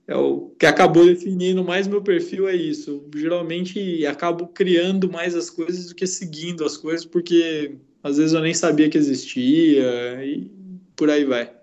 É 0.06 0.14
o 0.14 0.50
que 0.58 0.66
acabou 0.66 1.04
definindo 1.04 1.64
mais 1.64 1.88
meu 1.88 2.02
perfil 2.02 2.48
é 2.48 2.54
isso. 2.54 3.04
Geralmente 3.14 4.06
acabo 4.06 4.46
criando 4.48 5.10
mais 5.10 5.34
as 5.34 5.50
coisas 5.50 5.86
do 5.86 5.94
que 5.94 6.06
seguindo 6.06 6.64
as 6.64 6.76
coisas, 6.76 7.04
porque 7.04 7.76
às 8.06 8.16
vezes 8.16 8.32
eu 8.32 8.40
nem 8.40 8.54
sabia 8.54 8.88
que 8.88 8.98
existia 8.98 10.24
e 10.24 10.50
por 10.94 11.10
aí 11.10 11.24
vai. 11.24 11.54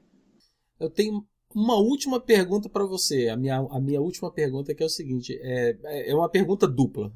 Eu 0.80 0.90
tenho 0.90 1.26
uma 1.56 1.76
última 1.76 2.20
pergunta 2.20 2.70
para 2.70 2.86
você. 2.86 3.30
A 3.30 3.38
minha, 3.38 3.58
a 3.58 3.80
minha 3.80 4.02
última 4.02 4.32
pergunta 4.32 4.72
é 4.72 4.76
que 4.76 4.84
é 4.84 4.86
o 4.86 4.90
seguinte: 4.90 5.38
é, 5.42 6.10
é 6.10 6.16
uma 6.16 6.30
pergunta 6.30 6.68
dupla. 6.68 7.12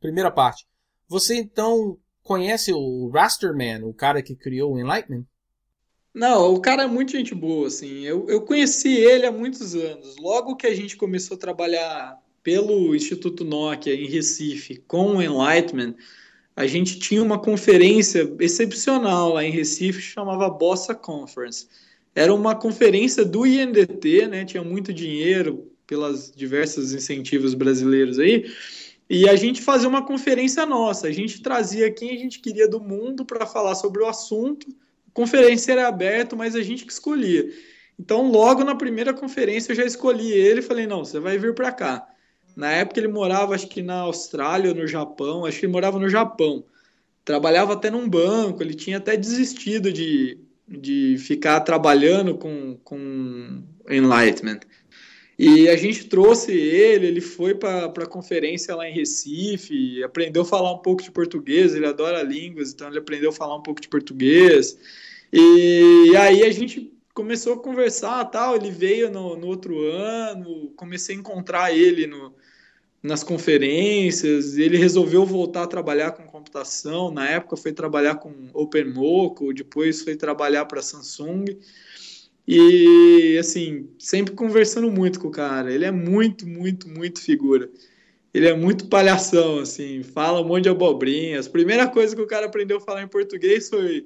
Primeira 0.00 0.30
parte. 0.30 0.66
Você 1.08 1.36
então 1.36 1.98
conhece 2.22 2.72
o 2.72 3.08
Rasterman, 3.08 3.84
o 3.84 3.94
cara 3.94 4.22
que 4.22 4.34
criou 4.34 4.74
o 4.74 4.78
Enlightenment? 4.78 5.24
Não, 6.12 6.54
o 6.54 6.60
cara 6.60 6.84
é 6.84 6.86
muito 6.86 7.12
gente 7.12 7.34
boa, 7.34 7.66
assim. 7.66 8.00
Eu, 8.00 8.26
eu 8.28 8.40
conheci 8.40 8.88
ele 8.88 9.26
há 9.26 9.32
muitos 9.32 9.74
anos. 9.74 10.16
Logo 10.18 10.56
que 10.56 10.66
a 10.66 10.74
gente 10.74 10.96
começou 10.96 11.36
a 11.36 11.40
trabalhar 11.40 12.18
pelo 12.42 12.94
Instituto 12.94 13.44
Nokia 13.44 13.94
em 13.94 14.06
Recife 14.06 14.76
com 14.76 15.16
o 15.16 15.22
Enlightenment, 15.22 15.94
a 16.56 16.66
gente 16.66 16.98
tinha 16.98 17.22
uma 17.22 17.38
conferência 17.38 18.34
excepcional 18.40 19.34
lá 19.34 19.44
em 19.44 19.50
Recife, 19.50 20.00
chamava 20.00 20.48
Bossa 20.48 20.94
Conference. 20.94 21.68
Era 22.14 22.34
uma 22.34 22.54
conferência 22.54 23.24
do 23.24 23.46
INDT, 23.46 24.26
né? 24.26 24.44
Tinha 24.44 24.64
muito 24.64 24.92
dinheiro 24.92 25.70
pelas 25.86 26.32
diversos 26.34 26.94
incentivos 26.94 27.52
brasileiros 27.52 28.18
aí. 28.18 28.50
E 29.08 29.28
a 29.28 29.36
gente 29.36 29.60
fazia 29.60 29.88
uma 29.88 30.04
conferência 30.04 30.64
nossa. 30.66 31.06
A 31.06 31.12
gente 31.12 31.42
trazia 31.42 31.92
quem 31.92 32.10
a 32.10 32.18
gente 32.18 32.40
queria 32.40 32.66
do 32.66 32.80
mundo 32.80 33.24
para 33.24 33.46
falar 33.46 33.74
sobre 33.74 34.02
o 34.02 34.06
assunto 34.06 34.66
conferência 35.16 35.72
era 35.72 35.88
aberta, 35.88 36.36
mas 36.36 36.54
a 36.54 36.60
gente 36.60 36.84
que 36.84 36.92
escolhia. 36.92 37.50
Então, 37.98 38.30
logo 38.30 38.62
na 38.62 38.74
primeira 38.74 39.14
conferência, 39.14 39.72
eu 39.72 39.76
já 39.76 39.84
escolhi 39.86 40.30
ele 40.30 40.60
e 40.60 40.62
falei: 40.62 40.86
não, 40.86 41.02
você 41.02 41.18
vai 41.18 41.38
vir 41.38 41.54
para 41.54 41.72
cá. 41.72 42.06
Na 42.56 42.72
época, 42.72 42.98
ele 42.98 43.08
morava, 43.08 43.54
acho 43.54 43.68
que 43.68 43.82
na 43.82 44.00
Austrália 44.00 44.70
ou 44.70 44.76
no 44.76 44.86
Japão, 44.86 45.44
acho 45.44 45.60
que 45.60 45.66
ele 45.66 45.72
morava 45.72 45.98
no 45.98 46.08
Japão. 46.08 46.64
Trabalhava 47.22 47.74
até 47.74 47.90
num 47.90 48.08
banco, 48.08 48.62
ele 48.62 48.74
tinha 48.74 48.96
até 48.96 49.14
desistido 49.14 49.92
de, 49.92 50.38
de 50.66 51.18
ficar 51.18 51.60
trabalhando 51.60 52.36
com, 52.38 52.78
com 52.82 53.62
Enlightenment. 53.90 54.60
E 55.38 55.68
a 55.68 55.76
gente 55.76 56.06
trouxe 56.06 56.50
ele, 56.52 57.06
ele 57.06 57.20
foi 57.20 57.54
para 57.54 57.84
a 57.84 58.06
conferência 58.06 58.74
lá 58.74 58.88
em 58.88 58.94
Recife, 58.94 60.02
aprendeu 60.02 60.40
a 60.40 60.46
falar 60.46 60.72
um 60.72 60.78
pouco 60.78 61.02
de 61.02 61.10
português, 61.10 61.74
ele 61.74 61.84
adora 61.84 62.22
línguas, 62.22 62.72
então 62.72 62.88
ele 62.88 62.98
aprendeu 62.98 63.28
a 63.28 63.34
falar 63.34 63.56
um 63.56 63.62
pouco 63.62 63.82
de 63.82 63.88
português. 63.88 64.78
E 65.30 66.16
aí 66.16 66.42
a 66.42 66.50
gente 66.50 66.95
começou 67.16 67.54
a 67.54 67.58
conversar 67.58 68.22
tal, 68.26 68.54
ele 68.56 68.70
veio 68.70 69.10
no, 69.10 69.38
no 69.38 69.46
outro 69.46 69.80
ano, 69.88 70.70
comecei 70.76 71.16
a 71.16 71.18
encontrar 71.18 71.74
ele 71.74 72.06
no, 72.06 72.34
nas 73.02 73.24
conferências, 73.24 74.58
ele 74.58 74.76
resolveu 74.76 75.24
voltar 75.24 75.62
a 75.62 75.66
trabalhar 75.66 76.10
com 76.10 76.24
computação, 76.24 77.10
na 77.10 77.26
época 77.26 77.56
foi 77.56 77.72
trabalhar 77.72 78.16
com 78.16 78.34
OpenMoco, 78.52 79.54
depois 79.54 80.02
foi 80.02 80.14
trabalhar 80.14 80.66
para 80.66 80.82
Samsung, 80.82 81.46
e 82.46 83.38
assim, 83.40 83.88
sempre 83.98 84.34
conversando 84.34 84.90
muito 84.90 85.18
com 85.18 85.28
o 85.28 85.32
cara, 85.32 85.72
ele 85.72 85.86
é 85.86 85.90
muito, 85.90 86.46
muito, 86.46 86.86
muito 86.86 87.22
figura. 87.22 87.70
Ele 88.34 88.46
é 88.46 88.54
muito 88.54 88.88
palhação, 88.88 89.60
assim, 89.60 90.02
fala 90.02 90.42
um 90.42 90.44
monte 90.44 90.64
de 90.64 90.68
abobrinhas. 90.68 91.48
Primeira 91.48 91.88
coisa 91.88 92.14
que 92.14 92.20
o 92.20 92.26
cara 92.26 92.44
aprendeu 92.44 92.76
a 92.76 92.80
falar 92.80 93.02
em 93.02 93.08
português 93.08 93.70
foi 93.70 94.04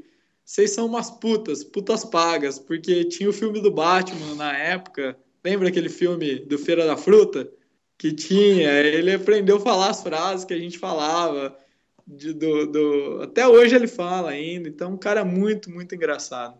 vocês 0.50 0.72
são 0.72 0.86
umas 0.86 1.12
putas, 1.12 1.62
putas 1.62 2.04
pagas, 2.04 2.58
porque 2.58 3.04
tinha 3.04 3.30
o 3.30 3.32
filme 3.32 3.60
do 3.60 3.70
Batman 3.70 4.34
na 4.34 4.52
época. 4.52 5.16
Lembra 5.44 5.68
aquele 5.68 5.88
filme 5.88 6.40
do 6.40 6.58
Feira 6.58 6.84
da 6.84 6.96
Fruta? 6.96 7.48
Que 7.96 8.10
tinha, 8.10 8.68
ele 8.80 9.14
aprendeu 9.14 9.58
a 9.58 9.60
falar 9.60 9.90
as 9.90 10.02
frases 10.02 10.44
que 10.44 10.52
a 10.52 10.58
gente 10.58 10.76
falava. 10.76 11.56
De, 12.04 12.32
do, 12.32 12.66
do, 12.66 13.22
até 13.22 13.46
hoje 13.46 13.76
ele 13.76 13.86
fala 13.86 14.30
ainda, 14.30 14.68
então 14.68 14.94
um 14.94 14.96
cara 14.96 15.24
muito, 15.24 15.70
muito 15.70 15.94
engraçado. 15.94 16.58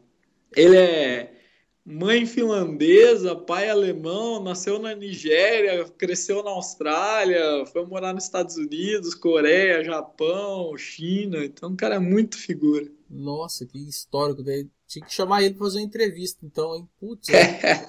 Ele 0.55 0.77
é 0.77 1.40
mãe 1.85 2.27
finlandesa, 2.27 3.35
pai 3.35 3.69
alemão, 3.69 4.43
nasceu 4.43 4.79
na 4.79 4.95
Nigéria, 4.95 5.85
cresceu 5.99 6.43
na 6.43 6.51
Austrália, 6.51 7.65
foi 7.67 7.85
morar 7.87 8.13
nos 8.13 8.25
Estados 8.25 8.57
Unidos, 8.57 9.15
Coreia, 9.15 9.85
Japão, 9.85 10.77
China, 10.77 11.45
então 11.45 11.71
um 11.71 11.77
cara 11.77 11.97
é 11.97 11.99
muito 11.99 12.39
figura. 12.39 12.87
Nossa, 13.09 13.67
que 13.67 13.79
histórico. 13.79 14.43
Daí 14.43 14.69
tinha 14.91 15.07
que 15.07 15.15
chamar 15.15 15.43
ele 15.43 15.55
para 15.55 15.67
fazer 15.67 15.79
uma 15.79 15.85
entrevista, 15.85 16.45
então, 16.45 16.75
hein? 16.75 16.89
Putz. 16.99 17.29
É. 17.63 17.87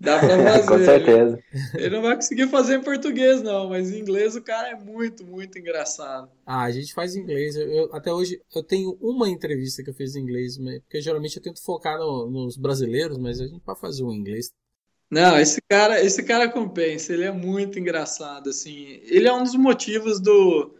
Dá 0.00 0.18
para 0.18 0.42
fazer. 0.42 0.68
Com 0.68 0.78
certeza. 0.78 1.38
Ele 1.74 1.90
não 1.90 2.02
vai 2.02 2.14
conseguir 2.14 2.48
fazer 2.48 2.76
em 2.76 2.82
português, 2.82 3.42
não, 3.42 3.68
mas 3.68 3.90
em 3.90 3.98
inglês 3.98 4.34
o 4.36 4.42
cara 4.42 4.70
é 4.70 4.74
muito, 4.74 5.24
muito 5.24 5.58
engraçado. 5.58 6.30
Ah, 6.46 6.62
a 6.62 6.70
gente 6.70 6.94
faz 6.94 7.14
em 7.14 7.20
inglês. 7.20 7.56
Eu, 7.56 7.94
até 7.94 8.12
hoje 8.12 8.40
eu 8.54 8.62
tenho 8.62 8.96
uma 9.00 9.28
entrevista 9.28 9.82
que 9.82 9.90
eu 9.90 9.94
fiz 9.94 10.14
em 10.14 10.20
inglês, 10.20 10.56
porque 10.56 11.00
geralmente 11.00 11.36
eu 11.36 11.42
tento 11.42 11.62
focar 11.62 11.98
no, 11.98 12.30
nos 12.30 12.56
brasileiros, 12.56 13.18
mas 13.18 13.40
a 13.40 13.46
gente 13.46 13.60
pode 13.60 13.80
fazer 13.80 14.02
um 14.02 14.12
inglês. 14.12 14.52
Não, 15.10 15.38
esse 15.38 15.60
cara, 15.68 16.02
esse 16.02 16.22
cara 16.22 16.48
compensa, 16.48 17.12
ele 17.12 17.24
é 17.24 17.32
muito 17.32 17.78
engraçado, 17.78 18.50
assim. 18.50 19.00
Ele 19.04 19.28
é 19.28 19.32
um 19.32 19.42
dos 19.42 19.54
motivos 19.54 20.20
do 20.20 20.74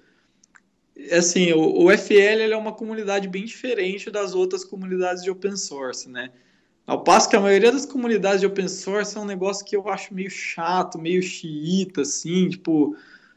assim, 1.13 1.53
o, 1.53 1.85
o 1.85 1.91
FL 1.97 2.53
é 2.53 2.57
uma 2.57 2.73
comunidade 2.73 3.29
bem 3.29 3.45
diferente 3.45 4.11
das 4.11 4.35
outras 4.35 4.65
comunidades 4.65 5.23
de 5.23 5.31
open 5.31 5.57
source, 5.57 6.09
né? 6.09 6.31
Ao 6.87 7.03
passo 7.03 7.29
que 7.29 7.37
a 7.37 7.41
maioria 7.41 7.73
das 7.73 7.85
comunidades 7.85 8.41
de 8.41 8.47
open 8.47 8.69
source 8.69 9.17
é 9.17 9.21
um 9.21 9.25
negócio 9.25 9.65
que 9.65 9.77
eu 9.77 9.89
acho 9.89 10.15
meio 10.15 10.31
chato, 10.31 10.99
meio 10.99 11.21
xiita, 11.21 12.03
assim, 12.03 12.49
tipo, 12.49 12.97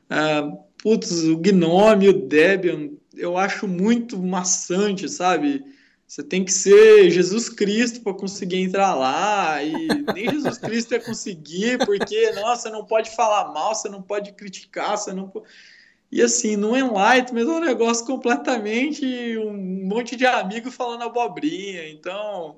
uh, 0.09 0.57
putz, 0.77 1.23
o 1.23 1.37
Gnome, 1.37 2.09
o 2.09 2.13
Debian, 2.13 2.91
eu 3.15 3.37
acho 3.37 3.67
muito 3.67 4.19
maçante, 4.19 5.09
sabe? 5.09 5.65
Você 6.07 6.23
tem 6.23 6.45
que 6.45 6.53
ser 6.53 7.09
Jesus 7.09 7.49
Cristo 7.49 8.01
para 8.01 8.13
conseguir 8.13 8.57
entrar 8.57 8.93
lá, 8.93 9.61
e 9.63 9.87
nem 10.13 10.29
Jesus 10.29 10.59
Cristo 10.59 10.93
ia 10.93 10.99
conseguir, 10.99 11.79
porque, 11.79 12.31
nossa, 12.33 12.69
não 12.69 12.85
pode 12.85 13.09
falar 13.15 13.51
mal, 13.51 13.73
você 13.73 13.89
não 13.89 14.01
pode 14.01 14.31
criticar, 14.33 14.95
você 14.95 15.11
não 15.11 15.27
pode 15.27 15.47
e 16.11 16.21
assim, 16.21 16.55
no 16.55 16.75
Enlightenment 16.75 17.41
é 17.47 17.57
um 17.57 17.59
negócio 17.59 18.05
completamente 18.05 19.37
um 19.37 19.85
monte 19.85 20.15
de 20.15 20.25
amigo 20.25 20.71
falando 20.71 21.03
abobrinha. 21.03 21.87
Então, 21.87 22.57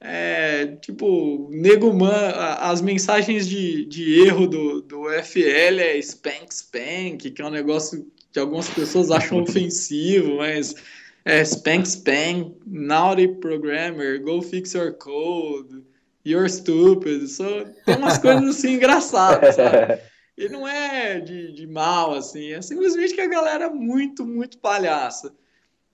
é, 0.00 0.76
tipo, 0.80 1.48
nego 1.50 1.92
man, 1.92 2.30
as 2.60 2.80
mensagens 2.80 3.48
de, 3.48 3.84
de 3.86 4.20
erro 4.24 4.46
do, 4.46 4.80
do 4.82 5.10
FL 5.22 5.80
é 5.80 5.98
spank 5.98 6.54
spank, 6.54 7.30
que 7.30 7.42
é 7.42 7.44
um 7.44 7.50
negócio 7.50 8.06
que 8.32 8.38
algumas 8.38 8.68
pessoas 8.68 9.10
acham 9.10 9.42
ofensivo, 9.42 10.36
mas 10.36 10.76
é 11.24 11.44
spank 11.44 11.88
spank, 11.88 12.54
naughty 12.64 13.26
programmer, 13.26 14.20
go 14.20 14.40
fix 14.40 14.72
your 14.74 14.92
code, 14.92 15.82
you're 16.24 16.48
stupid. 16.48 17.26
So, 17.26 17.66
tem 17.84 17.96
umas 17.96 18.18
coisas 18.18 18.56
assim 18.56 18.74
engraçadas, 18.74 19.56
sabe? 19.56 19.98
ele 20.36 20.48
não 20.48 20.66
é 20.66 21.20
de, 21.20 21.52
de 21.52 21.66
mal, 21.66 22.14
assim, 22.14 22.52
é 22.52 22.60
simplesmente 22.60 23.14
que 23.14 23.20
a 23.20 23.28
galera 23.28 23.66
é 23.66 23.70
muito, 23.70 24.26
muito 24.26 24.58
palhaça. 24.58 25.32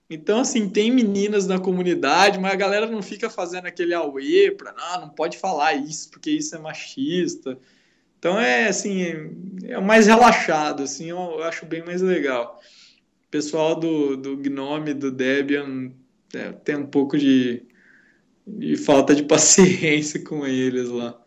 Então, 0.09 0.41
assim, 0.41 0.67
tem 0.67 0.91
meninas 0.91 1.47
na 1.47 1.57
comunidade, 1.57 2.37
mas 2.37 2.51
a 2.51 2.57
galera 2.57 2.85
não 2.85 3.01
fica 3.01 3.29
fazendo 3.29 3.67
aquele 3.67 3.93
auê 3.93 4.51
pra, 4.51 4.73
não, 4.73 5.01
não 5.01 5.09
pode 5.09 5.37
falar 5.37 5.73
isso, 5.73 6.09
porque 6.09 6.31
isso 6.31 6.53
é 6.55 6.59
machista. 6.59 7.57
Então, 8.19 8.39
é, 8.39 8.67
assim, 8.67 9.01
é, 9.03 9.73
é 9.73 9.79
mais 9.79 10.07
relaxado, 10.07 10.83
assim, 10.83 11.09
eu 11.09 11.41
acho 11.43 11.65
bem 11.65 11.83
mais 11.85 12.01
legal. 12.01 12.59
O 13.25 13.29
pessoal 13.29 13.79
do, 13.79 14.17
do 14.17 14.35
Gnome, 14.35 14.93
do 14.93 15.11
Debian, 15.11 15.93
é, 16.33 16.51
tem 16.51 16.75
um 16.75 16.87
pouco 16.87 17.17
de, 17.17 17.63
de 18.45 18.75
falta 18.75 19.15
de 19.15 19.23
paciência 19.23 20.21
com 20.23 20.45
eles 20.45 20.89
lá. 20.89 21.20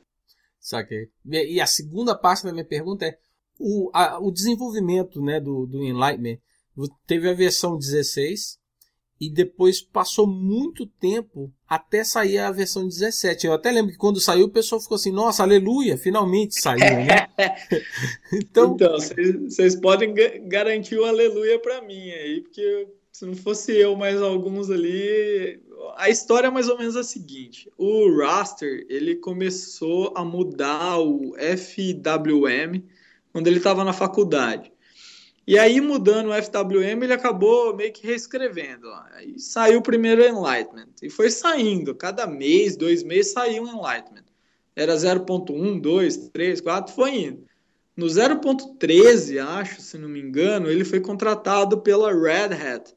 Saquei. 0.65 1.11
E 1.27 1.61
a 1.61 1.67
segunda 1.67 2.17
parte 2.17 2.43
da 2.43 2.51
minha 2.51 2.65
pergunta 2.65 3.05
é 3.05 3.19
o, 3.61 3.91
a, 3.93 4.19
o 4.19 4.31
desenvolvimento 4.31 5.21
né, 5.21 5.39
do, 5.39 5.67
do 5.67 5.85
Enlightenment. 5.85 6.39
Teve 7.07 7.29
a 7.29 7.35
versão 7.35 7.77
16 7.77 8.59
e 9.21 9.31
depois 9.31 9.83
passou 9.83 10.27
muito 10.27 10.87
tempo 10.87 11.53
até 11.69 12.03
sair 12.03 12.39
a 12.39 12.51
versão 12.51 12.89
17. 12.89 13.47
Eu 13.47 13.53
até 13.53 13.71
lembro 13.71 13.93
que 13.93 13.99
quando 13.99 14.19
saiu 14.19 14.47
o 14.47 14.51
pessoal 14.51 14.81
ficou 14.81 14.95
assim, 14.95 15.13
nossa, 15.13 15.43
aleluia, 15.43 15.99
finalmente 15.99 16.59
saiu, 16.59 16.81
né? 16.81 17.29
então, 18.33 18.75
vocês 18.75 19.75
então, 19.75 19.81
podem 19.83 20.15
garantir 20.49 20.97
o 20.97 21.05
aleluia 21.05 21.59
para 21.59 21.83
mim 21.83 22.11
aí, 22.11 22.41
porque 22.41 22.89
se 23.15 23.25
não 23.25 23.37
fosse 23.37 23.73
eu 23.73 23.95
mais 23.95 24.21
alguns 24.21 24.69
ali, 24.69 25.63
a 25.97 26.11
história 26.11 26.49
é 26.49 26.51
mais 26.51 26.69
ou 26.69 26.77
menos 26.77 26.97
a 26.97 27.05
seguinte: 27.05 27.71
o 27.79 28.19
Raster 28.19 28.85
ele 28.89 29.15
começou 29.15 30.13
a 30.17 30.25
mudar 30.25 30.99
o 30.99 31.33
FWM 31.39 32.83
quando 33.33 33.47
ele 33.47 33.59
estava 33.59 33.85
na 33.85 33.93
faculdade. 33.93 34.73
E 35.47 35.57
aí, 35.57 35.81
mudando 35.81 36.31
o 36.31 36.43
FWM, 36.43 37.05
ele 37.05 37.13
acabou 37.13 37.77
meio 37.77 37.93
que 37.93 38.05
reescrevendo. 38.05 38.89
Aí 39.13 39.39
saiu 39.39 39.79
o 39.79 39.83
primeiro 39.83 40.25
Enlightenment. 40.25 40.95
E 41.01 41.09
foi 41.09 41.31
saindo. 41.31 41.95
Cada 41.95 42.27
mês, 42.27 42.77
dois 42.77 43.05
meses, 43.05 43.33
saiu 43.33 43.63
um 43.63 43.69
Enlightenment. 43.69 44.25
Era 44.75 44.95
0.1, 44.95 45.81
2, 45.81 46.17
3, 46.31 46.61
4, 46.63 46.95
foi 46.95 47.11
indo. 47.27 47.45
No 47.97 48.07
0.13, 48.07 49.39
acho, 49.39 49.83
se 49.83 49.99
não 49.99 50.09
me 50.09 50.19
engano, 50.19 50.69
ele 50.69 50.85
foi 50.85 50.99
contratado 50.99 51.81
pela 51.83 52.11
Red 52.11 52.55
Hat 52.55 52.95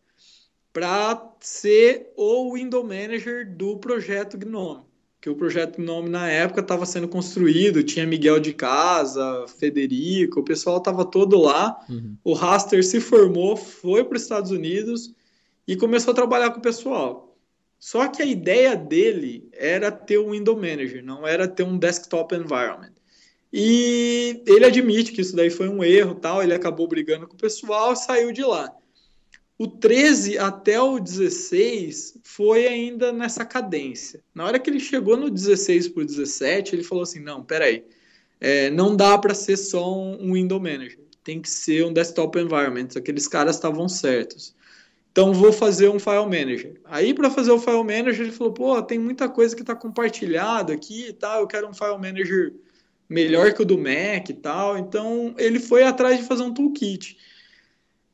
para 0.78 1.34
ser 1.40 2.14
o 2.16 2.54
window 2.54 2.84
manager 2.84 3.52
do 3.52 3.78
projeto 3.78 4.38
Gnome. 4.38 4.84
Que 5.20 5.28
o 5.28 5.36
projeto 5.36 5.82
Gnome 5.82 6.08
na 6.08 6.30
época 6.30 6.62
estava 6.62 6.86
sendo 6.86 7.08
construído, 7.08 7.82
tinha 7.82 8.06
Miguel 8.06 8.40
de 8.40 8.54
Casa, 8.54 9.48
Federico, 9.60 10.40
o 10.42 10.44
pessoal 10.44 10.78
estava 10.78 11.04
todo 11.04 11.36
lá. 11.40 11.84
Uhum. 11.90 12.16
O 12.24 12.34
Raster 12.34 12.86
se 12.86 13.00
formou, 13.00 13.58
foi 13.58 14.04
para 14.04 14.18
os 14.18 14.22
Estados 14.22 14.52
Unidos 14.52 15.12
e 15.68 15.76
começou 15.76 16.12
a 16.12 16.16
trabalhar 16.16 16.52
com 16.52 16.60
o 16.60 16.62
pessoal. 16.62 17.36
Só 17.80 18.08
que 18.08 18.22
a 18.22 18.26
ideia 18.26 18.76
dele 18.76 19.50
era 19.54 19.92
ter 19.92 20.20
um 20.20 20.30
window 20.30 20.56
manager, 20.56 21.04
não 21.04 21.26
era 21.26 21.48
ter 21.48 21.64
um 21.64 21.76
desktop 21.76 22.36
environment. 22.36 22.94
E 23.52 24.44
ele 24.46 24.66
admite 24.66 25.12
que 25.12 25.22
isso 25.22 25.36
daí 25.36 25.50
foi 25.50 25.70
um 25.70 25.84
erro, 25.84 26.14
tal, 26.14 26.44
ele 26.44 26.54
acabou 26.54 26.88
brigando 26.88 27.28
com 27.28 27.34
o 27.34 27.40
pessoal, 27.40 27.96
saiu 27.96 28.32
de 28.32 28.44
lá. 28.44 28.72
O 29.60 29.68
13 29.68 30.38
até 30.38 30.80
o 30.80 31.00
16 31.00 32.20
foi 32.24 32.68
ainda 32.68 33.12
nessa 33.12 33.44
cadência. 33.44 34.24
Na 34.34 34.46
hora 34.46 34.60
que 34.60 34.70
ele 34.70 34.80
chegou 34.80 35.18
no 35.18 35.32
16 35.32 35.88
para 35.88 36.04
o 36.04 36.06
17, 36.06 36.76
ele 36.76 36.84
falou 36.84 37.04
assim: 37.04 37.20
não, 37.20 37.44
peraí, 37.44 37.84
é, 38.40 38.70
não 38.70 38.96
dá 38.96 39.18
para 39.18 39.34
ser 39.34 39.58
só 39.58 39.98
um 39.98 40.34
window 40.34 40.60
manager, 40.60 41.00
tem 41.24 41.42
que 41.42 41.50
ser 41.50 41.84
um 41.86 41.92
desktop 41.92 42.38
environment. 42.40 42.90
Aqueles 42.96 43.28
caras 43.28 43.56
estavam 43.56 43.90
certos. 43.90 44.56
Então 45.12 45.34
vou 45.34 45.52
fazer 45.52 45.90
um 45.90 45.98
file 45.98 46.26
manager. 46.26 46.80
Aí 46.86 47.12
para 47.12 47.32
fazer 47.32 47.50
o 47.50 47.58
file 47.58 47.84
manager 47.84 48.22
ele 48.22 48.32
falou: 48.32 48.54
pô, 48.54 48.80
tem 48.84 49.00
muita 49.00 49.28
coisa 49.28 49.56
que 49.56 49.64
está 49.64 49.76
compartilhada 49.76 50.72
aqui 50.72 51.08
e 51.08 51.14
tal. 51.14 51.42
Eu 51.42 51.48
quero 51.48 51.68
um 51.68 51.74
file 51.74 51.98
manager 51.98 52.54
melhor 53.10 53.52
que 53.54 53.64
o 53.64 53.66
do 53.66 53.80
Mac 53.80 54.30
e 54.30 54.34
tal. 54.34 54.78
Então 54.78 55.34
ele 55.40 55.60
foi 55.60 55.82
atrás 55.82 56.20
de 56.20 56.24
fazer 56.28 56.44
um 56.44 56.54
toolkit. 56.54 57.18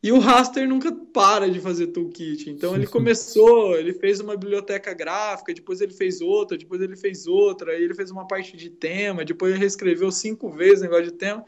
E 0.03 0.11
o 0.11 0.19
Raster 0.19 0.67
nunca 0.67 0.91
para 0.91 1.49
de 1.49 1.61
fazer 1.61 1.87
toolkit. 1.87 2.49
Então 2.49 2.75
ele 2.75 2.85
começou, 2.85 3.77
ele 3.77 3.93
fez 3.93 4.19
uma 4.19 4.35
biblioteca 4.35 4.93
gráfica, 4.93 5.53
depois 5.53 5.79
ele 5.79 5.93
fez 5.93 6.19
outra, 6.19 6.57
depois 6.57 6.81
ele 6.81 6.97
fez 6.97 7.25
outra, 7.25 7.71
aí 7.71 7.81
ele 7.81 7.93
fez 7.93 8.11
uma 8.11 8.27
parte 8.27 8.57
de 8.57 8.69
tema, 8.69 9.23
depois 9.23 9.53
ele 9.53 9.61
reescreveu 9.61 10.11
cinco 10.11 10.49
vezes 10.49 10.79
o 10.79 10.83
negócio 10.83 11.05
de 11.05 11.13
tema. 11.13 11.45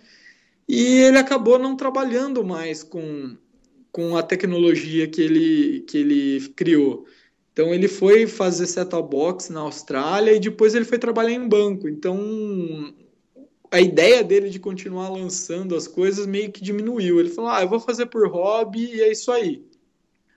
E 0.69 0.99
ele 0.99 1.17
acabou 1.17 1.59
não 1.59 1.75
trabalhando 1.75 2.45
mais 2.45 2.81
com, 2.81 3.35
com 3.91 4.15
a 4.15 4.23
tecnologia 4.23 5.05
que 5.05 5.21
ele, 5.21 5.81
que 5.81 5.97
ele 5.97 6.47
criou. 6.55 7.05
Então 7.51 7.73
ele 7.73 7.89
foi 7.89 8.25
fazer 8.25 8.67
set-top 8.67 9.09
box 9.09 9.49
na 9.49 9.59
Austrália 9.59 10.31
e 10.31 10.39
depois 10.39 10.73
ele 10.73 10.85
foi 10.85 10.97
trabalhar 10.97 11.33
em 11.33 11.45
banco. 11.45 11.89
Então 11.89 12.17
a 13.75 13.81
ideia 13.81 14.23
dele 14.23 14.49
de 14.49 14.57
continuar 14.57 15.09
lançando 15.09 15.75
as 15.75 15.85
coisas 15.85 16.25
meio 16.25 16.49
que 16.49 16.63
diminuiu. 16.63 17.19
Ele 17.19 17.29
falou: 17.29 17.51
ah, 17.51 17.61
eu 17.61 17.67
vou 17.67 17.79
fazer 17.79 18.05
por 18.05 18.25
hobby 18.29 18.85
e 18.85 19.01
é 19.01 19.11
isso 19.11 19.29
aí. 19.29 19.65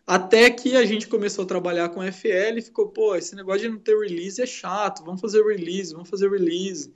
Até 0.04 0.50
que 0.50 0.74
a 0.74 0.84
gente 0.84 1.06
começou 1.06 1.44
a 1.44 1.46
trabalhar 1.46 1.88
com 1.90 2.02
FL 2.02 2.58
e 2.58 2.62
ficou, 2.62 2.88
pô, 2.88 3.14
esse 3.14 3.36
negócio 3.36 3.60
de 3.60 3.68
não 3.68 3.78
ter 3.78 3.96
release 3.96 4.42
é 4.42 4.46
chato, 4.46 5.04
vamos 5.04 5.20
fazer 5.20 5.44
release, 5.44 5.92
vamos 5.92 6.08
fazer 6.08 6.28
release. 6.28 6.92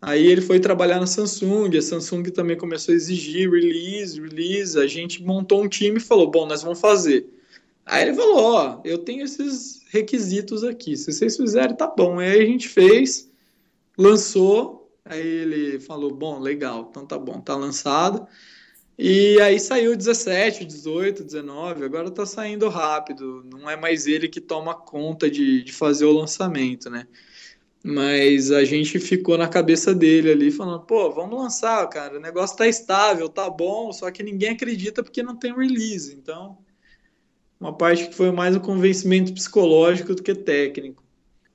Aí 0.00 0.24
ele 0.24 0.40
foi 0.40 0.60
trabalhar 0.60 1.00
na 1.00 1.06
Samsung, 1.06 1.76
a 1.76 1.82
Samsung 1.82 2.24
também 2.24 2.56
começou 2.56 2.92
a 2.92 2.96
exigir 2.96 3.50
release, 3.50 4.20
release. 4.20 4.78
A 4.78 4.86
gente 4.86 5.20
montou 5.24 5.64
um 5.64 5.68
time 5.68 5.96
e 5.96 6.00
falou: 6.00 6.30
bom, 6.30 6.46
nós 6.46 6.62
vamos 6.62 6.78
fazer. 6.78 7.26
Aí 7.84 8.02
ele 8.02 8.14
falou: 8.14 8.36
ó, 8.36 8.80
eu 8.84 8.98
tenho 8.98 9.24
esses 9.24 9.82
requisitos 9.90 10.62
aqui, 10.62 10.96
se 10.96 11.12
vocês 11.12 11.36
fizerem, 11.36 11.74
tá 11.74 11.88
bom. 11.88 12.20
Aí 12.20 12.40
a 12.40 12.46
gente 12.46 12.68
fez, 12.68 13.28
lançou, 13.98 14.81
Aí 15.04 15.26
ele 15.26 15.80
falou: 15.80 16.14
Bom, 16.14 16.38
legal, 16.38 16.88
então 16.90 17.06
tá 17.06 17.18
bom, 17.18 17.40
tá 17.40 17.56
lançado. 17.56 18.26
E 18.98 19.40
aí 19.40 19.58
saiu 19.58 19.96
17, 19.96 20.64
18, 20.64 21.24
19, 21.24 21.84
agora 21.84 22.10
tá 22.10 22.26
saindo 22.26 22.68
rápido. 22.68 23.42
Não 23.50 23.68
é 23.68 23.76
mais 23.76 24.06
ele 24.06 24.28
que 24.28 24.40
toma 24.40 24.74
conta 24.74 25.30
de, 25.30 25.62
de 25.64 25.72
fazer 25.72 26.04
o 26.04 26.12
lançamento, 26.12 26.90
né? 26.90 27.06
Mas 27.84 28.52
a 28.52 28.64
gente 28.64 28.98
ficou 29.00 29.36
na 29.36 29.48
cabeça 29.48 29.94
dele 29.94 30.30
ali, 30.30 30.50
falando: 30.52 30.84
pô, 30.84 31.10
vamos 31.10 31.36
lançar, 31.36 31.86
cara, 31.88 32.16
o 32.16 32.20
negócio 32.20 32.56
tá 32.56 32.68
estável, 32.68 33.28
tá 33.28 33.50
bom, 33.50 33.92
só 33.92 34.10
que 34.10 34.22
ninguém 34.22 34.50
acredita 34.50 35.02
porque 35.02 35.22
não 35.22 35.36
tem 35.36 35.54
release. 35.54 36.14
Então, 36.14 36.58
uma 37.58 37.76
parte 37.76 38.08
que 38.08 38.14
foi 38.14 38.30
mais 38.30 38.54
um 38.56 38.60
convencimento 38.60 39.32
psicológico 39.34 40.14
do 40.14 40.22
que 40.22 40.34
técnico. 40.34 41.02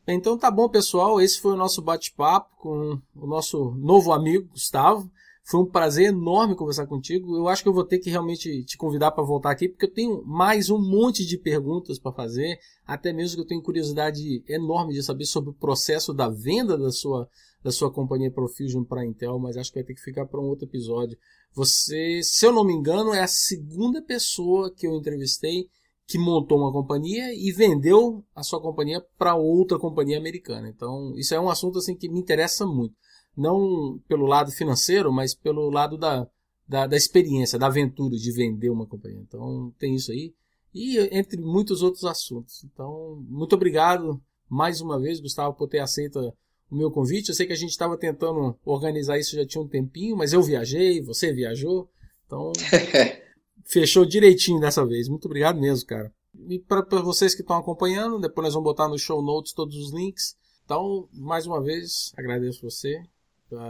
Então 0.08 0.38
tá 0.38 0.50
bom, 0.50 0.70
pessoal. 0.70 1.20
Esse 1.20 1.40
foi 1.40 1.52
o 1.54 1.58
nosso 1.58 1.82
bate-papo 1.82 2.56
com 2.58 3.00
o 3.16 3.28
nosso 3.28 3.72
novo 3.72 4.14
amigo 4.14 4.48
Gustavo. 4.50 5.12
Foi 5.44 5.62
um 5.62 5.66
prazer 5.66 6.08
enorme 6.08 6.56
conversar 6.56 6.88
contigo. 6.88 7.36
Eu 7.36 7.48
acho 7.48 7.62
que 7.62 7.70
eu 7.70 7.74
vou 7.74 7.84
ter 7.84 8.00
que 8.00 8.10
realmente 8.10 8.64
te 8.64 8.78
convidar 8.78 9.12
para 9.12 9.24
voltar 9.24 9.52
aqui, 9.52 9.68
porque 9.68 9.86
eu 9.86 9.94
tenho 9.94 10.24
mais 10.26 10.70
um 10.70 10.78
monte 10.78 11.26
de 11.26 11.38
perguntas 11.38 12.00
para 12.00 12.12
fazer. 12.12 12.58
Até 12.86 13.12
mesmo 13.12 13.36
que 13.36 13.42
eu 13.42 13.48
tenho 13.48 13.62
curiosidade 13.62 14.44
enorme 14.48 14.94
de 14.94 15.04
saber 15.04 15.26
sobre 15.26 15.50
o 15.50 15.54
processo 15.54 16.14
da 16.14 16.30
venda 16.30 16.78
da 16.78 16.92
sua, 16.92 17.30
da 17.64 17.72
sua 17.72 17.92
companhia 17.92 18.32
Profusion 18.32 18.84
para 18.84 19.02
a 19.02 19.06
Intel, 19.06 19.40
mas 19.40 19.56
acho 19.56 19.72
que 19.72 19.80
vai 19.80 19.86
ter 19.86 19.94
que 19.94 20.02
ficar 20.02 20.26
para 20.26 20.40
um 20.40 20.46
outro 20.46 20.66
episódio. 20.66 21.18
Você, 21.54 22.22
se 22.24 22.46
eu 22.46 22.52
não 22.52 22.66
me 22.66 22.74
engano, 22.74 23.14
é 23.14 23.22
a 23.22 23.28
segunda 23.28 24.02
pessoa 24.02 24.70
que 24.70 24.86
eu 24.86 24.96
entrevistei 24.96 25.70
que 26.08 26.18
montou 26.18 26.60
uma 26.60 26.72
companhia 26.72 27.34
e 27.34 27.52
vendeu 27.52 28.24
a 28.34 28.42
sua 28.42 28.62
companhia 28.62 29.06
para 29.18 29.36
outra 29.36 29.78
companhia 29.78 30.18
americana. 30.18 30.70
Então, 30.70 31.14
isso 31.18 31.36
é 31.36 31.40
um 31.40 31.50
assunto 31.50 31.80
assim 31.80 31.96
que 31.96 32.08
me 32.08 32.18
interessa 32.18 32.66
muito. 32.66 32.96
Não 33.36 34.00
pelo 34.08 34.26
lado 34.26 34.50
financeiro, 34.50 35.12
mas 35.12 35.36
pelo 35.36 35.70
lado 35.70 35.98
da, 35.98 36.26
da, 36.66 36.88
da 36.88 36.96
experiência, 36.96 37.60
da 37.60 37.68
aventura 37.68 38.16
de 38.16 38.32
vender 38.32 38.70
uma 38.70 38.88
companhia. 38.88 39.20
Então, 39.20 39.74
tem 39.78 39.96
isso 39.96 40.14
aí. 40.14 40.34
E 40.74 40.98
entre 41.12 41.42
muitos 41.42 41.84
outros 41.84 42.06
assuntos. 42.06 42.64
Então, 42.64 43.22
muito 43.28 43.54
obrigado 43.54 44.22
mais 44.50 44.80
uma 44.80 44.98
vez, 44.98 45.20
Gustavo, 45.20 45.58
por 45.58 45.68
ter 45.68 45.80
aceito 45.80 46.34
o 46.72 46.76
meu 46.76 46.90
convite. 46.90 47.30
Eu 47.30 47.36
sei 47.36 47.46
que 47.46 47.54
a 47.54 47.58
gente 47.58 47.72
estava 47.72 47.98
tentando 47.98 48.58
organizar 48.64 49.20
isso 49.20 49.36
já 49.36 49.46
tinha 49.46 49.62
um 49.62 49.68
tempinho, 49.68 50.16
mas 50.16 50.32
eu 50.32 50.42
viajei, 50.42 51.02
você 51.02 51.34
viajou. 51.34 51.90
Então, 52.26 52.54
fechou 53.68 54.06
direitinho 54.06 54.60
dessa 54.60 54.86
vez. 54.86 55.08
Muito 55.08 55.26
obrigado 55.26 55.60
mesmo, 55.60 55.86
cara. 55.88 56.12
E 56.50 56.60
para 56.60 57.02
vocês 57.02 57.34
que 57.34 57.42
estão 57.42 57.58
acompanhando, 57.58 58.20
depois 58.20 58.46
nós 58.46 58.54
vamos 58.54 58.70
botar 58.70 58.88
no 58.88 58.98
show 58.98 59.22
notes 59.22 59.54
todos 59.54 59.76
os 59.76 59.94
links. 59.94 60.36
Então, 60.66 61.08
mais 61.14 61.46
uma 61.48 61.62
vez, 61.62 62.12
agradeço 62.18 62.62
você. 62.62 63.02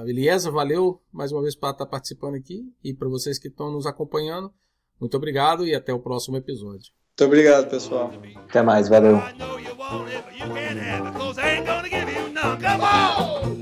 Eliesa, 0.05 0.49
valeu 0.49 0.99
mais 1.11 1.31
uma 1.31 1.41
vez 1.41 1.55
para 1.55 1.71
estar 1.71 1.85
participando 1.85 2.35
aqui. 2.35 2.63
E 2.83 2.93
para 2.93 3.07
vocês 3.07 3.37
que 3.37 3.47
estão 3.47 3.71
nos 3.71 3.85
acompanhando, 3.85 4.51
muito 4.99 5.15
obrigado 5.15 5.65
e 5.65 5.75
até 5.75 5.93
o 5.93 5.99
próximo 5.99 6.37
episódio. 6.37 6.91
Muito 7.09 7.25
obrigado, 7.25 7.69
pessoal. 7.69 8.11
Até 8.49 8.61
mais, 8.61 8.89
valeu. 8.89 9.19
Come 12.59 12.81
on! 12.81 13.57